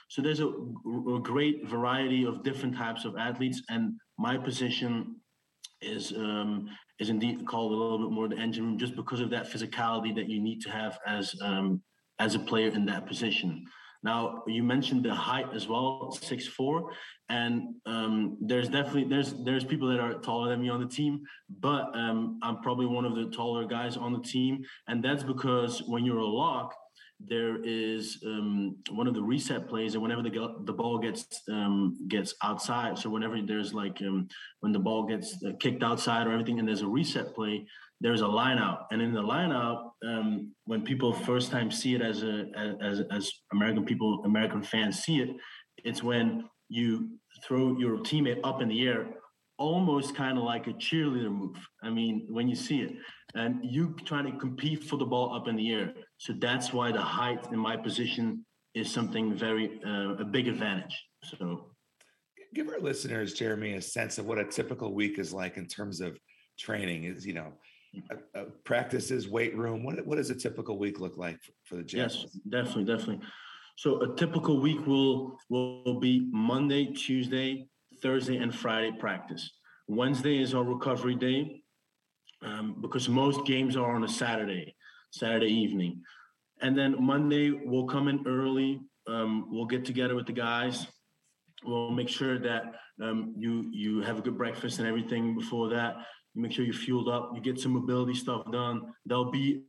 So 0.09 0.21
there's 0.21 0.39
a, 0.39 0.47
a, 0.47 1.19
great 1.21 1.67
variety 1.67 2.25
of 2.25 2.43
different 2.43 2.75
types 2.75 3.03
of 3.03 3.17
athletes, 3.17 3.61
and 3.69 3.93
my 4.17 4.37
position 4.37 5.17
is 5.81 6.13
um, 6.13 6.69
is 6.99 7.09
indeed 7.09 7.45
called 7.45 7.73
a 7.73 7.75
little 7.75 7.99
bit 7.99 8.11
more 8.11 8.27
the 8.27 8.37
engine 8.37 8.65
room, 8.65 8.77
just 8.77 8.95
because 8.95 9.19
of 9.19 9.29
that 9.31 9.51
physicality 9.51 10.15
that 10.15 10.29
you 10.29 10.41
need 10.41 10.61
to 10.61 10.69
have 10.69 10.97
as 11.05 11.35
um, 11.41 11.81
as 12.19 12.35
a 12.35 12.39
player 12.39 12.69
in 12.69 12.85
that 12.85 13.05
position. 13.05 13.65
Now 14.03 14.43
you 14.47 14.63
mentioned 14.63 15.03
the 15.03 15.13
height 15.13 15.47
as 15.53 15.67
well, 15.67 16.11
six 16.11 16.47
four, 16.47 16.91
and 17.29 17.75
um, 17.85 18.37
there's 18.39 18.69
definitely 18.69 19.05
there's 19.05 19.33
there's 19.43 19.65
people 19.65 19.89
that 19.89 19.99
are 19.99 20.13
taller 20.19 20.49
than 20.49 20.61
me 20.61 20.69
on 20.69 20.79
the 20.79 20.87
team, 20.87 21.21
but 21.59 21.93
um, 21.95 22.39
I'm 22.41 22.61
probably 22.61 22.85
one 22.85 23.05
of 23.05 23.15
the 23.15 23.29
taller 23.35 23.65
guys 23.65 23.97
on 23.97 24.13
the 24.13 24.21
team, 24.21 24.63
and 24.87 25.03
that's 25.03 25.23
because 25.23 25.83
when 25.87 26.05
you're 26.05 26.19
a 26.19 26.25
lock, 26.25 26.73
there 27.19 27.57
is 27.63 28.21
um, 28.25 28.77
one 28.91 29.07
of 29.07 29.13
the 29.13 29.21
reset 29.21 29.67
plays, 29.67 29.93
and 29.93 30.03
whenever 30.03 30.21
the 30.21 30.29
the 30.65 30.73
ball 30.73 30.99
gets 30.99 31.25
um, 31.49 31.97
gets 32.07 32.35
outside, 32.43 32.97
so 32.97 33.09
whenever 33.09 33.41
there's 33.41 33.73
like 33.73 33.99
um, 34.01 34.27
when 34.59 34.71
the 34.71 34.79
ball 34.79 35.03
gets 35.03 35.35
uh, 35.43 35.51
kicked 35.59 35.83
outside 35.83 36.27
or 36.27 36.31
everything, 36.31 36.59
and 36.59 36.67
there's 36.67 36.83
a 36.83 36.87
reset 36.87 37.33
play, 37.33 37.65
there's 38.01 38.21
a 38.21 38.27
line 38.27 38.59
out, 38.59 38.85
and 38.91 39.01
in 39.01 39.13
the 39.13 39.21
line 39.21 39.51
out, 39.51 39.93
um, 40.05 40.53
when 40.65 40.83
people 40.83 41.11
first 41.11 41.49
time 41.49 41.71
see 41.71 41.95
it 41.95 42.01
as 42.01 42.21
a 42.21 42.45
as 42.81 43.01
as 43.11 43.31
American 43.51 43.83
people, 43.83 44.21
American 44.25 44.61
fans 44.61 44.99
see 44.99 45.19
it, 45.19 45.29
it's 45.83 46.03
when 46.03 46.47
you 46.69 47.09
throw 47.43 47.77
your 47.79 47.97
teammate 47.97 48.39
up 48.43 48.61
in 48.61 48.69
the 48.69 48.87
air 48.87 49.07
almost 49.57 50.15
kind 50.15 50.37
of 50.37 50.43
like 50.43 50.67
a 50.67 50.73
cheerleader 50.73 51.31
move. 51.31 51.57
I 51.83 51.89
mean, 51.89 52.25
when 52.29 52.47
you 52.47 52.55
see 52.55 52.81
it, 52.81 52.93
and 53.35 53.59
you 53.63 53.95
trying 54.05 54.31
to 54.31 54.37
compete 54.37 54.83
for 54.83 54.97
the 54.97 55.05
ball 55.05 55.35
up 55.35 55.47
in 55.47 55.55
the 55.55 55.71
air. 55.71 55.93
So 56.17 56.33
that's 56.33 56.73
why 56.73 56.91
the 56.91 57.01
height 57.01 57.47
in 57.51 57.59
my 57.59 57.77
position 57.77 58.45
is 58.73 58.91
something 58.91 59.35
very 59.35 59.79
uh, 59.85 60.15
a 60.15 60.25
big 60.25 60.47
advantage. 60.47 60.95
So, 61.23 61.71
give 62.53 62.69
our 62.69 62.79
listeners, 62.79 63.33
Jeremy, 63.33 63.73
a 63.73 63.81
sense 63.81 64.17
of 64.17 64.25
what 64.25 64.37
a 64.37 64.45
typical 64.45 64.93
week 64.93 65.19
is 65.19 65.33
like 65.33 65.57
in 65.57 65.67
terms 65.67 66.01
of 66.01 66.17
training. 66.59 67.05
Is 67.05 67.25
you 67.25 67.33
know. 67.33 67.53
Uh, 68.35 68.43
practices, 68.63 69.27
weight 69.27 69.57
room. 69.57 69.83
What 69.83 70.05
what 70.05 70.17
does 70.17 70.29
a 70.29 70.35
typical 70.35 70.77
week 70.77 70.99
look 70.99 71.17
like 71.17 71.41
for, 71.41 71.51
for 71.63 71.75
the 71.77 71.83
gym? 71.83 72.01
Yes, 72.01 72.25
definitely, 72.47 72.83
definitely. 72.83 73.25
So 73.77 74.01
a 74.01 74.15
typical 74.15 74.59
week 74.59 74.85
will 74.85 75.39
will 75.49 75.99
be 75.99 76.27
Monday, 76.31 76.87
Tuesday, 76.87 77.67
Thursday 78.01 78.37
and 78.37 78.53
Friday 78.53 78.91
practice. 78.99 79.51
Wednesday 79.87 80.41
is 80.41 80.53
our 80.53 80.63
recovery 80.63 81.15
day 81.15 81.61
um, 82.43 82.75
because 82.81 83.07
most 83.09 83.45
games 83.45 83.75
are 83.75 83.95
on 83.95 84.03
a 84.03 84.07
Saturday, 84.07 84.75
Saturday 85.11 85.51
evening. 85.51 86.01
And 86.61 86.77
then 86.77 86.95
Monday, 87.03 87.51
we'll 87.51 87.87
come 87.87 88.07
in 88.07 88.23
early. 88.27 88.81
Um, 89.07 89.47
we'll 89.49 89.65
get 89.65 89.85
together 89.85 90.15
with 90.15 90.25
the 90.25 90.33
guys. 90.33 90.87
We'll 91.63 91.91
make 91.91 92.09
sure 92.09 92.37
that 92.39 92.63
um, 93.01 93.33
you 93.37 93.69
you 93.71 94.01
have 94.01 94.19
a 94.19 94.21
good 94.21 94.37
breakfast 94.37 94.79
and 94.79 94.87
everything 94.87 95.35
before 95.35 95.69
that. 95.69 95.95
You 96.33 96.41
make 96.41 96.51
sure 96.51 96.65
you're 96.65 96.73
fueled 96.73 97.09
up. 97.09 97.31
You 97.33 97.41
get 97.41 97.59
some 97.59 97.73
mobility 97.73 98.13
stuff 98.13 98.43
done. 98.51 98.81
There'll 99.05 99.31
be 99.31 99.63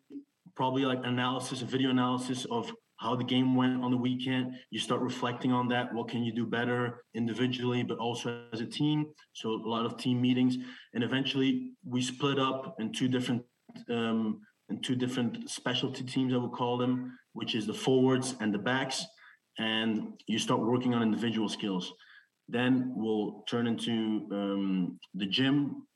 probably 0.55 0.85
like 0.85 1.01
analysis, 1.05 1.63
a 1.63 1.65
video 1.65 1.91
analysis 1.91 2.47
of 2.51 2.73
how 2.99 3.15
the 3.15 3.25
game 3.25 3.55
went 3.55 3.83
on 3.83 3.91
the 3.91 3.97
weekend. 3.97 4.55
You 4.71 4.79
start 4.79 5.01
reflecting 5.01 5.53
on 5.53 5.69
that. 5.69 5.93
What 5.95 6.09
can 6.09 6.25
you 6.25 6.33
do 6.33 6.45
better 6.45 7.05
individually, 7.15 7.83
but 7.83 7.99
also 7.99 8.43
as 8.53 8.61
a 8.61 8.67
team? 8.67 9.07
So 9.33 9.51
a 9.51 9.69
lot 9.69 9.87
of 9.87 9.97
team 9.97 10.21
meetings, 10.21 10.59
and 10.95 11.03
eventually 11.03 11.73
we 11.85 12.03
split 12.03 12.39
up 12.39 12.77
in 12.81 12.93
two 12.93 13.09
different 13.09 13.43
um, 13.89 14.41
in 14.69 14.81
two 14.81 14.97
different 14.97 15.49
specialty 15.49 16.05
teams. 16.05 16.35
I 16.35 16.39
would 16.39 16.53
call 16.53 16.77
them, 16.77 17.17
which 17.33 17.55
is 17.55 17.67
the 17.67 17.75
forwards 17.75 18.35
and 18.41 18.53
the 18.53 18.59
backs, 18.59 19.05
and 19.59 20.15
you 20.27 20.39
start 20.39 20.61
working 20.61 20.93
on 20.93 21.03
individual 21.03 21.49
skills. 21.49 21.93
Then 22.49 22.93
we'll 22.97 23.45
turn 23.49 23.67
into 23.67 24.27
um, 24.33 24.99
the 25.15 25.27
gym. 25.27 25.87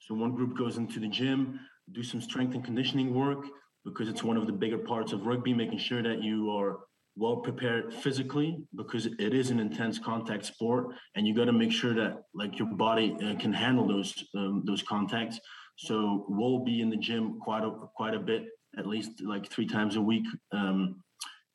So 0.00 0.14
one 0.14 0.34
group 0.34 0.56
goes 0.56 0.78
into 0.78 1.00
the 1.00 1.08
gym, 1.08 1.60
do 1.92 2.02
some 2.02 2.22
strength 2.22 2.54
and 2.54 2.64
conditioning 2.64 3.14
work 3.14 3.44
because 3.88 4.08
it's 4.08 4.22
one 4.22 4.36
of 4.36 4.46
the 4.46 4.52
bigger 4.52 4.78
parts 4.78 5.12
of 5.12 5.26
rugby, 5.26 5.52
making 5.54 5.78
sure 5.78 6.02
that 6.02 6.22
you 6.22 6.50
are 6.50 6.78
well 7.16 7.36
prepared 7.36 7.92
physically 7.92 8.62
because 8.76 9.06
it 9.06 9.34
is 9.34 9.50
an 9.50 9.58
intense 9.58 9.98
contact 9.98 10.46
sport 10.46 10.94
and 11.16 11.26
you 11.26 11.34
got 11.34 11.46
to 11.46 11.52
make 11.52 11.72
sure 11.72 11.92
that 11.92 12.22
like 12.32 12.58
your 12.58 12.68
body 12.68 13.16
uh, 13.24 13.34
can 13.40 13.52
handle 13.52 13.86
those 13.86 14.14
um, 14.36 14.62
those 14.64 14.82
contacts. 14.82 15.40
So 15.76 16.26
we'll 16.28 16.64
be 16.64 16.80
in 16.80 16.90
the 16.90 16.96
gym 16.96 17.38
quite 17.40 17.64
a 17.64 17.70
quite 17.96 18.14
a 18.14 18.20
bit 18.20 18.46
at 18.78 18.86
least 18.86 19.22
like 19.24 19.50
three 19.50 19.66
times 19.66 19.96
a 19.96 20.00
week 20.00 20.26
um, 20.52 21.02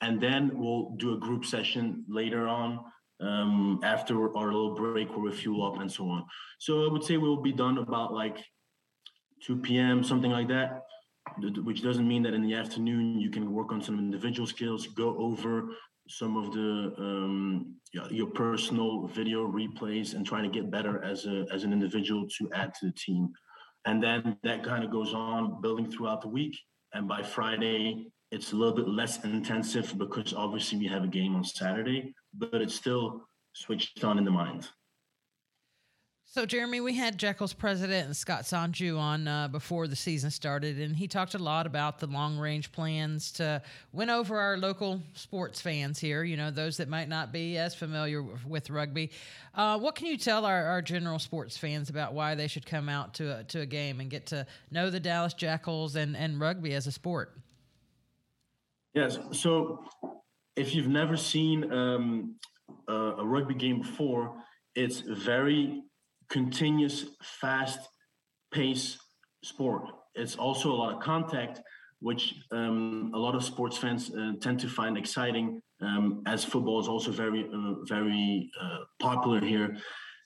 and 0.01 0.19
then 0.19 0.51
we'll 0.53 0.95
do 0.97 1.13
a 1.13 1.17
group 1.17 1.45
session 1.45 2.03
later 2.09 2.47
on 2.47 2.79
um, 3.21 3.79
after 3.83 4.35
our 4.35 4.47
little 4.47 4.75
break 4.75 5.09
where 5.11 5.19
we 5.19 5.31
fuel 5.31 5.65
up 5.65 5.79
and 5.79 5.89
so 5.89 6.09
on. 6.09 6.25
So 6.59 6.85
i 6.85 6.91
would 6.91 7.03
say 7.03 7.17
we'll 7.17 7.41
be 7.41 7.53
done 7.53 7.77
about 7.77 8.13
like 8.13 8.37
2 9.45 9.57
p.m 9.57 10.03
something 10.03 10.31
like 10.31 10.47
that 10.47 10.81
which 11.63 11.81
doesn't 11.81 12.07
mean 12.07 12.23
that 12.23 12.33
in 12.33 12.41
the 12.41 12.53
afternoon 12.53 13.19
you 13.19 13.29
can 13.29 13.51
work 13.51 13.71
on 13.71 13.81
some 13.81 13.99
individual 13.99 14.47
skills, 14.47 14.87
go 14.87 15.17
over 15.17 15.69
some 16.09 16.35
of 16.35 16.53
the 16.53 16.93
um, 16.97 17.75
your 18.09 18.27
personal 18.27 19.07
video 19.07 19.47
replays, 19.47 20.13
and 20.13 20.25
trying 20.25 20.43
to 20.43 20.49
get 20.49 20.69
better 20.69 21.03
as 21.03 21.25
a 21.25 21.45
as 21.51 21.63
an 21.63 21.73
individual 21.73 22.27
to 22.37 22.49
add 22.53 22.73
to 22.75 22.87
the 22.87 22.91
team. 22.93 23.31
And 23.85 24.01
then 24.01 24.37
that 24.43 24.63
kind 24.63 24.83
of 24.83 24.91
goes 24.91 25.13
on 25.13 25.61
building 25.61 25.91
throughout 25.91 26.21
the 26.21 26.29
week. 26.29 26.57
And 26.93 27.07
by 27.07 27.21
Friday, 27.21 28.07
it's 28.31 28.51
a 28.51 28.55
little 28.55 28.73
bit 28.73 28.87
less 28.87 29.23
intensive 29.23 29.97
because 29.97 30.33
obviously 30.33 30.77
we 30.77 30.87
have 30.87 31.03
a 31.03 31.07
game 31.07 31.35
on 31.35 31.43
Saturday, 31.43 32.13
but 32.33 32.61
it's 32.61 32.75
still 32.75 33.27
switched 33.53 34.03
on 34.03 34.17
in 34.17 34.25
the 34.25 34.31
mind. 34.31 34.69
So, 36.33 36.47
Jeremy, 36.47 36.81
we 36.81 36.95
had 36.95 37.19
Jackals 37.19 37.53
president 37.53 38.07
and 38.07 38.17
Scott 38.17 38.41
Sanju 38.41 38.97
on 38.97 39.27
uh, 39.27 39.47
before 39.49 39.87
the 39.87 39.95
season 39.95 40.31
started, 40.31 40.79
and 40.79 40.95
he 40.95 41.07
talked 41.07 41.35
a 41.35 41.37
lot 41.37 41.67
about 41.67 41.99
the 41.99 42.07
long 42.07 42.39
range 42.39 42.71
plans 42.71 43.31
to 43.33 43.61
win 43.91 44.09
over 44.09 44.39
our 44.39 44.57
local 44.57 44.99
sports 45.13 45.61
fans 45.61 45.99
here, 45.99 46.23
you 46.23 46.35
know, 46.35 46.49
those 46.49 46.77
that 46.77 46.89
might 46.89 47.07
not 47.07 47.31
be 47.31 47.59
as 47.59 47.75
familiar 47.75 48.23
with 48.47 48.71
rugby. 48.71 49.11
Uh, 49.53 49.77
what 49.77 49.93
can 49.93 50.07
you 50.07 50.17
tell 50.17 50.43
our, 50.43 50.65
our, 50.65 50.81
general 50.81 51.19
sports 51.19 51.55
fans 51.55 51.91
about 51.91 52.15
why 52.15 52.33
they 52.33 52.47
should 52.47 52.65
come 52.65 52.89
out 52.89 53.13
to 53.13 53.37
a, 53.37 53.43
to 53.43 53.59
a 53.59 53.65
game 53.67 53.99
and 53.99 54.09
get 54.09 54.25
to 54.25 54.47
know 54.71 54.89
the 54.89 54.99
Dallas 54.99 55.35
Jackals 55.35 55.95
and, 55.95 56.17
and 56.17 56.39
rugby 56.39 56.73
as 56.73 56.87
a 56.87 56.91
sport? 56.91 57.37
Yes. 58.95 59.19
So, 59.33 59.85
if 60.55 60.73
you've 60.73 60.87
never 60.87 61.15
seen 61.15 61.71
um, 61.71 62.37
a, 62.87 62.93
a 63.19 63.23
rugby 63.23 63.53
game 63.53 63.81
before, 63.81 64.33
it's 64.73 65.01
very 65.01 65.83
continuous, 66.29 67.05
fast 67.21 67.79
pace 68.53 68.97
sport. 69.43 69.83
It's 70.15 70.35
also 70.35 70.71
a 70.71 70.75
lot 70.75 70.93
of 70.93 71.01
contact, 71.01 71.61
which 71.99 72.35
um, 72.51 73.11
a 73.13 73.17
lot 73.17 73.35
of 73.35 73.43
sports 73.43 73.77
fans 73.77 74.11
uh, 74.13 74.33
tend 74.41 74.59
to 74.59 74.67
find 74.67 74.97
exciting, 74.97 75.61
um, 75.81 76.21
as 76.25 76.43
football 76.43 76.79
is 76.79 76.87
also 76.87 77.11
very, 77.11 77.49
uh, 77.53 77.75
very 77.85 78.49
uh, 78.61 78.79
popular 78.99 79.39
here. 79.39 79.77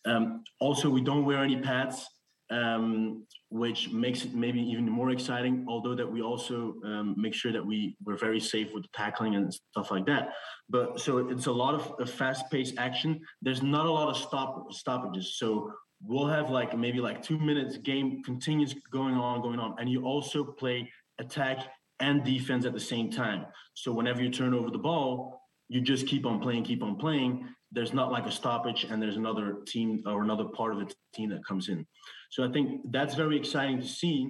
Um, 0.06 0.43
also, 0.60 0.89
we 0.89 1.02
don't 1.02 1.26
wear 1.26 1.43
any 1.43 1.60
pads, 1.62 2.06
um, 2.50 3.26
which 3.50 3.89
makes 3.91 4.24
it 4.24 4.34
maybe 4.34 4.62
even 4.62 4.89
more 4.89 5.12
exciting. 5.12 5.66
Although 5.68 5.95
that 5.95 6.10
we 6.10 6.22
also 6.22 6.76
um, 6.86 7.16
make 7.18 7.34
sure 7.34 7.52
that 7.52 7.66
we 7.66 7.98
we're 8.04 8.18
very 8.18 8.39
safe 8.39 8.70
with 8.74 8.86
tackling 8.93 9.36
and 9.36 9.54
stuff 9.54 9.91
like 9.91 10.06
that. 10.06 10.30
But 10.70 11.00
so 11.00 11.18
it's 11.30 11.48
a 11.48 11.52
lot 11.52 11.76
of 11.76 12.10
fast-paced 12.10 12.76
action. 12.78 13.20
There's 13.41 13.62
not 13.62 13.86
a 13.86 13.91
lot 13.91 14.10
of 14.10 14.18
stop 14.18 14.72
stoppages. 14.72 15.38
So 15.38 15.72
we'll 16.02 16.28
have 16.28 16.50
like 16.50 16.78
maybe 16.78 17.00
like 17.00 17.22
two 17.22 17.39
minutes 17.39 17.78
game 17.78 18.22
continues 18.24 18.76
going 18.91 19.16
on 19.16 19.41
going 19.41 19.60
on 19.60 19.76
and 19.80 19.89
you 19.89 20.06
also 20.06 20.43
play 20.43 20.89
attack 21.20 21.68
and 22.00 22.24
defense 22.24 22.66
at 22.66 22.74
the 22.74 22.80
same 22.80 23.10
time. 23.10 23.45
So 23.74 23.91
whenever 23.91 24.22
you 24.22 24.30
turn 24.30 24.54
over 24.54 24.70
the 24.70 24.78
ball 24.78 25.41
you 25.70 25.82
just 25.82 26.08
keep 26.08 26.26
on 26.26 26.39
playing 26.39 26.64
keep 26.64 26.84
on 26.84 26.95
playing. 26.95 27.48
There's 27.72 27.93
not 27.93 28.12
like 28.12 28.26
a 28.26 28.32
stoppage 28.32 28.86
and 28.86 29.02
there's 29.02 29.18
another 29.18 29.58
team 29.68 30.02
or 30.06 30.24
another 30.24 30.45
part 30.45 30.72
of 30.74 30.80
the 30.80 30.93
team 31.14 31.30
that 31.32 31.45
comes 31.45 31.70
in. 31.70 31.86
So 32.30 32.43
i 32.43 32.52
think 32.52 32.82
that's 32.91 33.16
very 33.16 33.38
exciting 33.38 33.82
to 33.82 33.88
see. 33.88 34.30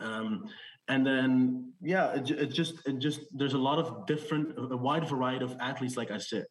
Um, 0.00 0.44
and 0.88 1.06
then 1.06 1.72
yeah 1.80 2.12
it, 2.14 2.30
it 2.30 2.52
just 2.52 2.86
it 2.86 2.98
just 2.98 3.20
there's 3.32 3.54
a 3.54 3.58
lot 3.58 3.78
of 3.78 4.06
different 4.06 4.54
a 4.58 4.76
wide 4.76 5.08
variety 5.08 5.44
of 5.44 5.56
athletes 5.60 5.96
like 5.96 6.10
i 6.10 6.18
said. 6.18 6.44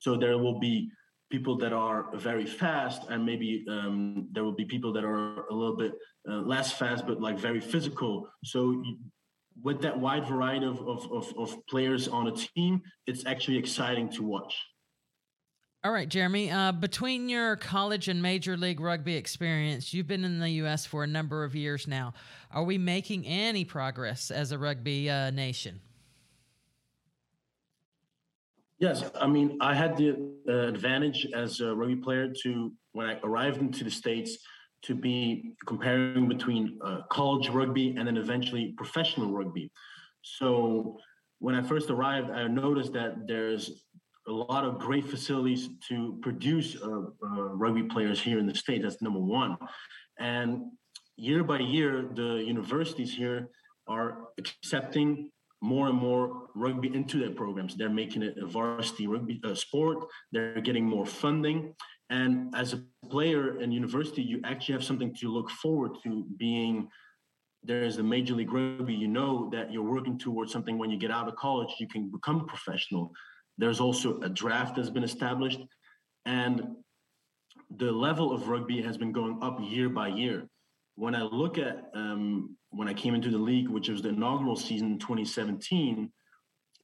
So 0.00 0.16
there 0.16 0.38
will 0.38 0.58
be 0.58 0.90
people 1.30 1.56
that 1.58 1.72
are 1.72 2.06
very 2.16 2.46
fast 2.46 3.02
and 3.08 3.24
maybe 3.24 3.64
um, 3.68 4.28
there 4.32 4.44
will 4.44 4.52
be 4.54 4.64
people 4.64 4.92
that 4.92 5.04
are 5.04 5.46
a 5.46 5.54
little 5.54 5.76
bit 5.76 5.92
uh, 6.28 6.34
less 6.34 6.72
fast 6.72 7.06
but 7.06 7.20
like 7.20 7.38
very 7.38 7.60
physical. 7.60 8.28
So 8.44 8.82
with 9.62 9.80
that 9.82 9.98
wide 9.98 10.26
variety 10.26 10.66
of, 10.66 10.80
of, 10.80 11.10
of, 11.12 11.32
of, 11.38 11.66
players 11.66 12.08
on 12.08 12.28
a 12.28 12.32
team 12.32 12.82
it's 13.06 13.24
actually 13.26 13.56
exciting 13.56 14.10
to 14.10 14.22
watch. 14.22 14.54
All 15.82 15.92
right 15.92 16.08
jeremy 16.08 16.50
uh, 16.50 16.72
between 16.72 17.28
your 17.28 17.56
college 17.56 18.08
and 18.08 18.20
major 18.20 18.56
league 18.56 18.80
rugby 18.80 19.16
experience 19.16 19.94
you've 19.94 20.06
been 20.06 20.24
in 20.24 20.40
the 20.40 20.50
us 20.50 20.86
for 20.86 21.04
a 21.04 21.06
number 21.06 21.44
of 21.44 21.54
years 21.54 21.86
now. 21.86 22.14
Are 22.50 22.64
we 22.64 22.78
making 22.78 23.26
any 23.26 23.64
progress 23.64 24.30
as 24.30 24.52
a 24.52 24.58
rugby 24.58 25.10
uh, 25.10 25.30
nation 25.30 25.80
Yes, 28.78 29.04
I 29.20 29.26
mean, 29.26 29.58
I 29.60 29.74
had 29.74 29.96
the 29.96 30.16
uh, 30.48 30.52
advantage 30.68 31.26
as 31.34 31.60
a 31.60 31.74
rugby 31.74 31.96
player 31.96 32.32
to 32.42 32.72
when 32.92 33.06
I 33.06 33.18
arrived 33.22 33.58
into 33.58 33.84
the 33.84 33.90
states 33.90 34.38
to 34.82 34.94
be 34.94 35.52
comparing 35.66 36.28
between 36.28 36.78
uh, 36.84 37.02
college 37.10 37.48
rugby 37.48 37.94
and 37.96 38.06
then 38.06 38.16
eventually 38.16 38.74
professional 38.76 39.32
rugby. 39.32 39.70
So 40.22 40.98
when 41.38 41.54
I 41.54 41.62
first 41.62 41.90
arrived, 41.90 42.30
I 42.30 42.48
noticed 42.48 42.92
that 42.94 43.26
there's 43.26 43.84
a 44.26 44.32
lot 44.32 44.64
of 44.64 44.78
great 44.78 45.06
facilities 45.06 45.68
to 45.88 46.18
produce 46.22 46.76
uh, 46.82 46.88
uh, 46.88 47.42
rugby 47.54 47.84
players 47.84 48.20
here 48.20 48.38
in 48.38 48.46
the 48.46 48.54
state. 48.54 48.82
That's 48.82 49.02
number 49.02 49.20
one. 49.20 49.56
And 50.18 50.62
year 51.16 51.44
by 51.44 51.60
year, 51.60 52.08
the 52.14 52.42
universities 52.44 53.14
here 53.14 53.48
are 53.86 54.28
accepting 54.38 55.30
more 55.64 55.88
and 55.88 55.96
more 55.96 56.48
rugby 56.54 56.94
into 56.94 57.18
their 57.18 57.30
programs. 57.30 57.74
They're 57.74 57.88
making 57.88 58.22
it 58.22 58.36
a 58.36 58.46
varsity 58.46 59.06
rugby 59.06 59.40
uh, 59.42 59.54
sport. 59.54 60.06
They're 60.30 60.60
getting 60.60 60.84
more 60.84 61.06
funding. 61.06 61.74
And 62.10 62.54
as 62.54 62.74
a 62.74 62.82
player 63.08 63.60
in 63.62 63.72
university, 63.72 64.22
you 64.22 64.42
actually 64.44 64.74
have 64.74 64.84
something 64.84 65.14
to 65.20 65.28
look 65.32 65.50
forward 65.50 65.92
to 66.04 66.26
being 66.36 66.88
there 67.66 67.82
is 67.82 67.96
a 67.96 68.02
major 68.02 68.34
league 68.34 68.52
rugby. 68.52 68.92
You 68.92 69.08
know 69.08 69.48
that 69.52 69.72
you're 69.72 69.90
working 69.96 70.18
towards 70.18 70.52
something 70.52 70.76
when 70.76 70.90
you 70.90 70.98
get 70.98 71.10
out 71.10 71.28
of 71.28 71.36
college, 71.36 71.70
you 71.80 71.88
can 71.88 72.10
become 72.10 72.46
professional. 72.46 73.10
There's 73.56 73.80
also 73.80 74.20
a 74.20 74.28
draft 74.28 74.76
that's 74.76 74.90
been 74.90 75.02
established. 75.02 75.60
And 76.26 76.76
the 77.74 77.90
level 77.90 78.32
of 78.32 78.48
rugby 78.48 78.82
has 78.82 78.98
been 78.98 79.12
going 79.12 79.38
up 79.40 79.56
year 79.62 79.88
by 79.88 80.08
year. 80.08 80.46
When 80.96 81.14
I 81.14 81.22
look 81.22 81.58
at 81.58 81.90
um, 81.94 82.56
when 82.70 82.88
I 82.88 82.94
came 82.94 83.14
into 83.14 83.30
the 83.30 83.38
league, 83.38 83.68
which 83.68 83.88
was 83.88 84.02
the 84.02 84.10
inaugural 84.10 84.56
season 84.56 84.92
in 84.92 84.98
2017, 84.98 86.10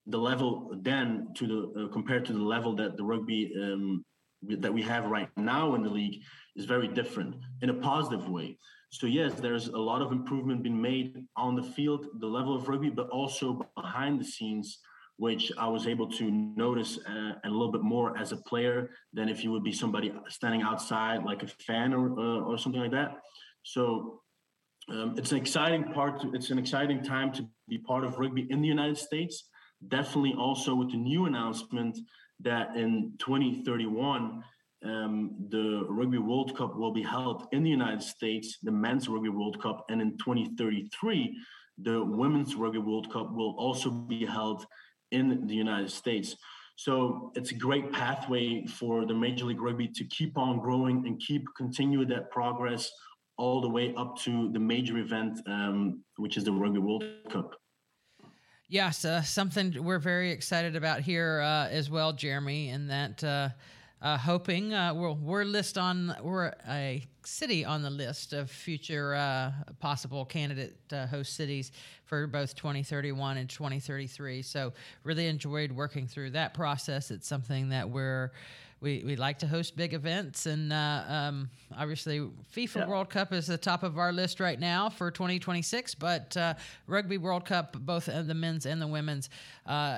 the 0.06 0.18
level 0.18 0.76
then 0.82 1.28
to 1.36 1.46
the 1.46 1.84
uh, 1.84 1.88
compared 1.92 2.24
to 2.26 2.32
the 2.32 2.42
level 2.42 2.74
that 2.76 2.96
the 2.96 3.04
rugby 3.04 3.52
um, 3.62 4.04
that 4.42 4.72
we 4.72 4.82
have 4.82 5.04
right 5.06 5.28
now 5.36 5.74
in 5.74 5.82
the 5.82 5.90
league 5.90 6.22
is 6.56 6.64
very 6.64 6.88
different 6.88 7.36
in 7.62 7.70
a 7.70 7.74
positive 7.74 8.28
way. 8.28 8.58
So 8.90 9.06
yes, 9.06 9.34
there's 9.34 9.68
a 9.68 9.78
lot 9.78 10.02
of 10.02 10.10
improvement 10.10 10.62
being 10.62 10.80
made 10.80 11.24
on 11.36 11.54
the 11.54 11.62
field, 11.62 12.06
the 12.18 12.26
level 12.26 12.56
of 12.56 12.68
rugby, 12.68 12.90
but 12.90 13.08
also 13.10 13.60
behind 13.76 14.20
the 14.20 14.24
scenes 14.24 14.78
which 15.20 15.52
I 15.58 15.68
was 15.68 15.86
able 15.86 16.08
to 16.12 16.30
notice 16.30 16.98
uh, 17.06 17.32
a 17.44 17.50
little 17.50 17.70
bit 17.70 17.82
more 17.82 18.16
as 18.16 18.32
a 18.32 18.38
player 18.38 18.88
than 19.12 19.28
if 19.28 19.44
you 19.44 19.52
would 19.52 19.62
be 19.62 19.70
somebody 19.70 20.14
standing 20.28 20.62
outside 20.62 21.24
like 21.24 21.42
a 21.42 21.46
fan 21.46 21.92
or 21.92 22.18
uh, 22.18 22.40
or 22.40 22.56
something 22.56 22.80
like 22.80 22.92
that. 22.92 23.18
So 23.62 24.20
um, 24.88 25.14
it's 25.16 25.32
an 25.32 25.38
exciting 25.38 25.92
part. 25.92 26.20
To, 26.22 26.32
it's 26.34 26.50
an 26.50 26.58
exciting 26.58 27.02
time 27.02 27.32
to 27.32 27.46
be 27.68 27.78
part 27.78 28.04
of 28.04 28.18
rugby 28.18 28.46
in 28.50 28.60
the 28.60 28.68
United 28.68 28.98
States. 28.98 29.48
Definitely 29.88 30.34
also 30.38 30.74
with 30.74 30.90
the 30.90 30.96
new 30.96 31.26
announcement 31.26 31.98
that 32.40 32.76
in 32.76 33.12
2031 33.18 34.42
um, 34.82 35.34
the 35.50 35.84
Rugby 35.88 36.18
World 36.18 36.56
Cup 36.56 36.76
will 36.76 36.92
be 36.92 37.02
held 37.02 37.46
in 37.52 37.62
the 37.62 37.70
United 37.70 38.02
States, 38.02 38.58
the 38.62 38.70
Men's 38.70 39.08
Rugby 39.08 39.28
World 39.28 39.60
Cup, 39.60 39.84
and 39.90 40.00
in 40.00 40.16
2033 40.18 41.36
the 41.82 42.02
Women's 42.04 42.54
Rugby 42.54 42.78
World 42.78 43.10
Cup 43.12 43.32
will 43.32 43.54
also 43.58 43.90
be 43.90 44.24
held 44.26 44.66
in 45.12 45.46
the 45.46 45.54
United 45.54 45.90
States. 45.90 46.36
So 46.76 47.32
it's 47.34 47.50
a 47.50 47.54
great 47.54 47.92
pathway 47.92 48.64
for 48.66 49.04
the 49.04 49.14
Major 49.14 49.44
League 49.44 49.60
Rugby 49.60 49.88
to 49.88 50.04
keep 50.04 50.38
on 50.38 50.60
growing 50.60 51.06
and 51.06 51.20
keep 51.20 51.44
continue 51.56 52.04
that 52.06 52.30
progress 52.30 52.90
all 53.40 53.62
the 53.62 53.68
way 53.68 53.94
up 53.96 54.18
to 54.18 54.52
the 54.52 54.58
major 54.58 54.98
event, 54.98 55.40
um, 55.46 56.04
which 56.18 56.36
is 56.36 56.44
the 56.44 56.52
Rugby 56.52 56.78
World 56.78 57.04
Cup. 57.30 57.54
Yes, 58.68 59.04
uh, 59.04 59.22
something 59.22 59.82
we're 59.82 59.98
very 59.98 60.30
excited 60.30 60.76
about 60.76 61.00
here 61.00 61.40
uh, 61.40 61.66
as 61.68 61.90
well, 61.90 62.12
Jeremy, 62.12 62.68
and 62.68 62.90
that 62.90 63.24
uh, 63.24 63.48
uh, 64.02 64.18
hoping 64.18 64.74
uh, 64.74 64.92
we're, 64.94 65.12
we're 65.12 65.44
list 65.44 65.78
on 65.78 66.14
we're 66.22 66.52
a 66.68 67.02
city 67.24 67.64
on 67.64 67.82
the 67.82 67.90
list 67.90 68.32
of 68.32 68.50
future 68.50 69.14
uh, 69.14 69.52
possible 69.78 70.24
candidate 70.24 70.76
host 71.10 71.34
cities 71.34 71.70
for 72.06 72.26
both 72.26 72.54
2031 72.54 73.36
and 73.36 73.50
2033 73.50 74.40
so 74.40 74.72
really 75.04 75.26
enjoyed 75.26 75.70
working 75.70 76.06
through 76.06 76.30
that 76.30 76.54
process 76.54 77.10
it's 77.10 77.28
something 77.28 77.68
that 77.68 77.90
we're 77.90 78.32
we, 78.80 79.02
we 79.04 79.16
like 79.16 79.38
to 79.40 79.46
host 79.46 79.76
big 79.76 79.92
events 79.92 80.46
and 80.46 80.72
uh, 80.72 81.04
um, 81.06 81.50
obviously 81.76 82.20
fifa 82.54 82.76
yeah. 82.76 82.86
world 82.86 83.10
cup 83.10 83.32
is 83.32 83.46
the 83.46 83.58
top 83.58 83.82
of 83.82 83.98
our 83.98 84.12
list 84.12 84.40
right 84.40 84.58
now 84.58 84.88
for 84.88 85.10
2026 85.10 85.94
but 85.96 86.36
uh, 86.36 86.54
rugby 86.86 87.18
world 87.18 87.44
cup 87.44 87.76
both 87.80 88.06
the 88.06 88.34
men's 88.34 88.66
and 88.66 88.80
the 88.80 88.86
women's 88.86 89.28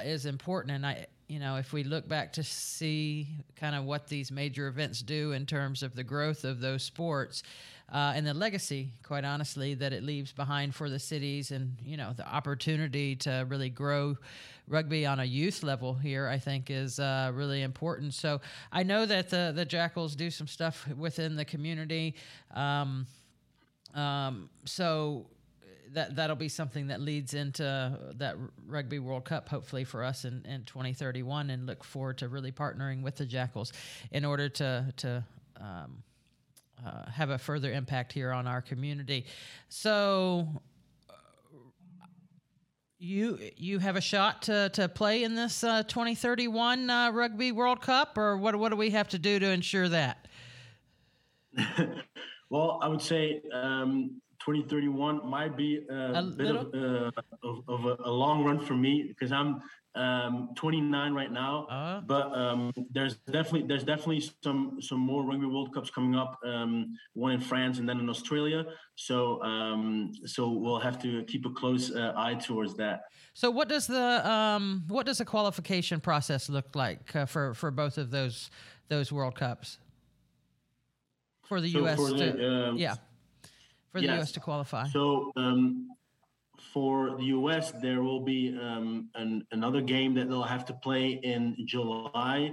is 0.05 0.27
important 0.27 0.75
and 0.75 0.87
i 0.87 1.07
you 1.33 1.39
know, 1.39 1.57
if 1.57 1.73
we 1.73 1.83
look 1.83 2.07
back 2.07 2.35
to 2.35 2.43
see 2.43 3.27
kind 3.57 3.75
of 3.75 3.85
what 3.85 4.07
these 4.07 4.31
major 4.31 4.67
events 4.67 5.01
do 5.01 5.33
in 5.33 5.47
terms 5.47 5.83
of 5.83 5.95
the 5.95 6.05
growth 6.05 6.45
of 6.45 6.61
those 6.61 6.83
sports 6.83 7.43
uh, 7.91 8.13
and 8.15 8.27
the 8.27 8.35
legacy, 8.35 8.91
quite 9.03 9.25
honestly, 9.25 9.73
that 9.73 9.95
it 9.95 10.03
leaves 10.03 10.31
behind 10.31 10.75
for 10.75 10.91
the 10.91 10.99
cities 10.99 11.51
and, 11.51 11.79
you 11.83 11.97
know, 11.97 12.13
the 12.15 12.29
opportunity 12.29 13.17
to 13.17 13.47
really 13.49 13.71
grow 13.71 14.15
rugby 14.69 15.07
on 15.07 15.21
a 15.21 15.25
youth 15.25 15.63
level 15.63 15.95
here, 15.95 16.29
I 16.29 16.39
think 16.39 16.71
is 16.71 16.99
uh, 16.99 17.33
really 17.33 17.63
important. 17.63 18.13
So 18.13 18.43
I 18.71 18.83
know 18.83 19.07
that 19.07 19.31
the, 19.31 19.55
the 19.57 19.65
Jackals 19.65 20.15
do 20.15 20.31
some 20.31 20.47
stuff 20.47 20.87
within 20.99 21.35
the 21.35 21.47
community. 21.47 22.15
Um, 22.55 23.07
um, 23.95 24.51
so 24.67 25.29
that 25.93 26.17
that'll 26.17 26.37
be 26.37 26.49
something 26.49 26.89
that 26.89 27.01
leads 27.01 27.35
into 27.35 27.99
that 28.17 28.37
Rugby 28.67 28.99
World 28.99 29.25
Cup, 29.25 29.49
hopefully 29.49 29.85
for 29.85 30.03
us 30.03 30.25
in, 30.25 30.45
in 30.47 30.65
2031, 30.65 31.51
and 31.51 31.67
look 31.67 31.85
forward 31.85 32.19
to 32.19 32.29
really 32.29 32.53
partnering 32.53 33.03
with 33.03 33.17
the 33.17 33.27
Jackals 33.27 33.73
in 34.11 34.25
order 34.25 34.49
to 34.49 34.93
to 34.99 35.25
um, 35.61 36.03
uh, 36.85 37.11
have 37.11 37.31
a 37.31 37.39
further 37.39 37.73
impact 37.73 38.13
here 38.13 38.33
on 38.33 38.47
our 38.47 38.63
community. 38.63 39.27
So. 39.69 40.49
Uh, 41.09 41.15
you 42.99 43.39
you 43.57 43.81
have 43.81 43.97
a 43.97 44.01
shot 44.01 44.43
to, 44.43 44.69
to 44.71 44.89
play 44.89 45.25
in 45.25 45.35
this 45.35 45.65
uh, 45.65 45.83
2031 45.83 46.89
uh, 46.89 47.11
Rugby 47.11 47.51
World 47.51 47.81
Cup, 47.81 48.17
or 48.17 48.37
what 48.37 48.55
what 48.57 48.69
do 48.69 48.77
we 48.77 48.91
have 48.91 49.09
to 49.09 49.19
do 49.19 49.41
to 49.41 49.47
ensure 49.47 49.89
that? 49.89 50.29
well, 52.51 52.79
I 52.81 52.89
would 52.89 53.03
say 53.03 53.43
um, 53.53 54.23
2031 54.45 55.29
might 55.29 55.57
be 55.57 55.87
a, 55.89 55.95
a 55.95 56.23
bit 56.37 56.57
of, 56.57 56.75
uh, 56.75 57.11
of, 57.45 57.63
of 57.69 57.85
a, 57.87 57.97
a, 58.05 58.11
long 58.11 58.45
run 58.45 58.59
for 58.59 58.75
me 58.75 59.05
because 59.07 59.31
I'm 59.31 59.63
um, 59.95 60.49
29 60.57 61.15
right 61.15 61.31
now. 61.31 61.67
Uh, 61.67 62.01
but 62.01 62.33
um, 62.37 62.73
there's 62.91 63.19
definitely 63.31 63.69
there's 63.69 63.85
definitely 63.85 64.25
some 64.43 64.79
some 64.81 64.99
more 64.99 65.23
rugby 65.25 65.47
World 65.47 65.73
Cups 65.73 65.91
coming 65.91 66.17
up. 66.17 66.41
Um, 66.45 66.97
one 67.13 67.33
in 67.33 67.41
France 67.41 67.79
and 67.79 67.89
then 67.89 68.01
in 68.01 68.09
Australia. 68.09 68.65
So 68.97 69.41
um, 69.43 70.13
so 70.27 70.51
we'll 70.51 70.81
have 70.81 71.01
to 71.03 71.23
keep 71.25 71.47
a 71.47 71.51
close 71.51 71.95
uh, 71.95 72.13
eye 72.17 72.35
towards 72.35 72.75
that. 72.79 73.03
So 73.35 73.49
what 73.51 73.69
does 73.69 73.87
the 73.87 74.29
um, 74.29 74.85
what 74.89 75.07
does 75.07 75.19
the 75.19 75.25
qualification 75.25 76.01
process 76.01 76.49
look 76.49 76.75
like 76.75 77.15
uh, 77.15 77.27
for 77.27 77.55
for 77.55 77.71
both 77.71 77.97
of 77.97 78.11
those 78.11 78.51
those 78.89 79.13
World 79.13 79.37
Cups? 79.37 79.79
For 81.45 81.61
the 81.61 81.71
so 81.71 81.79
U.S. 81.81 81.97
For 81.97 82.11
the, 82.11 82.33
to, 82.33 82.69
um, 82.71 82.77
yeah 82.77 82.97
for 83.93 84.01
the 84.01 84.07
yes. 84.07 84.17
U.S. 84.17 84.33
to 84.33 84.41
qualify? 84.41 84.87
So 84.89 85.31
um, 85.37 85.89
for 86.73 87.17
the 87.17 87.25
U.S., 87.25 87.73
there 87.83 88.03
will 88.03 88.21
be 88.21 88.59
um, 88.61 89.09
an, 89.15 89.47
another 89.53 89.83
game 89.83 90.15
that 90.15 90.29
they'll 90.29 90.43
have 90.43 90.65
to 90.67 90.75
play 90.75 91.21
in 91.23 91.57
July 91.67 92.53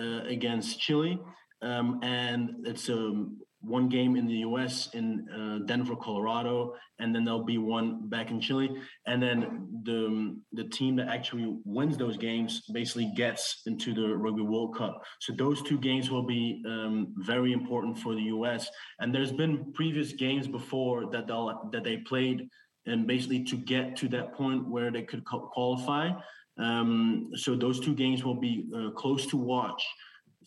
uh, 0.00 0.22
against 0.26 0.80
Chile, 0.80 1.20
um, 1.62 2.00
and 2.02 2.66
it's 2.66 2.88
a 2.88 2.96
um, 2.96 3.38
one 3.60 3.88
game 3.88 4.16
in 4.16 4.26
the 4.26 4.36
U.S. 4.48 4.90
in 4.94 5.28
uh, 5.28 5.66
Denver, 5.66 5.96
Colorado, 5.96 6.74
and 7.00 7.14
then 7.14 7.24
there'll 7.24 7.44
be 7.44 7.58
one 7.58 8.08
back 8.08 8.30
in 8.30 8.40
Chile, 8.40 8.70
and 9.06 9.22
then 9.22 9.68
the 9.82 10.36
the 10.52 10.64
team 10.64 10.96
that 10.96 11.08
actually 11.08 11.56
wins 11.64 11.96
those 11.96 12.16
games 12.16 12.62
basically 12.72 13.12
gets 13.16 13.62
into 13.66 13.94
the 13.94 14.16
Rugby 14.16 14.42
World 14.42 14.76
Cup. 14.76 15.02
So 15.20 15.32
those 15.32 15.60
two 15.62 15.78
games 15.78 16.10
will 16.10 16.22
be 16.22 16.62
um, 16.66 17.14
very 17.18 17.52
important 17.52 17.98
for 17.98 18.14
the 18.14 18.22
U.S. 18.22 18.68
And 19.00 19.12
there's 19.12 19.32
been 19.32 19.72
previous 19.72 20.12
games 20.12 20.46
before 20.46 21.10
that 21.10 21.26
that 21.26 21.84
they 21.84 21.98
played, 21.98 22.48
and 22.86 23.06
basically 23.06 23.42
to 23.44 23.56
get 23.56 23.96
to 23.96 24.08
that 24.08 24.34
point 24.34 24.68
where 24.68 24.90
they 24.92 25.02
could 25.02 25.24
qualify. 25.24 26.10
Um, 26.58 27.30
so 27.34 27.54
those 27.54 27.78
two 27.78 27.94
games 27.94 28.24
will 28.24 28.38
be 28.40 28.68
uh, 28.76 28.90
close 28.90 29.26
to 29.26 29.36
watch 29.36 29.84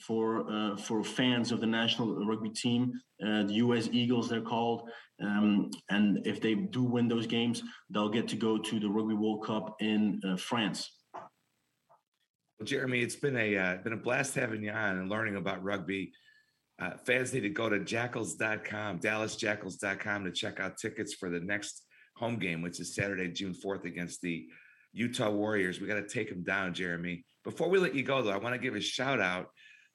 for 0.06 0.50
uh, 0.52 0.76
for 0.78 1.04
fans 1.04 1.52
of 1.52 1.60
the 1.60 1.68
national 1.68 2.26
rugby 2.26 2.50
team, 2.50 2.94
uh, 3.26 3.44
the 3.44 3.54
U.S. 3.56 3.90
Eagles, 3.92 4.30
they're 4.30 4.42
called. 4.42 4.90
Um, 5.22 5.70
and 5.90 6.26
if 6.26 6.42
they 6.42 6.56
do 6.56 6.84
win 6.84 7.08
those 7.08 7.28
games, 7.28 7.62
they'll 7.90 8.10
get 8.10 8.28
to 8.30 8.36
go 8.36 8.58
to 8.58 8.80
the 8.80 8.90
Rugby 8.90 9.14
World 9.14 9.46
Cup 9.46 9.76
in 9.80 10.20
uh, 10.28 10.36
France. 10.38 10.90
Well, 11.14 12.66
Jeremy, 12.66 13.02
it's 13.02 13.16
been 13.16 13.38
a 13.38 13.58
uh, 13.58 13.78
been 13.78 13.94
a 13.94 13.98
blast 13.98 14.36
having 14.36 14.64
you 14.64 14.72
on 14.72 14.98
and 14.98 15.10
learning 15.10 15.36
about 15.36 15.64
rugby. 15.64 16.12
Uh, 16.80 16.92
fans 17.06 17.32
need 17.34 17.42
to 17.42 17.50
go 17.50 17.70
to 17.70 17.80
jackals.com, 17.80 19.00
dallasjackals.com 19.00 20.24
to 20.26 20.32
check 20.32 20.60
out 20.60 20.78
tickets 20.78 21.14
for 21.14 21.30
the 21.30 21.40
next 21.40 21.84
home 22.18 22.38
game, 22.38 22.62
which 22.64 22.80
is 22.80 22.96
Saturday, 22.96 23.28
June 23.28 23.54
4th 23.54 23.86
against 23.86 24.22
the 24.22 24.48
Utah 24.94 25.30
Warriors. 25.30 25.80
We 25.80 25.88
got 25.88 25.96
to 25.96 26.08
take 26.08 26.30
them 26.30 26.44
down, 26.44 26.74
Jeremy. 26.74 27.24
Before 27.44 27.70
we 27.70 27.80
let 27.80 27.96
you 27.96 28.04
go, 28.04 28.22
though, 28.22 28.32
I 28.32 28.38
want 28.38 28.56
to 28.56 28.62
give 28.62 28.76
a 28.76 28.82
shout 28.82 29.20
out 29.20 29.48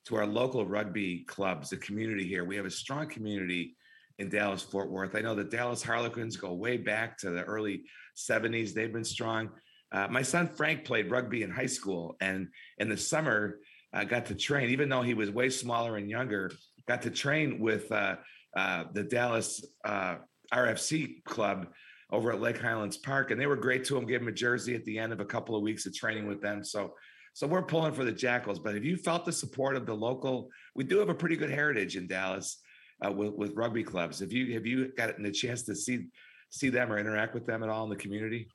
to 0.06 0.16
our 0.16 0.26
local 0.26 0.64
rugby 0.64 1.24
clubs, 1.26 1.70
the 1.70 1.76
community 1.78 2.26
here. 2.26 2.44
We 2.44 2.56
have 2.56 2.66
a 2.66 2.70
strong 2.70 3.08
community 3.08 3.76
in 4.18 4.28
Dallas 4.28 4.62
Fort 4.62 4.90
Worth. 4.90 5.14
I 5.16 5.20
know 5.20 5.34
the 5.34 5.44
Dallas 5.44 5.82
Harlequins 5.82 6.36
go 6.36 6.52
way 6.54 6.76
back 6.76 7.18
to 7.18 7.30
the 7.30 7.42
early 7.42 7.82
70s. 8.16 8.72
They've 8.72 8.92
been 8.92 9.04
strong. 9.04 9.50
Uh, 9.92 10.06
my 10.08 10.22
son 10.22 10.48
Frank 10.48 10.84
played 10.84 11.10
rugby 11.10 11.42
in 11.42 11.50
high 11.50 11.66
school, 11.66 12.16
and 12.20 12.48
in 12.78 12.88
the 12.88 12.96
summer, 12.96 13.58
uh, 13.92 14.04
got 14.04 14.26
to 14.26 14.34
train. 14.34 14.70
Even 14.70 14.88
though 14.88 15.02
he 15.02 15.14
was 15.14 15.30
way 15.30 15.48
smaller 15.48 15.96
and 15.96 16.08
younger, 16.08 16.50
got 16.88 17.02
to 17.02 17.10
train 17.10 17.60
with 17.60 17.90
uh, 17.92 18.16
uh 18.56 18.84
the 18.92 19.04
Dallas 19.04 19.64
uh, 19.84 20.16
RFC 20.52 21.22
club 21.24 21.66
over 22.10 22.32
at 22.32 22.40
Lake 22.40 22.58
Highlands 22.58 22.96
Park, 22.96 23.30
and 23.30 23.40
they 23.40 23.46
were 23.46 23.56
great 23.56 23.84
to 23.86 23.96
him. 23.96 24.06
Gave 24.06 24.22
him 24.22 24.28
a 24.28 24.32
jersey 24.32 24.74
at 24.74 24.84
the 24.84 24.98
end 24.98 25.12
of 25.12 25.20
a 25.20 25.24
couple 25.24 25.56
of 25.56 25.62
weeks 25.62 25.86
of 25.86 25.94
training 25.94 26.26
with 26.26 26.40
them. 26.40 26.64
So, 26.64 26.94
so 27.36 27.46
we're 27.46 27.60
pulling 27.60 27.92
for 27.92 28.02
the 28.02 28.12
Jackals. 28.12 28.58
But 28.58 28.76
have 28.76 28.84
you 28.84 28.96
felt 28.96 29.26
the 29.26 29.32
support 29.32 29.76
of 29.76 29.84
the 29.84 29.92
local? 29.92 30.48
We 30.74 30.84
do 30.84 30.98
have 31.00 31.10
a 31.10 31.14
pretty 31.14 31.36
good 31.36 31.50
heritage 31.50 31.94
in 31.94 32.06
Dallas 32.06 32.62
uh, 33.04 33.12
with, 33.12 33.34
with 33.34 33.52
rugby 33.54 33.84
clubs. 33.84 34.20
Have 34.20 34.32
you 34.32 34.54
have 34.54 34.64
you 34.64 34.90
gotten 34.96 35.22
the 35.22 35.30
chance 35.30 35.62
to 35.64 35.74
see 35.74 36.06
see 36.48 36.70
them 36.70 36.90
or 36.90 36.98
interact 36.98 37.34
with 37.34 37.44
them 37.44 37.62
at 37.62 37.68
all 37.68 37.84
in 37.84 37.90
the 37.90 37.96
community? 37.96 38.48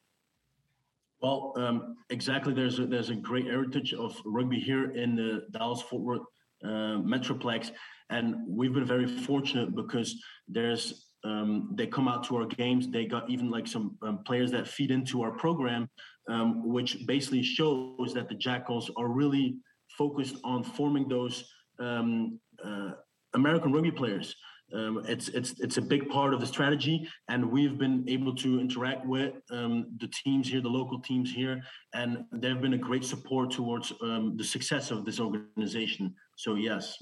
Well, 1.22 1.54
um, 1.58 1.98
exactly. 2.10 2.56
There's 2.56 2.80
a, 2.80 2.88
there's 2.88 3.12
a 3.12 3.16
great 3.16 3.46
heritage 3.46 3.94
of 3.94 4.20
rugby 4.26 4.60
here 4.60 4.90
in 4.90 5.16
the 5.16 5.44
Dallas 5.52 5.84
Fort 5.84 6.02
Worth 6.02 6.22
uh, 6.64 6.98
Metroplex, 7.06 7.70
and 8.10 8.34
we've 8.48 8.74
been 8.74 8.86
very 8.86 9.06
fortunate 9.06 9.76
because 9.76 10.20
there's 10.48 11.11
um, 11.24 11.72
they 11.76 11.88
come 11.88 12.08
out 12.08 12.24
to 12.26 12.38
our 12.38 12.46
games. 12.46 12.90
They 12.90 13.06
got 13.06 13.30
even 13.30 13.50
like 13.50 13.68
some 13.68 13.98
um, 14.02 14.20
players 14.26 14.52
that 14.52 14.68
feed 14.68 14.92
into 14.92 15.22
our 15.22 15.32
program, 15.32 15.90
um, 16.28 16.68
which 16.68 17.06
basically 17.06 17.44
shows 17.44 18.14
that 18.14 18.28
the 18.28 18.36
Jackals 18.36 18.90
are 18.98 19.08
really 19.08 19.58
focused 19.98 20.38
on 20.44 20.64
forming 20.64 21.08
those 21.08 21.46
um, 21.80 22.40
uh, 22.64 22.92
American 23.34 23.72
rugby 23.72 23.92
players. 23.92 24.36
Um, 24.74 25.04
it's 25.06 25.28
it's 25.28 25.60
it's 25.60 25.78
a 25.78 25.82
big 25.82 26.10
part 26.10 26.34
of 26.34 26.40
the 26.40 26.46
strategy, 26.48 27.06
and 27.28 27.52
we've 27.52 27.78
been 27.78 28.06
able 28.08 28.34
to 28.38 28.60
interact 28.60 29.06
with 29.06 29.34
um, 29.52 29.88
the 30.00 30.10
teams 30.24 30.48
here, 30.48 30.62
the 30.62 30.70
local 30.70 31.02
teams 31.02 31.30
here, 31.30 31.62
and 31.94 32.24
they've 32.32 32.62
been 32.62 32.74
a 32.74 32.78
great 32.78 33.04
support 33.04 33.52
towards 33.52 33.90
the 34.00 34.44
success 34.44 34.90
of 34.90 35.04
this 35.04 35.20
organization. 35.20 36.16
So 36.38 36.56
yes. 36.56 36.98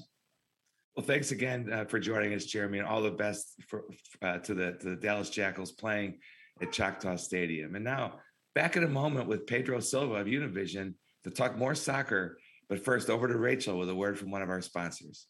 Well, 1.00 1.06
thanks 1.06 1.30
again 1.30 1.72
uh, 1.72 1.86
for 1.86 1.98
joining 1.98 2.34
us, 2.34 2.44
Jeremy, 2.44 2.78
and 2.78 2.86
all 2.86 3.00
the 3.00 3.10
best 3.10 3.54
for, 3.68 3.84
uh, 4.20 4.36
to 4.40 4.52
the 4.52 4.72
to 4.72 4.90
the 4.90 4.96
Dallas 4.96 5.30
Jackals 5.30 5.72
playing 5.72 6.18
at 6.60 6.72
Choctaw 6.72 7.16
Stadium. 7.16 7.74
And 7.74 7.82
now 7.82 8.18
back 8.54 8.76
in 8.76 8.84
a 8.84 8.88
moment 8.88 9.26
with 9.26 9.46
Pedro 9.46 9.80
Silva 9.80 10.16
of 10.16 10.26
Univision 10.26 10.92
to 11.24 11.30
talk 11.30 11.56
more 11.56 11.74
soccer. 11.74 12.36
But 12.68 12.84
first, 12.84 13.08
over 13.08 13.28
to 13.28 13.38
Rachel 13.38 13.78
with 13.78 13.88
a 13.88 13.94
word 13.94 14.18
from 14.18 14.30
one 14.30 14.42
of 14.42 14.50
our 14.50 14.60
sponsors. 14.60 15.26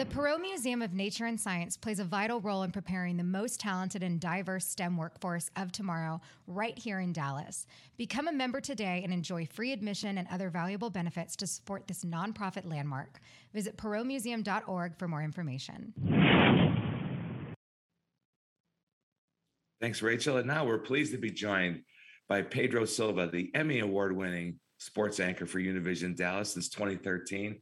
The 0.00 0.06
Perot 0.06 0.40
Museum 0.40 0.80
of 0.80 0.94
Nature 0.94 1.26
and 1.26 1.38
Science 1.38 1.76
plays 1.76 1.98
a 1.98 2.04
vital 2.04 2.40
role 2.40 2.62
in 2.62 2.72
preparing 2.72 3.18
the 3.18 3.22
most 3.22 3.60
talented 3.60 4.02
and 4.02 4.18
diverse 4.18 4.64
STEM 4.64 4.96
workforce 4.96 5.50
of 5.56 5.72
tomorrow 5.72 6.22
right 6.46 6.78
here 6.78 7.00
in 7.00 7.12
Dallas. 7.12 7.66
Become 7.98 8.26
a 8.26 8.32
member 8.32 8.62
today 8.62 9.02
and 9.04 9.12
enjoy 9.12 9.44
free 9.44 9.72
admission 9.72 10.16
and 10.16 10.26
other 10.32 10.48
valuable 10.48 10.88
benefits 10.88 11.36
to 11.36 11.46
support 11.46 11.86
this 11.86 12.02
nonprofit 12.02 12.66
landmark. 12.66 13.20
Visit 13.52 13.76
perotmuseum.org 13.76 14.96
for 14.96 15.06
more 15.06 15.22
information. 15.22 15.92
Thanks, 19.82 20.00
Rachel. 20.00 20.38
And 20.38 20.46
now 20.46 20.64
we're 20.64 20.78
pleased 20.78 21.12
to 21.12 21.18
be 21.18 21.30
joined 21.30 21.82
by 22.26 22.40
Pedro 22.40 22.86
Silva, 22.86 23.28
the 23.30 23.50
Emmy 23.54 23.80
Award 23.80 24.16
winning 24.16 24.60
sports 24.78 25.20
anchor 25.20 25.44
for 25.44 25.60
Univision 25.60 26.16
Dallas 26.16 26.54
since 26.54 26.70
2013. 26.70 27.60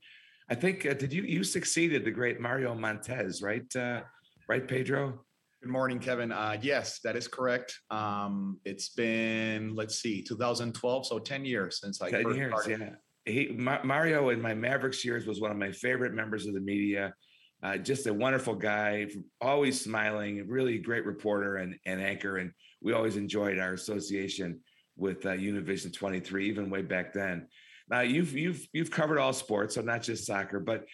I 0.50 0.54
think 0.54 0.86
uh, 0.86 0.94
did 0.94 1.12
you 1.12 1.22
you 1.22 1.44
succeeded 1.44 2.04
the 2.04 2.10
great 2.10 2.40
Mario 2.40 2.74
Montez, 2.74 3.42
right? 3.42 3.76
Uh, 3.76 4.00
right, 4.48 4.66
Pedro. 4.66 5.24
Good 5.62 5.70
morning, 5.70 5.98
Kevin. 5.98 6.32
Uh, 6.32 6.56
yes, 6.62 7.00
that 7.00 7.16
is 7.16 7.28
correct. 7.28 7.76
Um, 7.90 8.58
it's 8.64 8.90
been 8.90 9.74
let's 9.74 10.00
see, 10.00 10.22
2012, 10.22 11.06
so 11.06 11.18
10 11.18 11.44
years 11.44 11.80
since 11.80 12.00
I 12.00 12.10
10 12.10 12.34
years, 12.34 12.52
started. 12.62 12.80
yeah. 12.80 13.32
He, 13.32 13.48
Ma- 13.48 13.82
Mario 13.82 14.30
in 14.30 14.40
my 14.40 14.54
Mavericks 14.54 15.04
years 15.04 15.26
was 15.26 15.40
one 15.40 15.50
of 15.50 15.56
my 15.56 15.72
favorite 15.72 16.14
members 16.14 16.46
of 16.46 16.54
the 16.54 16.60
media. 16.60 17.12
Uh, 17.60 17.76
just 17.76 18.06
a 18.06 18.14
wonderful 18.14 18.54
guy, 18.54 19.08
always 19.40 19.80
smiling, 19.80 20.46
really 20.46 20.78
great 20.78 21.04
reporter 21.04 21.56
and, 21.56 21.74
and 21.86 22.00
anchor. 22.00 22.36
And 22.38 22.52
we 22.80 22.92
always 22.92 23.16
enjoyed 23.16 23.58
our 23.58 23.72
association 23.72 24.60
with 24.96 25.26
uh, 25.26 25.30
Univision 25.30 25.92
23, 25.92 26.48
even 26.48 26.70
way 26.70 26.82
back 26.82 27.12
then. 27.12 27.48
Now 27.90 28.00
you've 28.00 28.32
you've 28.36 28.66
you've 28.72 28.90
covered 28.90 29.18
all 29.18 29.32
sports, 29.32 29.74
so 29.74 29.80
not 29.80 30.02
just 30.02 30.26
soccer, 30.26 30.60
but 30.60 30.84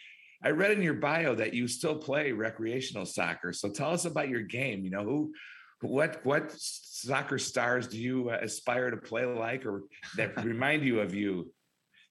I 0.42 0.51
read 0.51 0.72
in 0.72 0.82
your 0.82 0.95
bio 0.95 1.34
that 1.34 1.55
you 1.55 1.66
still 1.68 1.97
play 1.97 2.32
recreational 2.32 3.07
soccer. 3.07 3.53
So 3.53 3.70
tell 3.70 3.90
us 3.90 4.05
about 4.05 4.28
your 4.28 4.42
game. 4.42 4.84
You 4.84 4.90
know 4.90 5.05
who, 5.05 5.32
what 5.80 6.24
what 6.24 6.53
soccer 6.57 7.38
stars 7.38 7.88
do 7.88 7.99
you 7.99 8.30
uh, 8.30 8.38
aspire 8.42 8.90
to 8.90 8.97
play 8.97 9.24
like, 9.24 9.66
or 9.66 9.84
that 10.16 10.45
remind 10.45 10.82
you 10.84 11.01
of 11.01 11.14
you 11.14 11.51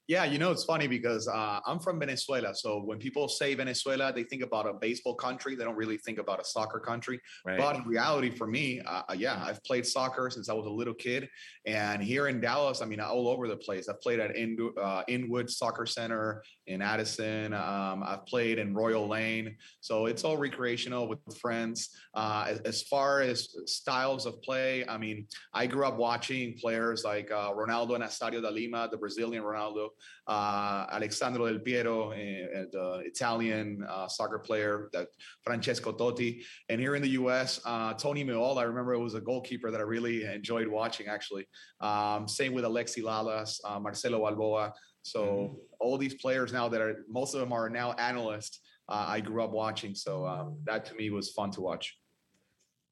yeah, 0.07 0.25
you 0.25 0.37
know, 0.37 0.51
it's 0.51 0.65
funny 0.65 0.87
because 0.87 1.29
uh, 1.29 1.59
I'm 1.65 1.79
from 1.79 1.99
Venezuela. 1.99 2.53
So 2.53 2.81
when 2.83 2.97
people 2.97 3.29
say 3.29 3.55
Venezuela, 3.55 4.11
they 4.11 4.23
think 4.23 4.43
about 4.43 4.67
a 4.67 4.73
baseball 4.73 5.15
country. 5.15 5.55
They 5.55 5.63
don't 5.63 5.77
really 5.77 5.97
think 5.97 6.17
about 6.19 6.41
a 6.41 6.43
soccer 6.43 6.79
country. 6.79 7.21
Right. 7.45 7.57
But 7.57 7.77
in 7.77 7.83
reality, 7.83 8.29
for 8.29 8.45
me, 8.45 8.81
uh, 8.85 9.03
uh, 9.09 9.15
yeah, 9.17 9.41
I've 9.41 9.63
played 9.63 9.85
soccer 9.85 10.29
since 10.29 10.49
I 10.49 10.53
was 10.53 10.65
a 10.65 10.69
little 10.69 10.93
kid. 10.93 11.29
And 11.65 12.03
here 12.03 12.27
in 12.27 12.41
Dallas, 12.41 12.81
I 12.81 12.85
mean, 12.85 12.99
all 12.99 13.29
over 13.29 13.47
the 13.47 13.55
place. 13.55 13.87
I've 13.87 14.01
played 14.01 14.19
at 14.19 14.35
In- 14.35 14.73
uh, 14.81 15.03
Inwood 15.07 15.49
Soccer 15.49 15.85
Center 15.85 16.43
in 16.67 16.81
Addison. 16.81 17.53
Um, 17.53 18.03
I've 18.05 18.25
played 18.25 18.59
in 18.59 18.73
Royal 18.73 19.07
Lane. 19.07 19.55
So 19.79 20.07
it's 20.07 20.25
all 20.25 20.35
recreational 20.35 21.07
with 21.07 21.19
friends. 21.39 21.89
Uh, 22.13 22.45
as, 22.49 22.59
as, 22.59 22.83
far 22.83 23.21
as 23.21 23.55
styles 23.65 24.25
of 24.25 24.41
play, 24.41 24.85
I 24.87 24.97
mean, 24.97 25.27
I 25.53 25.65
grew 25.65 25.85
up 25.85 25.97
watching 25.97 26.57
players 26.59 27.03
like 27.05 27.31
uh, 27.31 27.53
Ronaldo 27.53 27.97
Nazario 27.97 28.41
da 28.41 28.49
Lima, 28.49 28.89
the 28.91 28.97
Brazilian 28.97 29.43
Ronaldo 29.43 29.89
uh, 30.27 30.85
Alessandro 30.91 31.47
Del 31.47 31.59
Piero, 31.59 32.11
uh, 32.11 32.65
the 32.71 33.01
Italian 33.05 33.85
uh, 33.89 34.07
soccer 34.07 34.39
player, 34.39 34.89
that 34.93 35.07
Francesco 35.43 35.91
Totti, 35.91 36.43
and 36.69 36.79
here 36.79 36.95
in 36.95 37.01
the 37.01 37.09
U.S., 37.09 37.59
uh, 37.65 37.93
Tony 37.93 38.23
Meola. 38.23 38.57
I 38.57 38.63
remember 38.63 38.93
it 38.93 38.99
was 38.99 39.15
a 39.15 39.21
goalkeeper 39.21 39.71
that 39.71 39.79
I 39.79 39.83
really 39.83 40.25
enjoyed 40.25 40.67
watching. 40.67 41.07
Actually, 41.07 41.47
um, 41.81 42.27
same 42.27 42.53
with 42.53 42.63
Alexi 42.63 43.03
Lalas, 43.03 43.59
uh, 43.65 43.79
Marcelo 43.79 44.19
Balboa. 44.19 44.73
So 45.03 45.23
mm-hmm. 45.25 45.55
all 45.79 45.97
these 45.97 46.15
players 46.15 46.53
now 46.53 46.69
that 46.69 46.81
are 46.81 47.05
most 47.09 47.33
of 47.33 47.39
them 47.39 47.51
are 47.51 47.69
now 47.69 47.91
analysts. 47.93 48.59
Uh, 48.89 49.05
I 49.07 49.19
grew 49.21 49.43
up 49.43 49.51
watching, 49.51 49.95
so 49.95 50.25
um, 50.25 50.57
that 50.65 50.85
to 50.85 50.95
me 50.95 51.09
was 51.09 51.31
fun 51.31 51.51
to 51.51 51.61
watch. 51.61 51.97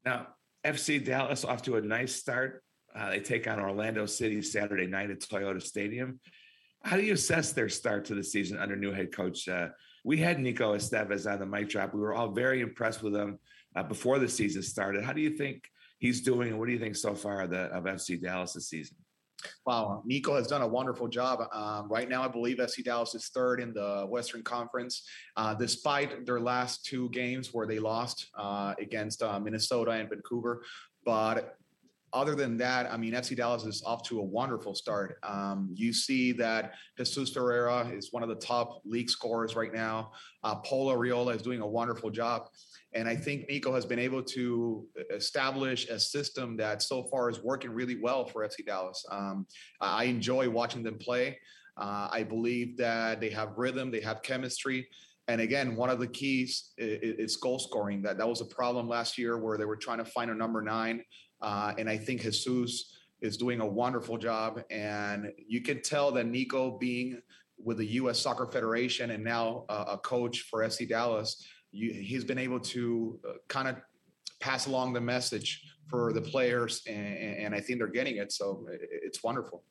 Now, 0.05 0.27
FC 0.65 1.03
Dallas 1.03 1.43
off 1.43 1.61
to 1.63 1.75
a 1.75 1.81
nice 1.81 2.15
start. 2.15 2.63
Uh, 2.95 3.09
they 3.09 3.19
take 3.19 3.47
on 3.47 3.59
Orlando 3.59 4.05
City 4.05 4.41
Saturday 4.41 4.87
night 4.87 5.09
at 5.11 5.19
Toyota 5.19 5.61
Stadium. 5.61 6.19
How 6.83 6.97
do 6.97 7.03
you 7.03 7.13
assess 7.13 7.51
their 7.51 7.69
start 7.69 8.05
to 8.05 8.15
the 8.15 8.23
season 8.23 8.57
under 8.57 8.75
new 8.75 8.91
head 8.91 9.13
coach? 9.13 9.47
Uh, 9.47 9.69
we 10.03 10.17
had 10.17 10.39
Nico 10.39 10.75
Estevez 10.75 11.31
on 11.31 11.39
the 11.39 11.45
mic 11.45 11.69
drop. 11.69 11.93
We 11.93 12.01
were 12.01 12.13
all 12.13 12.31
very 12.31 12.61
impressed 12.61 13.03
with 13.03 13.15
him 13.15 13.37
uh, 13.75 13.83
before 13.83 14.19
the 14.19 14.27
season 14.27 14.63
started. 14.63 15.03
How 15.03 15.13
do 15.13 15.21
you 15.21 15.31
think 15.31 15.69
he's 15.99 16.21
doing, 16.21 16.49
and 16.49 16.59
what 16.59 16.65
do 16.65 16.73
you 16.73 16.79
think 16.79 16.95
so 16.95 17.13
far 17.13 17.41
of, 17.41 17.51
the, 17.51 17.65
of 17.65 17.83
FC 17.83 18.19
Dallas 18.21 18.53
this 18.53 18.69
season? 18.69 18.97
Wow, 19.65 20.03
Nico 20.05 20.35
has 20.35 20.47
done 20.47 20.61
a 20.61 20.67
wonderful 20.67 21.07
job. 21.07 21.47
Um, 21.51 21.87
right 21.89 22.07
now, 22.07 22.23
I 22.23 22.27
believe 22.27 22.57
FC 22.57 22.83
Dallas 22.83 23.15
is 23.15 23.27
third 23.29 23.59
in 23.59 23.73
the 23.73 24.05
Western 24.07 24.43
Conference, 24.43 25.03
uh, 25.35 25.53
despite 25.53 26.25
their 26.25 26.39
last 26.39 26.85
two 26.85 27.09
games 27.09 27.53
where 27.53 27.65
they 27.65 27.79
lost 27.79 28.27
uh, 28.35 28.73
against 28.79 29.23
uh, 29.23 29.39
Minnesota 29.39 29.91
and 29.91 30.09
Vancouver. 30.09 30.63
But 31.05 31.57
other 32.13 32.35
than 32.35 32.57
that, 32.57 32.91
I 32.91 32.97
mean, 32.97 33.13
FC 33.13 33.35
Dallas 33.35 33.63
is 33.63 33.83
off 33.85 34.03
to 34.03 34.19
a 34.19 34.23
wonderful 34.23 34.75
start. 34.75 35.17
Um, 35.23 35.69
you 35.73 35.93
see 35.93 36.31
that 36.33 36.73
Jesus 36.97 37.31
Ferreira 37.31 37.89
is 37.93 38.11
one 38.11 38.23
of 38.23 38.29
the 38.29 38.35
top 38.35 38.81
league 38.85 39.09
scorers 39.09 39.55
right 39.55 39.73
now. 39.73 40.11
Uh, 40.43 40.55
Paul 40.55 40.91
is 41.29 41.41
doing 41.41 41.61
a 41.61 41.67
wonderful 41.67 42.09
job. 42.09 42.49
And 42.93 43.07
I 43.07 43.15
think 43.15 43.47
Nico 43.47 43.73
has 43.73 43.85
been 43.85 43.99
able 43.99 44.21
to 44.23 44.85
establish 45.11 45.87
a 45.87 45.99
system 45.99 46.57
that 46.57 46.81
so 46.81 47.03
far 47.03 47.29
is 47.29 47.41
working 47.41 47.71
really 47.71 47.99
well 48.01 48.25
for 48.25 48.45
FC 48.45 48.65
Dallas. 48.65 49.05
Um, 49.09 49.47
I 49.79 50.05
enjoy 50.05 50.49
watching 50.49 50.83
them 50.83 50.97
play. 50.97 51.39
Uh, 51.77 52.09
I 52.11 52.23
believe 52.23 52.77
that 52.77 53.21
they 53.21 53.29
have 53.29 53.57
rhythm, 53.57 53.91
they 53.91 54.01
have 54.01 54.21
chemistry. 54.21 54.87
And 55.27 55.39
again, 55.39 55.75
one 55.75 55.89
of 55.89 55.99
the 55.99 56.07
keys 56.07 56.71
is, 56.77 57.37
goal 57.37 57.59
scoring. 57.59 58.01
That 58.01 58.17
that 58.17 58.27
was 58.27 58.41
a 58.41 58.45
problem 58.45 58.89
last 58.89 59.17
year 59.17 59.37
where 59.37 59.57
they 59.57 59.65
were 59.65 59.77
trying 59.77 59.99
to 59.99 60.05
find 60.05 60.29
a 60.29 60.35
number 60.35 60.61
nine, 60.61 61.03
uh, 61.41 61.73
and 61.77 61.89
I 61.89 61.97
think 61.97 62.21
Jesus 62.21 62.97
is 63.21 63.37
doing 63.37 63.61
a 63.61 63.65
wonderful 63.65 64.17
job. 64.17 64.63
And 64.69 65.31
you 65.37 65.61
can 65.61 65.81
tell 65.81 66.11
that 66.13 66.25
Nico, 66.25 66.77
being 66.77 67.21
with 67.63 67.77
the 67.77 67.85
U.S. 67.85 68.19
Soccer 68.19 68.47
Federation 68.47 69.11
and 69.11 69.23
now 69.23 69.65
uh, 69.69 69.85
a 69.89 69.97
coach 69.97 70.41
for 70.49 70.61
FC 70.61 70.89
Dallas, 70.89 71.45
you, 71.71 71.93
he's 71.93 72.23
been 72.23 72.39
able 72.39 72.59
to 72.59 73.19
uh, 73.27 73.33
kind 73.47 73.67
of 73.67 73.75
pass 74.39 74.67
along 74.67 74.93
the 74.93 75.01
message 75.01 75.63
for 75.87 76.13
the 76.13 76.21
players, 76.21 76.81
and, 76.87 77.15
and 77.17 77.55
I 77.55 77.59
think 77.59 77.79
they're 77.79 77.87
getting 77.87 78.17
it. 78.17 78.31
So 78.31 78.65
it's 78.69 79.23
wonderful. 79.23 79.63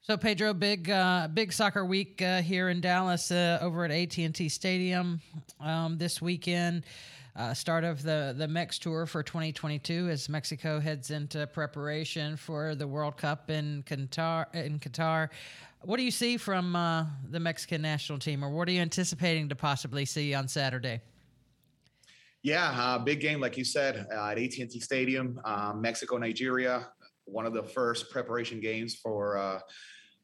So 0.00 0.16
Pedro, 0.16 0.54
big 0.54 0.88
uh, 0.88 1.28
big 1.28 1.52
soccer 1.52 1.84
week 1.84 2.22
uh, 2.22 2.40
here 2.40 2.70
in 2.70 2.80
Dallas 2.80 3.30
uh, 3.30 3.58
over 3.60 3.84
at 3.84 3.90
AT 3.90 4.16
and 4.16 4.34
T 4.34 4.48
Stadium 4.48 5.20
um, 5.60 5.98
this 5.98 6.22
weekend. 6.22 6.84
Uh, 7.38 7.54
start 7.54 7.84
of 7.84 8.02
the 8.02 8.34
the 8.36 8.48
Mex 8.48 8.78
Tour 8.78 9.06
for 9.06 9.22
2022 9.22 10.08
as 10.10 10.28
Mexico 10.28 10.80
heads 10.80 11.10
into 11.10 11.46
preparation 11.46 12.36
for 12.36 12.74
the 12.74 12.86
World 12.86 13.16
Cup 13.16 13.48
in 13.48 13.84
Qatar. 13.86 14.52
In 14.54 14.78
Qatar, 14.80 15.28
what 15.82 15.96
do 15.96 16.02
you 16.02 16.10
see 16.10 16.36
from 16.36 16.74
uh, 16.74 17.06
the 17.30 17.38
Mexican 17.38 17.80
national 17.80 18.18
team, 18.18 18.44
or 18.44 18.50
what 18.50 18.68
are 18.68 18.72
you 18.72 18.80
anticipating 18.80 19.48
to 19.48 19.54
possibly 19.54 20.04
see 20.04 20.34
on 20.34 20.48
Saturday? 20.48 21.00
Yeah, 22.42 22.70
uh, 22.76 22.98
big 22.98 23.20
game, 23.20 23.40
like 23.40 23.56
you 23.56 23.64
said, 23.64 24.06
uh, 24.12 24.28
at 24.28 24.38
AT&T 24.38 24.80
Stadium, 24.80 25.40
um, 25.44 25.80
Mexico, 25.80 26.16
Nigeria, 26.18 26.88
one 27.24 27.46
of 27.46 27.52
the 27.52 27.62
first 27.62 28.10
preparation 28.10 28.60
games 28.60 28.94
for 28.94 29.60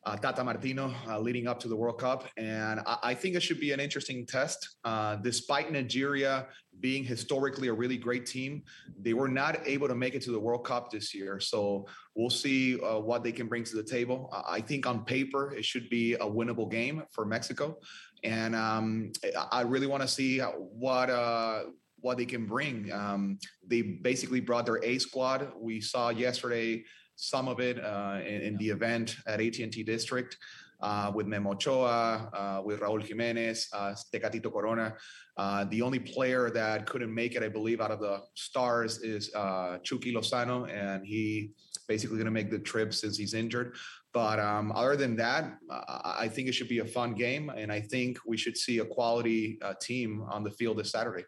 uh, 0.07 0.16
Tata 0.16 0.44
Martino 0.44 0.92
uh, 1.09 1.18
leading 1.18 1.46
up 1.46 1.59
to 1.61 1.68
the 1.68 1.76
World 1.76 1.98
Cup. 1.98 2.26
And 2.36 2.80
I, 2.80 2.98
I 3.02 3.14
think 3.14 3.34
it 3.34 3.42
should 3.42 3.61
be 3.61 3.72
an 3.72 3.80
interesting 3.80 4.26
test. 4.26 4.76
Uh, 4.84 5.16
despite 5.16 5.72
Nigeria 5.72 6.46
being 6.80 7.05
historically 7.05 7.68
a 7.68 7.72
really 7.72 7.96
great 7.96 8.26
team, 8.26 8.62
they 9.00 9.14
were 9.14 9.28
not 9.28 9.59
able 9.66 9.88
to 9.88 9.94
make 9.94 10.14
it 10.14 10.22
to 10.22 10.30
the 10.30 10.40
World 10.40 10.64
Cup 10.64 10.90
this 10.90 11.14
year. 11.14 11.40
So 11.40 11.86
we'll 12.14 12.30
see 12.30 12.80
uh, 12.80 12.98
what 12.98 13.22
they 13.22 13.32
can 13.32 13.46
bring 13.46 13.64
to 13.64 13.76
the 13.76 13.82
table. 13.82 14.30
I 14.46 14.61
think 14.61 14.86
on 14.86 15.05
paper, 15.05 15.55
it 15.55 15.64
should 15.64 15.88
be 15.88 16.14
a 16.14 16.26
winnable 16.26 16.70
game 16.70 17.05
for 17.12 17.24
Mexico. 17.24 17.78
And 18.22 18.55
um, 18.55 19.12
I 19.52 19.62
really 19.62 19.86
want 19.86 20.02
to 20.02 20.09
see 20.09 20.40
what 20.40 21.11
uh, 21.11 21.64
what 22.00 22.18
they 22.18 22.26
can 22.26 22.46
bring. 22.46 22.92
Um, 22.92 23.38
they 23.66 23.80
basically 23.80 24.40
brought 24.40 24.66
their 24.66 24.82
A 24.84 24.98
squad. 24.98 25.52
We 25.59 25.80
saw 25.80 26.11
yesterday 26.11 26.84
some 27.16 27.48
of 27.48 27.60
it 27.60 27.82
uh, 27.82 28.20
in, 28.26 28.40
in, 28.42 28.56
the 28.58 28.68
event 28.68 29.16
at 29.26 29.40
AT&T 29.40 29.82
District 29.84 30.36
uh, 30.80 31.10
with 31.14 31.26
Memo 31.26 31.52
Ochoa, 31.52 32.30
uh, 32.32 32.62
with 32.62 32.80
Raul 32.80 33.02
Jimenez, 33.02 33.68
uh, 33.72 33.94
Tecatito 34.12 34.52
Corona. 34.52 34.94
Uh, 35.36 35.64
the 35.64 35.82
only 35.82 35.98
player 35.98 36.50
that 36.50 36.86
couldn't 36.86 37.12
make 37.12 37.34
it, 37.34 37.42
I 37.42 37.48
believe, 37.48 37.80
out 37.80 37.90
of 37.90 38.00
the 38.00 38.20
stars 38.34 38.98
is 39.02 39.34
uh, 39.34 39.78
Chucky 39.82 40.12
Lozano, 40.12 40.70
and 40.70 41.04
he 41.06 41.52
basically 41.88 42.16
going 42.16 42.26
to 42.26 42.30
make 42.30 42.50
the 42.50 42.58
trip 42.58 42.92
since 42.94 43.16
he's 43.16 43.34
injured. 43.34 43.76
But 44.12 44.38
um, 44.38 44.72
other 44.72 44.94
than 44.94 45.16
that, 45.16 45.58
I 45.70 46.28
think 46.28 46.48
it 46.48 46.52
should 46.52 46.68
be 46.68 46.78
a 46.78 46.84
fun 46.84 47.14
game, 47.14 47.50
and 47.50 47.72
I 47.72 47.80
think 47.80 48.18
we 48.26 48.36
should 48.36 48.56
see 48.56 48.78
a 48.78 48.84
quality 48.84 49.58
team 49.80 50.24
on 50.30 50.44
the 50.44 50.52
field 50.52 50.78
this 50.78 50.92
Saturday. 50.92 51.24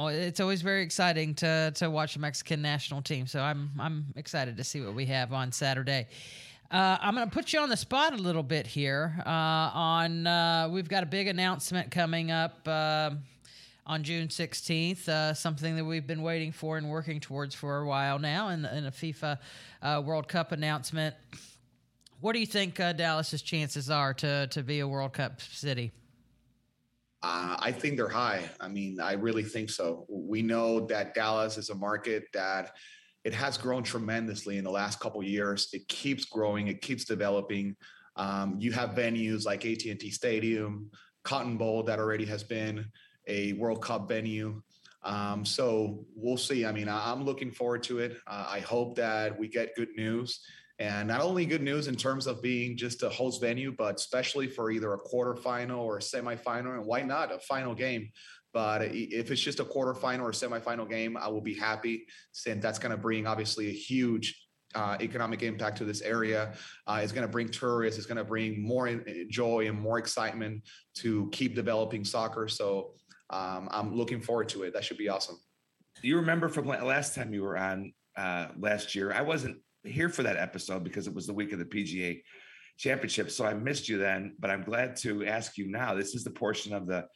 Well, 0.00 0.08
it's 0.08 0.40
always 0.40 0.62
very 0.62 0.82
exciting 0.82 1.34
to 1.34 1.72
to 1.74 1.90
watch 1.90 2.14
the 2.14 2.20
Mexican 2.20 2.62
national 2.62 3.02
team. 3.02 3.26
So 3.26 3.42
I'm 3.42 3.70
I'm 3.78 4.06
excited 4.16 4.56
to 4.56 4.64
see 4.64 4.80
what 4.80 4.94
we 4.94 5.04
have 5.04 5.34
on 5.34 5.52
Saturday. 5.52 6.06
Uh, 6.70 6.96
I'm 7.02 7.14
going 7.14 7.28
to 7.28 7.34
put 7.34 7.52
you 7.52 7.60
on 7.60 7.68
the 7.68 7.76
spot 7.76 8.14
a 8.14 8.16
little 8.16 8.42
bit 8.42 8.66
here. 8.66 9.22
Uh, 9.26 9.28
on 9.28 10.26
uh, 10.26 10.70
we've 10.70 10.88
got 10.88 11.02
a 11.02 11.06
big 11.06 11.26
announcement 11.28 11.90
coming 11.90 12.30
up 12.30 12.66
uh, 12.66 13.10
on 13.84 14.02
June 14.02 14.28
16th. 14.28 15.06
Uh, 15.06 15.34
something 15.34 15.76
that 15.76 15.84
we've 15.84 16.06
been 16.06 16.22
waiting 16.22 16.50
for 16.50 16.78
and 16.78 16.88
working 16.88 17.20
towards 17.20 17.54
for 17.54 17.80
a 17.80 17.86
while 17.86 18.18
now, 18.18 18.48
in, 18.48 18.64
in 18.64 18.86
a 18.86 18.90
FIFA 18.90 19.36
uh, 19.82 20.02
World 20.02 20.28
Cup 20.28 20.52
announcement. 20.52 21.14
What 22.22 22.32
do 22.32 22.40
you 22.40 22.46
think 22.46 22.76
Dallas's 22.76 23.42
chances 23.42 23.90
are 23.90 24.14
to 24.14 24.46
to 24.46 24.62
be 24.62 24.80
a 24.80 24.88
World 24.88 25.12
Cup 25.12 25.42
city? 25.42 25.92
Uh, 27.22 27.56
I 27.58 27.72
think 27.72 27.96
they're 27.96 28.08
high. 28.08 28.48
I 28.60 28.68
mean, 28.68 29.00
I 29.00 29.12
really 29.12 29.42
think 29.42 29.70
so. 29.70 30.06
We 30.08 30.42
know 30.42 30.86
that 30.86 31.14
Dallas 31.14 31.58
is 31.58 31.68
a 31.68 31.74
market 31.74 32.24
that 32.32 32.72
it 33.24 33.34
has 33.34 33.58
grown 33.58 33.82
tremendously 33.82 34.56
in 34.56 34.64
the 34.64 34.70
last 34.70 35.00
couple 35.00 35.22
years. 35.22 35.68
It 35.72 35.86
keeps 35.88 36.24
growing. 36.24 36.68
It 36.68 36.80
keeps 36.80 37.04
developing. 37.04 37.76
Um, 38.16 38.56
you 38.58 38.72
have 38.72 38.90
venues 38.90 39.44
like 39.44 39.66
AT&T 39.66 40.10
Stadium, 40.10 40.90
Cotton 41.22 41.58
Bowl 41.58 41.82
that 41.82 41.98
already 41.98 42.24
has 42.24 42.42
been 42.42 42.86
a 43.26 43.52
World 43.54 43.82
Cup 43.82 44.08
venue. 44.08 44.62
Um, 45.02 45.44
so 45.44 46.06
we'll 46.14 46.38
see. 46.38 46.64
I 46.64 46.72
mean, 46.72 46.88
I'm 46.88 47.24
looking 47.24 47.50
forward 47.50 47.82
to 47.84 47.98
it. 47.98 48.16
Uh, 48.26 48.46
I 48.48 48.60
hope 48.60 48.96
that 48.96 49.38
we 49.38 49.48
get 49.48 49.74
good 49.76 49.90
news 49.96 50.40
and 50.80 51.08
not 51.08 51.20
only 51.20 51.44
good 51.44 51.62
news 51.62 51.88
in 51.88 51.94
terms 51.94 52.26
of 52.26 52.40
being 52.40 52.74
just 52.74 53.02
a 53.02 53.10
host 53.10 53.42
venue, 53.42 53.70
but 53.70 53.96
especially 53.96 54.46
for 54.46 54.70
either 54.70 54.94
a 54.94 54.98
quarterfinal 54.98 55.78
or 55.78 55.98
a 55.98 56.00
semifinal, 56.00 56.74
and 56.74 56.86
why 56.86 57.02
not 57.02 57.30
a 57.30 57.38
final 57.38 57.74
game? 57.74 58.10
But 58.54 58.82
if 58.94 59.30
it's 59.30 59.42
just 59.42 59.60
a 59.60 59.64
quarterfinal 59.64 60.22
or 60.22 60.32
semifinal 60.32 60.88
game, 60.88 61.18
I 61.18 61.28
will 61.28 61.42
be 61.42 61.54
happy 61.54 62.06
since 62.32 62.62
that's 62.62 62.78
going 62.78 62.92
to 62.92 62.96
bring 62.96 63.26
obviously 63.26 63.68
a 63.68 63.72
huge 63.72 64.42
uh, 64.74 64.96
economic 65.02 65.42
impact 65.42 65.76
to 65.78 65.84
this 65.84 66.00
area. 66.00 66.54
Uh, 66.86 67.00
it's 67.02 67.12
going 67.12 67.26
to 67.26 67.30
bring 67.30 67.50
tourists. 67.50 67.98
It's 67.98 68.06
going 68.06 68.16
to 68.16 68.24
bring 68.24 68.62
more 68.62 68.88
joy 69.28 69.68
and 69.68 69.78
more 69.78 69.98
excitement 69.98 70.62
to 70.94 71.28
keep 71.30 71.54
developing 71.54 72.04
soccer. 72.04 72.48
So 72.48 72.94
um, 73.28 73.68
I'm 73.70 73.94
looking 73.94 74.22
forward 74.22 74.48
to 74.50 74.62
it. 74.62 74.72
That 74.72 74.84
should 74.84 74.98
be 74.98 75.10
awesome. 75.10 75.38
Do 76.00 76.08
you 76.08 76.16
remember 76.16 76.48
from 76.48 76.66
last 76.66 77.14
time 77.14 77.34
you 77.34 77.42
were 77.42 77.58
on 77.58 77.92
uh, 78.16 78.48
last 78.58 78.94
year? 78.94 79.12
I 79.12 79.20
wasn't 79.20 79.58
here 79.84 80.08
for 80.08 80.22
that 80.22 80.36
episode 80.36 80.84
because 80.84 81.06
it 81.06 81.14
was 81.14 81.26
the 81.26 81.34
week 81.34 81.52
of 81.52 81.58
the 81.58 81.64
PGA 81.64 82.22
championship. 82.78 83.30
So 83.30 83.44
I 83.44 83.54
missed 83.54 83.88
you 83.88 83.98
then, 83.98 84.34
but 84.38 84.50
I'm 84.50 84.64
glad 84.64 84.96
to 84.96 85.26
ask 85.26 85.56
you 85.58 85.70
now. 85.70 85.94
This 85.94 86.14
is 86.14 86.24
the 86.24 86.30
portion 86.30 86.72
of 86.74 86.86
the 86.86 87.06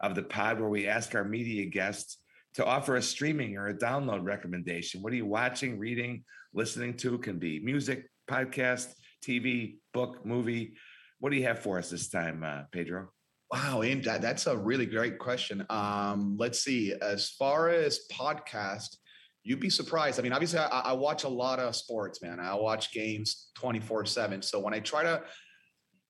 of 0.00 0.14
the 0.16 0.22
pod 0.22 0.58
where 0.58 0.68
we 0.68 0.88
ask 0.88 1.14
our 1.14 1.24
media 1.24 1.66
guests 1.66 2.18
to 2.54 2.66
offer 2.66 2.96
a 2.96 3.02
streaming 3.02 3.56
or 3.56 3.68
a 3.68 3.74
download 3.74 4.24
recommendation. 4.24 5.00
What 5.00 5.12
are 5.12 5.16
you 5.16 5.26
watching, 5.26 5.78
reading, 5.78 6.24
listening 6.52 6.96
to? 6.98 7.18
Can 7.18 7.38
be 7.38 7.60
music, 7.60 8.08
podcast, 8.28 8.92
TV, 9.24 9.76
book, 9.94 10.26
movie. 10.26 10.74
What 11.20 11.30
do 11.30 11.36
you 11.36 11.44
have 11.44 11.60
for 11.60 11.78
us 11.78 11.90
this 11.90 12.08
time, 12.08 12.42
uh, 12.42 12.62
Pedro? 12.72 13.10
Wow, 13.52 13.82
and 13.82 14.02
that's 14.02 14.46
a 14.46 14.56
really 14.56 14.86
great 14.86 15.18
question. 15.18 15.64
Um, 15.70 16.36
let's 16.38 16.60
see. 16.60 16.94
As 17.00 17.30
far 17.30 17.68
as 17.68 18.00
podcast, 18.10 18.96
you'd 19.44 19.60
be 19.60 19.70
surprised. 19.70 20.18
I 20.18 20.22
mean, 20.22 20.32
obviously, 20.32 20.58
I, 20.58 20.66
I 20.66 20.92
watch 20.92 21.24
a 21.24 21.28
lot 21.28 21.58
of 21.58 21.74
sports, 21.74 22.22
man. 22.22 22.40
I 22.40 22.54
watch 22.54 22.92
games 22.92 23.50
24 23.54 24.06
7. 24.06 24.42
So 24.42 24.58
when 24.58 24.74
I 24.74 24.80
try 24.80 25.02
to 25.02 25.22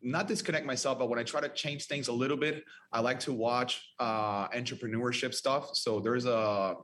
not 0.02 0.26
disconnect 0.26 0.66
myself, 0.66 0.98
but 0.98 1.08
when 1.08 1.18
I 1.18 1.22
try 1.22 1.40
to 1.40 1.48
change 1.48 1.86
things 1.86 2.08
a 2.08 2.12
little 2.12 2.36
bit, 2.36 2.64
I 2.92 3.00
like 3.00 3.20
to 3.20 3.32
watch 3.32 3.82
uh, 3.98 4.48
entrepreneurship 4.48 5.32
stuff. 5.32 5.70
So 5.74 6.00
there's 6.00 6.26
a 6.26 6.74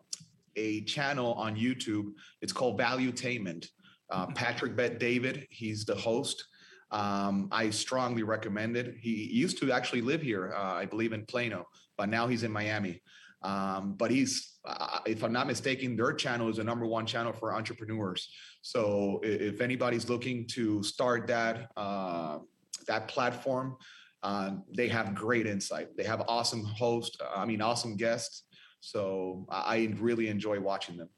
a 0.56 0.82
channel 0.82 1.34
on 1.34 1.56
YouTube. 1.56 2.12
It's 2.42 2.52
called 2.52 2.78
Valuetainment. 2.78 3.66
Uh, 4.10 4.26
Patrick 4.26 4.74
Bet 4.74 4.98
David, 4.98 5.46
he's 5.50 5.84
the 5.84 5.94
host. 5.94 6.44
Um, 6.90 7.48
I 7.52 7.70
strongly 7.70 8.22
recommend 8.22 8.76
it. 8.76 8.96
He 8.98 9.30
used 9.30 9.58
to 9.58 9.70
actually 9.70 10.00
live 10.00 10.22
here, 10.22 10.54
uh, 10.56 10.72
I 10.72 10.86
believe, 10.86 11.12
in 11.12 11.26
Plano, 11.26 11.66
but 11.96 12.08
now 12.08 12.26
he's 12.26 12.42
in 12.42 12.50
Miami. 12.50 13.02
Um, 13.42 13.94
but 13.96 14.10
he's, 14.10 14.58
uh, 14.64 14.98
if 15.06 15.22
I'm 15.22 15.32
not 15.32 15.46
mistaken, 15.46 15.96
their 15.96 16.12
channel 16.12 16.48
is 16.48 16.56
the 16.56 16.64
number 16.64 16.86
one 16.86 17.06
channel 17.06 17.32
for 17.32 17.54
entrepreneurs. 17.54 18.28
So 18.62 19.20
if 19.22 19.60
anybody's 19.60 20.08
looking 20.08 20.46
to 20.48 20.82
start 20.82 21.26
that 21.28 21.70
uh, 21.76 22.38
that 22.86 23.06
platform, 23.08 23.76
uh, 24.22 24.50
they 24.76 24.88
have 24.88 25.14
great 25.14 25.46
insight. 25.46 25.96
They 25.96 26.04
have 26.04 26.22
awesome 26.26 26.64
hosts. 26.64 27.16
I 27.34 27.44
mean, 27.44 27.62
awesome 27.62 27.96
guests. 27.96 28.44
So 28.80 29.46
I 29.48 29.94
really 29.98 30.28
enjoy 30.28 30.60
watching 30.60 30.96
them. 30.96 31.08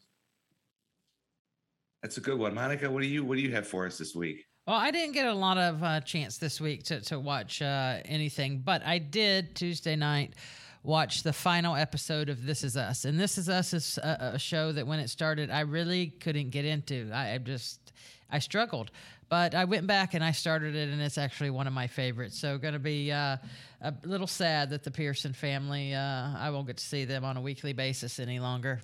That's 2.03 2.17
a 2.17 2.21
good 2.21 2.39
one, 2.39 2.55
Monica. 2.55 2.91
What 2.91 3.03
do 3.03 3.09
you 3.09 3.25
what 3.25 3.37
do 3.37 3.43
you 3.43 3.53
have 3.53 3.67
for 3.67 3.87
us 3.87 3.99
this 3.99 4.15
week? 4.15 4.45
Well, 4.67 4.77
I 4.77 4.91
didn't 4.91 5.13
get 5.13 5.27
a 5.27 5.35
lot 5.35 5.59
of 5.59 5.83
uh, 5.83 6.01
chance 6.01 6.39
this 6.39 6.61
week 6.61 6.85
to 6.85 7.01
to 7.03 7.19
watch 7.19 7.61
uh, 7.61 7.99
anything, 8.05 8.61
but 8.61 8.83
I 8.85 8.99
did 8.99 9.55
Tuesday 9.55 9.97
night 9.97 10.35
watch 10.83 11.23
the 11.23 11.33
final 11.33 11.77
episode 11.77 12.29
of 12.29 12.47
This 12.47 12.65
Is 12.65 12.77
Us. 12.77 13.05
And 13.05 13.19
This 13.19 13.39
Is 13.39 13.49
Us 13.49 13.75
is 13.75 13.99
a, 13.99 14.33
a 14.35 14.39
show 14.39 14.73
that 14.73 14.87
when 14.87 14.99
it 14.99 15.09
started, 15.09 15.51
I 15.51 15.61
really 15.61 16.09
couldn't 16.09 16.51
get 16.51 16.65
into. 16.65 17.11
I, 17.13 17.35
I, 17.35 17.39
just, 17.39 17.93
I 18.31 18.39
struggled. 18.39 18.91
But 19.29 19.55
I 19.55 19.65
went 19.65 19.87
back 19.87 20.15
and 20.15 20.25
I 20.25 20.33
started 20.33 20.75
it, 20.75 20.89
and 20.89 21.01
it's 21.01 21.19
actually 21.19 21.51
one 21.51 21.67
of 21.67 21.73
my 21.73 21.87
favorites. 21.87 22.39
So, 22.39 22.59
going 22.59 22.75
to 22.75 22.81
be 22.81 23.13
uh, 23.13 23.37
a 23.81 23.95
little 24.03 24.27
sad 24.27 24.71
that 24.71 24.83
the 24.83 24.91
Pearson 24.91 25.33
family, 25.33 25.95
uh, 25.95 26.37
I 26.37 26.51
won't 26.51 26.67
get 26.67 26.79
to 26.79 26.85
see 26.85 27.05
them 27.05 27.25
on 27.25 27.37
a 27.37 27.41
weekly 27.41 27.73
basis 27.73 28.19
any 28.19 28.41
longer. 28.41 28.81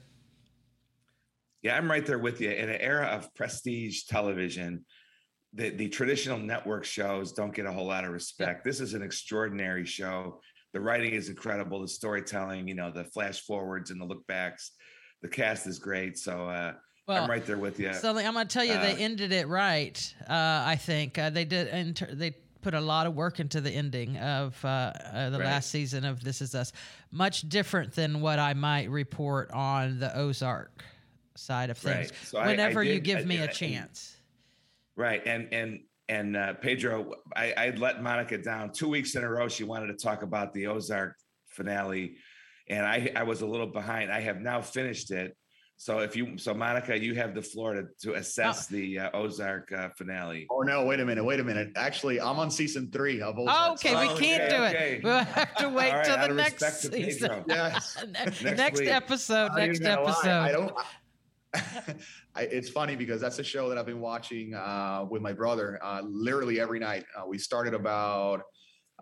Yeah, 1.62 1.76
I'm 1.76 1.90
right 1.90 2.06
there 2.06 2.20
with 2.20 2.40
you. 2.40 2.50
In 2.50 2.68
an 2.68 2.80
era 2.80 3.06
of 3.06 3.34
prestige 3.34 4.04
television, 4.04 4.84
the, 5.52 5.70
the 5.70 5.88
traditional 5.88 6.38
network 6.38 6.84
shows 6.84 7.32
don't 7.32 7.52
get 7.52 7.66
a 7.66 7.72
whole 7.72 7.86
lot 7.86 8.04
of 8.04 8.12
respect. 8.12 8.62
This 8.62 8.80
is 8.80 8.94
an 8.94 9.02
extraordinary 9.02 9.84
show 9.84 10.38
the 10.76 10.82
writing 10.82 11.14
is 11.14 11.30
incredible. 11.30 11.80
The 11.80 11.88
storytelling, 11.88 12.68
you 12.68 12.74
know, 12.74 12.90
the 12.90 13.04
flash 13.04 13.40
forwards 13.40 13.90
and 13.90 13.98
the 13.98 14.04
look 14.04 14.26
backs. 14.26 14.72
The 15.22 15.28
cast 15.28 15.66
is 15.66 15.78
great. 15.78 16.18
So 16.18 16.50
uh, 16.50 16.74
well, 17.08 17.22
I'm 17.22 17.30
right 17.30 17.46
there 17.46 17.56
with 17.56 17.80
you. 17.80 17.94
So 17.94 18.14
I'm 18.14 18.34
going 18.34 18.46
to 18.46 18.52
tell 18.52 18.62
you, 18.62 18.74
uh, 18.74 18.82
they 18.82 19.02
ended 19.02 19.32
it 19.32 19.48
right. 19.48 20.14
Uh, 20.28 20.34
I 20.66 20.76
think 20.76 21.18
uh, 21.18 21.30
they 21.30 21.46
did. 21.46 21.68
Inter- 21.68 22.14
they 22.14 22.32
put 22.60 22.74
a 22.74 22.80
lot 22.80 23.06
of 23.06 23.14
work 23.14 23.40
into 23.40 23.62
the 23.62 23.70
ending 23.70 24.18
of 24.18 24.62
uh, 24.66 24.68
uh, 24.68 25.30
the 25.30 25.38
right. 25.38 25.46
last 25.46 25.70
season 25.70 26.04
of 26.04 26.22
This 26.22 26.42
Is 26.42 26.54
Us. 26.54 26.74
Much 27.10 27.48
different 27.48 27.94
than 27.94 28.20
what 28.20 28.38
I 28.38 28.52
might 28.52 28.90
report 28.90 29.50
on 29.52 29.98
the 29.98 30.14
Ozark 30.14 30.84
side 31.36 31.70
of 31.70 31.78
things. 31.78 32.10
Right. 32.10 32.12
So 32.24 32.44
Whenever 32.44 32.80
I, 32.80 32.82
I 32.82 32.84
did, 32.84 32.94
you 32.96 33.00
give 33.00 33.24
me 33.24 33.38
a 33.38 33.48
chance. 33.48 34.14
Right, 34.94 35.22
and 35.24 35.48
and 35.54 35.80
and 36.08 36.36
uh, 36.36 36.54
Pedro, 36.54 37.12
I, 37.34 37.52
I 37.56 37.70
let 37.70 38.02
Monica 38.02 38.38
down 38.38 38.72
two 38.72 38.88
weeks 38.88 39.16
in 39.16 39.24
a 39.24 39.28
row. 39.28 39.48
She 39.48 39.64
wanted 39.64 39.88
to 39.88 39.94
talk 39.94 40.22
about 40.22 40.52
the 40.52 40.68
Ozark 40.68 41.16
finale, 41.48 42.16
and 42.68 42.86
I 42.86 43.10
I 43.16 43.24
was 43.24 43.42
a 43.42 43.46
little 43.46 43.66
behind. 43.66 44.12
I 44.12 44.20
have 44.20 44.40
now 44.40 44.60
finished 44.60 45.10
it. 45.10 45.36
So 45.78 45.98
if 45.98 46.16
you 46.16 46.38
so 46.38 46.54
Monica, 46.54 46.98
you 46.98 47.14
have 47.16 47.34
the 47.34 47.42
floor 47.42 47.74
to, 47.74 47.84
to 48.02 48.14
assess 48.14 48.68
oh. 48.70 48.76
the 48.76 48.98
uh, 49.00 49.10
Ozark 49.14 49.70
uh, 49.72 49.88
finale. 49.96 50.46
Oh 50.50 50.60
no! 50.60 50.84
Wait 50.84 51.00
a 51.00 51.04
minute! 51.04 51.24
Wait 51.24 51.40
a 51.40 51.44
minute! 51.44 51.72
Actually, 51.76 52.20
I'm 52.20 52.38
on 52.38 52.50
season 52.50 52.90
three 52.90 53.20
of 53.20 53.38
Ozark. 53.38 53.56
Oh, 53.58 53.72
okay, 53.72 53.94
we 53.94 54.18
can't 54.18 54.48
do 54.48 54.56
okay. 54.56 54.96
it. 54.96 55.04
We'll 55.04 55.24
have 55.24 55.54
to 55.56 55.68
wait 55.68 55.92
right, 55.92 56.04
till 56.04 56.28
the 56.28 56.34
next 56.34 56.82
season. 56.82 57.44
yes. 57.48 58.04
next, 58.10 58.42
next 58.42 58.80
episode. 58.82 59.50
Next 59.56 59.82
episode. 59.82 60.28
I 60.28 60.52
don't. 60.52 60.72
I, 62.34 62.42
it's 62.42 62.68
funny 62.68 62.96
because 62.96 63.20
that's 63.20 63.38
a 63.38 63.44
show 63.44 63.68
that 63.68 63.78
I've 63.78 63.86
been 63.86 64.00
watching 64.00 64.54
uh, 64.54 65.06
with 65.08 65.22
my 65.22 65.32
brother 65.32 65.78
uh, 65.82 66.02
literally 66.04 66.60
every 66.60 66.78
night. 66.78 67.04
Uh, 67.16 67.26
we 67.26 67.38
started 67.38 67.74
about 67.74 68.42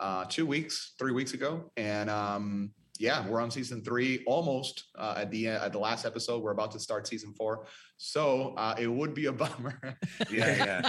uh, 0.01 0.25
two 0.27 0.47
weeks, 0.47 0.95
three 0.99 1.13
weeks 1.13 1.35
ago, 1.35 1.71
and 1.77 2.11
um, 2.11 2.71
yeah, 2.99 3.27
we're 3.29 3.41
on 3.41 3.51
season 3.51 3.83
three, 3.83 4.23
almost 4.27 4.85
uh, 4.99 5.15
at 5.19 5.31
the 5.31 5.49
at 5.49 5.73
the 5.73 5.79
last 5.79 6.05
episode. 6.05 6.43
We're 6.43 6.53
about 6.53 6.71
to 6.73 6.81
start 6.81 7.07
season 7.07 7.33
four, 7.35 7.67
so 7.97 8.55
uh, 8.57 8.75
it 8.79 8.87
would 8.89 9.15
be 9.15 9.27
a 9.27 9.33
bummer. 9.43 9.81
yeah, 10.31 10.57
yeah, 10.57 10.89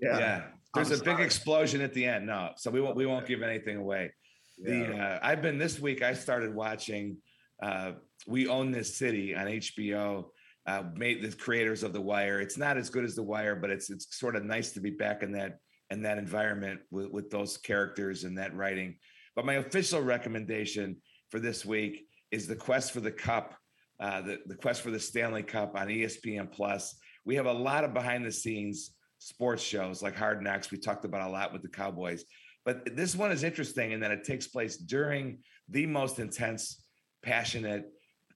yeah. 0.00 0.18
yeah. 0.18 0.42
There's 0.74 0.88
I'm 0.88 0.94
a 0.94 0.96
sorry. 0.98 1.16
big 1.16 1.24
explosion 1.24 1.80
at 1.80 1.94
the 1.94 2.04
end. 2.04 2.26
No, 2.26 2.50
so 2.56 2.70
we 2.70 2.80
won't 2.80 2.96
we 2.96 3.06
won't 3.06 3.26
give 3.26 3.42
anything 3.42 3.76
away. 3.76 4.12
Yeah. 4.58 4.70
The 4.70 4.96
uh, 4.96 5.18
I've 5.22 5.42
been 5.42 5.58
this 5.58 5.80
week. 5.80 6.02
I 6.02 6.14
started 6.14 6.54
watching. 6.54 7.18
Uh, 7.62 7.92
we 8.26 8.48
own 8.48 8.70
this 8.70 8.96
city 8.96 9.34
on 9.34 9.46
HBO. 9.46 10.26
Uh, 10.66 10.84
made 10.96 11.22
the 11.22 11.36
creators 11.36 11.82
of 11.82 11.92
The 11.92 12.00
Wire. 12.00 12.40
It's 12.40 12.56
not 12.56 12.78
as 12.78 12.88
good 12.88 13.04
as 13.04 13.14
The 13.14 13.22
Wire, 13.22 13.54
but 13.54 13.70
it's 13.70 13.90
it's 13.90 14.18
sort 14.18 14.34
of 14.34 14.44
nice 14.44 14.72
to 14.72 14.80
be 14.80 14.90
back 14.90 15.22
in 15.22 15.32
that 15.32 15.58
in 15.90 16.02
that 16.02 16.18
environment 16.18 16.80
with, 16.90 17.10
with 17.10 17.30
those 17.30 17.58
characters 17.58 18.24
and 18.24 18.38
that 18.38 18.56
writing. 18.56 18.96
But 19.36 19.44
my 19.44 19.54
official 19.54 20.00
recommendation 20.00 20.96
for 21.30 21.38
this 21.38 21.64
week 21.64 22.06
is 22.30 22.46
the 22.46 22.56
quest 22.56 22.92
for 22.92 23.00
the 23.00 23.12
cup, 23.12 23.54
uh, 24.00 24.22
the, 24.22 24.38
the 24.46 24.54
quest 24.54 24.80
for 24.80 24.90
the 24.90 24.98
Stanley 24.98 25.42
Cup 25.42 25.76
on 25.76 25.88
ESPN 25.88 26.50
Plus. 26.50 26.96
We 27.24 27.36
have 27.36 27.46
a 27.46 27.52
lot 27.52 27.84
of 27.84 27.94
behind 27.94 28.24
the 28.24 28.32
scenes 28.32 28.94
sports 29.18 29.62
shows 29.62 30.02
like 30.02 30.16
Hard 30.16 30.42
Knocks. 30.42 30.70
We 30.70 30.78
talked 30.78 31.04
about 31.04 31.28
a 31.28 31.30
lot 31.30 31.52
with 31.52 31.62
the 31.62 31.68
Cowboys. 31.68 32.24
But 32.64 32.96
this 32.96 33.14
one 33.14 33.32
is 33.32 33.42
interesting 33.42 33.92
in 33.92 34.00
that 34.00 34.10
it 34.10 34.24
takes 34.24 34.46
place 34.46 34.76
during 34.76 35.38
the 35.68 35.86
most 35.86 36.18
intense, 36.18 36.82
passionate, 37.22 37.84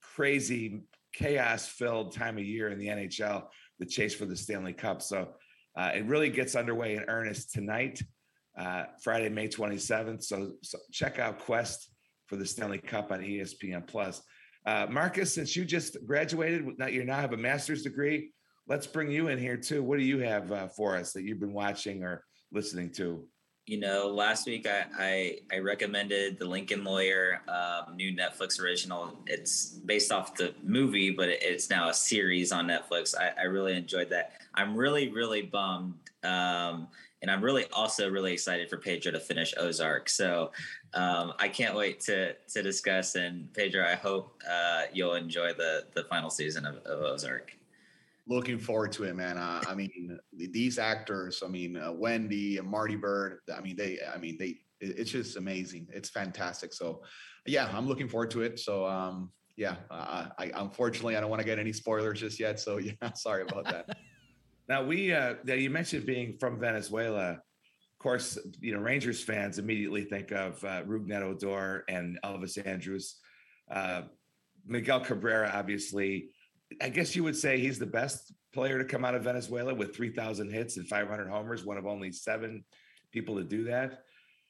crazy, 0.00 0.82
chaos 1.18 1.66
filled 1.66 2.12
time 2.14 2.38
of 2.38 2.44
year 2.44 2.68
in 2.68 2.78
the 2.78 2.86
NHL, 2.86 3.44
the 3.78 3.86
chase 3.86 4.14
for 4.14 4.24
the 4.24 4.36
Stanley 4.36 4.72
Cup. 4.72 5.02
So 5.02 5.28
uh, 5.76 5.90
it 5.94 6.04
really 6.04 6.30
gets 6.30 6.54
underway 6.54 6.94
in 6.94 7.04
earnest 7.08 7.52
tonight, 7.52 8.00
uh, 8.56 8.84
Friday, 9.02 9.28
May 9.28 9.48
27th. 9.48 10.22
So, 10.22 10.52
so 10.62 10.78
check 10.92 11.18
out 11.18 11.40
Quest 11.40 11.90
for 12.26 12.36
the 12.36 12.46
Stanley 12.46 12.78
Cup 12.78 13.10
on 13.10 13.20
ESPN 13.20 13.86
Plus. 13.86 14.22
Uh, 14.64 14.86
Marcus, 14.88 15.34
since 15.34 15.56
you 15.56 15.64
just 15.64 15.96
graduated, 16.06 16.66
you 16.90 17.04
now 17.04 17.20
have 17.20 17.32
a 17.32 17.36
master's 17.36 17.82
degree. 17.82 18.32
Let's 18.68 18.86
bring 18.86 19.10
you 19.10 19.28
in 19.28 19.38
here 19.38 19.56
too. 19.56 19.82
What 19.82 19.98
do 19.98 20.04
you 20.04 20.18
have 20.18 20.52
uh, 20.52 20.68
for 20.68 20.96
us 20.96 21.12
that 21.14 21.24
you've 21.24 21.40
been 21.40 21.54
watching 21.54 22.04
or 22.04 22.22
listening 22.52 22.92
to? 22.92 23.26
You 23.68 23.78
know, 23.78 24.08
last 24.08 24.46
week 24.46 24.66
I 24.66 24.86
I, 24.98 25.38
I 25.52 25.58
recommended 25.58 26.38
the 26.38 26.46
Lincoln 26.46 26.84
Lawyer 26.84 27.42
um, 27.48 27.96
new 27.96 28.16
Netflix 28.16 28.58
original. 28.58 29.14
It's 29.26 29.66
based 29.66 30.10
off 30.10 30.34
the 30.34 30.54
movie, 30.62 31.10
but 31.10 31.28
it's 31.28 31.68
now 31.68 31.90
a 31.90 31.94
series 31.94 32.50
on 32.50 32.66
Netflix. 32.66 33.14
I, 33.14 33.32
I 33.38 33.44
really 33.44 33.76
enjoyed 33.76 34.08
that. 34.08 34.32
I'm 34.54 34.74
really 34.74 35.10
really 35.10 35.42
bummed 35.42 35.98
um, 36.24 36.88
and 37.20 37.30
I'm 37.30 37.42
really 37.42 37.66
also 37.74 38.08
really 38.08 38.32
excited 38.32 38.70
for 38.70 38.78
Pedro 38.78 39.12
to 39.12 39.20
finish 39.20 39.52
Ozark. 39.58 40.08
So 40.08 40.50
um, 40.94 41.34
I 41.38 41.48
can't 41.48 41.74
wait 41.74 42.00
to 42.00 42.32
to 42.34 42.62
discuss. 42.62 43.16
And 43.16 43.52
Pedro, 43.52 43.84
I 43.84 43.96
hope 43.96 44.42
uh, 44.50 44.84
you'll 44.94 45.14
enjoy 45.14 45.52
the 45.52 45.84
the 45.92 46.04
final 46.04 46.30
season 46.30 46.64
of, 46.64 46.76
of 46.86 47.02
Ozark. 47.02 47.57
Looking 48.28 48.58
forward 48.58 48.92
to 48.92 49.04
it, 49.04 49.16
man. 49.16 49.38
Uh, 49.38 49.62
I 49.66 49.74
mean, 49.74 50.18
these 50.36 50.78
actors. 50.78 51.42
I 51.44 51.48
mean, 51.48 51.76
uh, 51.78 51.92
Wendy 51.92 52.58
and 52.58 52.68
Marty 52.68 52.96
Byrde. 52.96 53.38
I 53.56 53.60
mean, 53.60 53.76
they. 53.76 53.98
I 54.14 54.18
mean, 54.18 54.36
they. 54.38 54.56
It's 54.80 55.10
just 55.10 55.36
amazing. 55.36 55.88
It's 55.92 56.10
fantastic. 56.10 56.72
So, 56.72 57.02
yeah, 57.46 57.68
I'm 57.72 57.88
looking 57.88 58.08
forward 58.08 58.30
to 58.32 58.42
it. 58.42 58.60
So, 58.60 58.86
um, 58.86 59.32
yeah, 59.56 59.76
uh, 59.90 60.26
I 60.38 60.52
unfortunately 60.54 61.16
I 61.16 61.20
don't 61.20 61.30
want 61.30 61.40
to 61.40 61.46
get 61.46 61.58
any 61.58 61.72
spoilers 61.72 62.20
just 62.20 62.38
yet. 62.38 62.60
So, 62.60 62.76
yeah, 62.78 63.12
sorry 63.14 63.42
about 63.42 63.64
that. 63.64 63.96
Now 64.68 64.84
we, 64.84 65.14
uh, 65.14 65.36
you 65.46 65.70
mentioned 65.70 66.04
being 66.04 66.36
from 66.38 66.60
Venezuela. 66.60 67.30
Of 67.30 67.98
course, 67.98 68.38
you 68.60 68.74
know 68.74 68.80
Rangers 68.80 69.24
fans 69.24 69.58
immediately 69.58 70.04
think 70.04 70.30
of 70.30 70.62
uh, 70.62 70.82
Rougned 70.82 71.22
Odor 71.22 71.84
and 71.88 72.18
Elvis 72.22 72.58
Andrus, 72.64 73.18
Uh, 73.70 74.02
Miguel 74.66 75.00
Cabrera, 75.00 75.50
obviously, 75.54 76.28
I 76.80 76.88
guess 76.88 77.16
you 77.16 77.24
would 77.24 77.36
say 77.36 77.58
he's 77.58 77.78
the 77.78 77.86
best 77.86 78.32
player 78.52 78.78
to 78.78 78.84
come 78.84 79.04
out 79.04 79.14
of 79.14 79.24
Venezuela 79.24 79.74
with 79.74 79.94
3,000 79.94 80.50
hits 80.50 80.76
and 80.76 80.86
500 80.86 81.28
homers, 81.28 81.64
one 81.64 81.76
of 81.76 81.86
only 81.86 82.12
seven 82.12 82.64
people 83.12 83.36
to 83.36 83.44
do 83.44 83.64
that. 83.64 84.02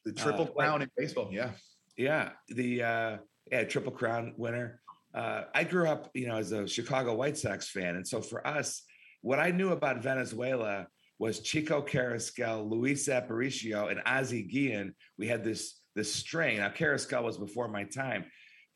The 0.04 0.12
triple 0.12 0.44
uh, 0.44 0.48
crown 0.48 0.82
in 0.82 0.90
baseball, 0.96 1.28
yeah. 1.30 1.50
Yeah, 1.96 2.30
the 2.48 2.82
uh, 2.82 3.16
yeah 3.50 3.64
triple 3.64 3.92
crown 3.92 4.34
winner. 4.36 4.80
Uh, 5.14 5.44
I 5.54 5.64
grew 5.64 5.88
up, 5.88 6.10
you 6.14 6.28
know, 6.28 6.36
as 6.36 6.52
a 6.52 6.66
Chicago 6.66 7.14
White 7.14 7.36
Sox 7.36 7.68
fan, 7.68 7.96
and 7.96 8.06
so 8.06 8.20
for 8.20 8.46
us, 8.46 8.82
what 9.22 9.40
I 9.40 9.50
knew 9.50 9.72
about 9.72 10.02
Venezuela 10.02 10.86
was 11.18 11.40
Chico 11.40 11.82
Carrasquel, 11.82 12.70
Luis 12.70 13.08
Aparicio, 13.08 13.90
and 13.90 14.00
Ozzie 14.06 14.44
Guillen. 14.44 14.94
We 15.18 15.26
had 15.26 15.42
this 15.42 15.80
this 15.96 16.14
strain. 16.14 16.58
Now 16.58 16.68
Carrasquel 16.68 17.24
was 17.24 17.36
before 17.36 17.66
my 17.66 17.84
time, 17.84 18.26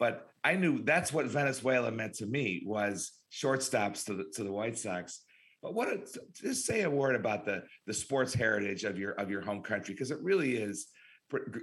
but 0.01 0.27
I 0.43 0.57
knew 0.57 0.83
that's 0.83 1.13
what 1.13 1.27
Venezuela 1.27 1.93
meant 1.93 2.15
to 2.15 2.27
me 2.27 2.63
was 2.67 3.13
shortstops 3.33 4.05
to 4.07 4.15
the 4.15 4.25
to 4.35 4.45
the 4.45 4.53
White 4.53 4.79
Sox. 4.79 5.23
But 5.63 5.75
what 5.75 5.89
a, 5.89 6.01
just 6.35 6.67
say 6.67 6.83
a 6.83 6.91
word 6.91 7.15
about 7.15 7.45
the 7.45 7.63
the 7.87 7.95
sports 7.95 8.35
heritage 8.35 8.85
of 8.85 8.99
your 8.99 9.13
of 9.13 9.31
your 9.31 9.41
home 9.41 9.63
country 9.63 9.95
because 9.95 10.11
it 10.11 10.21
really 10.23 10.57
is. 10.57 10.89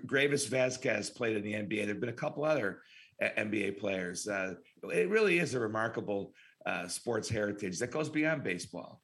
Greivis 0.07 0.49
Vasquez 0.49 1.11
played 1.11 1.37
in 1.37 1.43
the 1.43 1.53
NBA. 1.53 1.85
There've 1.85 1.99
been 1.99 2.09
a 2.09 2.13
couple 2.13 2.43
other 2.43 2.81
NBA 3.21 3.79
players. 3.79 4.27
Uh, 4.27 4.55
it 4.91 5.09
really 5.09 5.37
is 5.37 5.53
a 5.53 5.59
remarkable 5.59 6.33
uh, 6.65 6.87
sports 6.87 7.29
heritage 7.29 7.77
that 7.77 7.91
goes 7.91 8.09
beyond 8.09 8.43
baseball. 8.43 9.01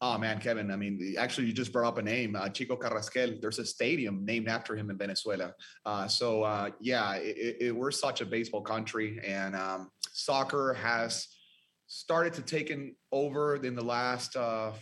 Oh 0.00 0.16
man, 0.16 0.38
Kevin. 0.40 0.70
I 0.70 0.76
mean, 0.76 1.16
actually, 1.18 1.46
you 1.48 1.52
just 1.52 1.72
brought 1.72 1.88
up 1.88 1.98
a 1.98 2.02
name, 2.02 2.34
uh, 2.34 2.48
Chico 2.48 2.76
Carrasquel. 2.76 3.40
There's 3.40 3.58
a 3.58 3.66
stadium 3.66 4.24
named 4.24 4.48
after 4.48 4.74
him 4.74 4.90
in 4.90 4.96
Venezuela. 4.96 5.52
Uh, 5.84 6.08
so 6.08 6.42
uh, 6.42 6.70
yeah, 6.80 7.14
it, 7.16 7.56
it, 7.60 7.76
we're 7.76 7.90
such 7.90 8.20
a 8.20 8.26
baseball 8.26 8.62
country, 8.62 9.20
and 9.26 9.54
um, 9.54 9.90
soccer 10.12 10.74
has 10.74 11.28
started 11.86 12.34
to 12.34 12.42
taken 12.42 12.94
over 13.12 13.56
in 13.56 13.74
the 13.74 13.84
last 13.84 14.36
uh, 14.36 14.72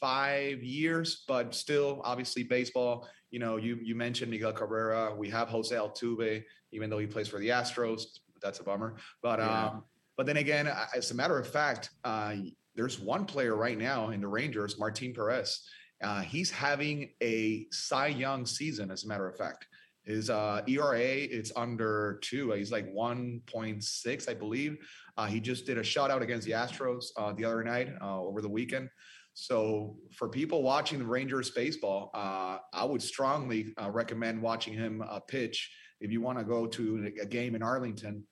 five 0.00 0.62
years, 0.62 1.24
but 1.28 1.54
still, 1.54 2.00
obviously, 2.04 2.42
baseball. 2.42 3.08
You 3.30 3.40
know, 3.40 3.56
you 3.56 3.78
you 3.82 3.94
mentioned 3.94 4.30
Miguel 4.30 4.52
Cabrera. 4.52 5.14
We 5.14 5.28
have 5.30 5.48
Jose 5.48 5.74
Altuve, 5.74 6.44
even 6.72 6.90
though 6.90 6.98
he 6.98 7.06
plays 7.06 7.28
for 7.28 7.38
the 7.38 7.48
Astros. 7.48 8.02
That's 8.42 8.60
a 8.60 8.64
bummer, 8.64 8.96
but. 9.22 9.38
Yeah. 9.38 9.66
Um, 9.66 9.84
but 10.16 10.24
then 10.24 10.38
again, 10.38 10.66
as 10.94 11.10
a 11.10 11.14
matter 11.14 11.38
of 11.38 11.46
fact, 11.46 11.90
uh, 12.02 12.36
there's 12.74 12.98
one 12.98 13.24
player 13.26 13.54
right 13.54 13.76
now 13.76 14.10
in 14.10 14.20
the 14.20 14.28
Rangers, 14.28 14.78
Martin 14.78 15.12
Perez. 15.12 15.62
Uh, 16.02 16.20
he's 16.20 16.50
having 16.50 17.10
a 17.22 17.66
Cy 17.70 18.08
Young 18.08 18.46
season, 18.46 18.90
as 18.90 19.04
a 19.04 19.08
matter 19.08 19.28
of 19.28 19.36
fact. 19.36 19.66
His 20.06 20.30
uh, 20.30 20.62
ERA 20.68 21.00
it's 21.00 21.50
under 21.56 22.20
two. 22.22 22.52
He's 22.52 22.70
like 22.70 22.92
1.6, 22.94 24.28
I 24.28 24.34
believe. 24.34 24.78
Uh, 25.16 25.26
he 25.26 25.40
just 25.40 25.66
did 25.66 25.78
a 25.78 25.82
shutout 25.82 26.22
against 26.22 26.46
the 26.46 26.52
Astros 26.52 27.06
uh, 27.16 27.32
the 27.32 27.44
other 27.44 27.64
night 27.64 27.88
uh, 28.00 28.20
over 28.20 28.40
the 28.40 28.48
weekend. 28.48 28.88
So 29.34 29.96
for 30.12 30.28
people 30.28 30.62
watching 30.62 30.98
the 31.00 31.04
Rangers 31.04 31.50
baseball, 31.50 32.10
uh, 32.14 32.58
I 32.72 32.84
would 32.84 33.02
strongly 33.02 33.74
uh, 33.82 33.90
recommend 33.90 34.40
watching 34.40 34.72
him 34.72 35.02
uh, 35.06 35.20
pitch. 35.20 35.70
If 36.00 36.10
you 36.10 36.20
want 36.20 36.38
to 36.38 36.44
go 36.44 36.66
to 36.66 37.12
a 37.20 37.26
game 37.26 37.54
in 37.54 37.62
Arlington, 37.62 38.24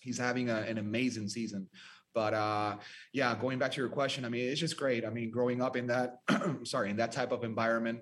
he's 0.00 0.18
having 0.18 0.48
a, 0.50 0.56
an 0.56 0.78
amazing 0.78 1.28
season. 1.28 1.68
But 2.14 2.34
uh, 2.34 2.76
yeah, 3.12 3.36
going 3.36 3.58
back 3.58 3.70
to 3.72 3.80
your 3.80 3.90
question, 3.90 4.24
I 4.24 4.30
mean, 4.30 4.48
it's 4.48 4.58
just 4.58 4.76
great. 4.76 5.04
I 5.04 5.10
mean, 5.10 5.30
growing 5.30 5.60
up 5.60 5.76
in 5.76 5.86
that, 5.88 6.20
sorry, 6.64 6.90
in 6.90 6.96
that 6.96 7.12
type 7.12 7.32
of 7.32 7.44
environment 7.44 8.00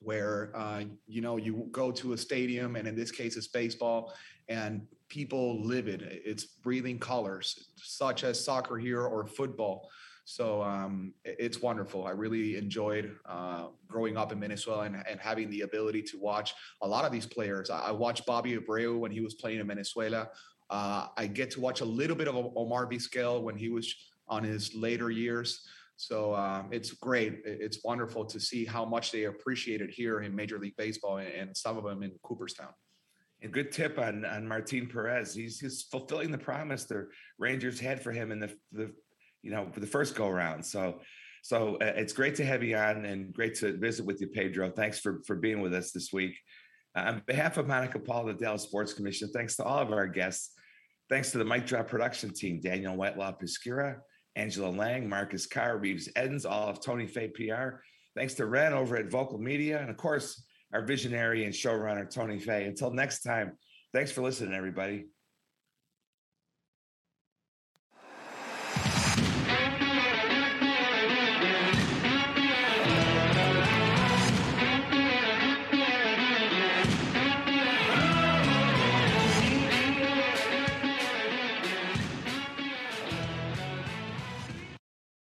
where 0.00 0.50
uh, 0.54 0.82
you 1.06 1.20
know 1.20 1.36
you 1.36 1.68
go 1.70 1.92
to 1.92 2.12
a 2.12 2.18
stadium, 2.18 2.76
and 2.76 2.88
in 2.88 2.96
this 2.96 3.10
case, 3.10 3.36
it's 3.36 3.48
baseball, 3.48 4.12
and 4.48 4.86
people 5.08 5.64
live 5.64 5.88
it. 5.88 6.00
It's 6.02 6.44
breathing 6.44 6.98
colors, 6.98 7.68
such 7.76 8.24
as 8.24 8.42
soccer 8.42 8.78
here 8.78 9.02
or 9.02 9.26
football. 9.26 9.90
So 10.24 10.62
um, 10.62 11.12
it's 11.24 11.60
wonderful. 11.60 12.06
I 12.06 12.10
really 12.10 12.56
enjoyed 12.56 13.16
uh, 13.26 13.66
growing 13.88 14.16
up 14.16 14.30
in 14.30 14.38
Venezuela 14.38 14.84
and, 14.84 15.02
and, 15.08 15.18
having 15.18 15.50
the 15.50 15.62
ability 15.62 16.02
to 16.02 16.18
watch 16.18 16.54
a 16.82 16.86
lot 16.86 17.04
of 17.04 17.10
these 17.10 17.26
players. 17.26 17.68
I 17.68 17.90
watched 17.90 18.26
Bobby 18.26 18.56
Abreu 18.56 18.96
when 18.96 19.10
he 19.10 19.20
was 19.20 19.34
playing 19.34 19.58
in 19.58 19.66
Venezuela. 19.66 20.28
Uh, 20.68 21.08
I 21.16 21.26
get 21.26 21.50
to 21.52 21.60
watch 21.60 21.80
a 21.80 21.84
little 21.84 22.14
bit 22.14 22.28
of 22.28 22.36
Omar 22.36 22.86
Vizquel 22.86 23.42
when 23.42 23.56
he 23.56 23.70
was 23.70 23.92
on 24.28 24.44
his 24.44 24.72
later 24.72 25.10
years. 25.10 25.66
So 26.00 26.34
um, 26.34 26.68
it's 26.70 26.92
great. 26.92 27.42
It's 27.44 27.84
wonderful 27.84 28.24
to 28.24 28.40
see 28.40 28.64
how 28.64 28.86
much 28.86 29.12
they 29.12 29.24
appreciate 29.24 29.82
it 29.82 29.90
here 29.90 30.22
in 30.22 30.34
Major 30.34 30.58
League 30.58 30.76
Baseball 30.78 31.18
and 31.18 31.54
some 31.54 31.76
of 31.76 31.84
them 31.84 32.02
in 32.02 32.12
Cooperstown. 32.22 32.72
A 33.42 33.48
good 33.48 33.70
tip 33.70 33.98
on 33.98 34.24
on 34.24 34.48
Martin 34.48 34.86
Perez. 34.86 35.34
He's 35.34 35.60
he's 35.60 35.82
fulfilling 35.82 36.30
the 36.30 36.38
promise 36.38 36.84
the 36.84 37.08
Rangers 37.38 37.78
had 37.78 38.02
for 38.02 38.12
him 38.12 38.32
in 38.32 38.40
the 38.40 38.50
the 38.72 38.90
you 39.42 39.50
know 39.50 39.70
the 39.76 39.86
first 39.86 40.14
go 40.14 40.30
round. 40.30 40.64
So 40.64 41.00
so 41.42 41.76
uh, 41.76 41.92
it's 41.96 42.14
great 42.14 42.34
to 42.36 42.46
have 42.46 42.62
you 42.62 42.78
on 42.78 43.04
and 43.04 43.32
great 43.34 43.54
to 43.56 43.76
visit 43.76 44.06
with 44.06 44.22
you, 44.22 44.28
Pedro. 44.28 44.70
Thanks 44.70 45.00
for 45.00 45.20
for 45.26 45.36
being 45.36 45.60
with 45.60 45.74
us 45.74 45.92
this 45.92 46.14
week. 46.14 46.38
Uh, 46.96 47.00
on 47.00 47.22
behalf 47.26 47.58
of 47.58 47.68
Monica 47.68 47.98
Paul, 47.98 48.24
the 48.24 48.32
Dallas 48.32 48.62
Sports 48.62 48.94
Commission, 48.94 49.30
thanks 49.34 49.56
to 49.56 49.64
all 49.64 49.80
of 49.80 49.92
our 49.92 50.06
guests. 50.06 50.52
Thanks 51.10 51.30
to 51.32 51.38
the 51.38 51.44
Mic 51.44 51.66
Drop 51.66 51.88
production 51.88 52.32
team, 52.32 52.60
Daniel 52.60 52.96
Whitelaw 52.96 53.32
Piscura, 53.38 53.98
Angela 54.36 54.68
Lang, 54.68 55.08
Marcus 55.08 55.46
Carr, 55.46 55.78
Reeves 55.78 56.08
Edens, 56.16 56.44
all 56.44 56.68
of 56.68 56.80
Tony 56.80 57.06
Fay 57.06 57.28
PR. 57.28 57.80
Thanks 58.16 58.34
to 58.34 58.46
Ren 58.46 58.72
over 58.72 58.96
at 58.96 59.10
Vocal 59.10 59.38
Media. 59.38 59.80
And 59.80 59.90
of 59.90 59.96
course, 59.96 60.42
our 60.72 60.82
visionary 60.82 61.44
and 61.44 61.54
showrunner, 61.54 62.12
Tony 62.12 62.38
Fay. 62.38 62.64
Until 62.64 62.92
next 62.92 63.22
time, 63.22 63.52
thanks 63.92 64.12
for 64.12 64.22
listening, 64.22 64.54
everybody. 64.54 65.06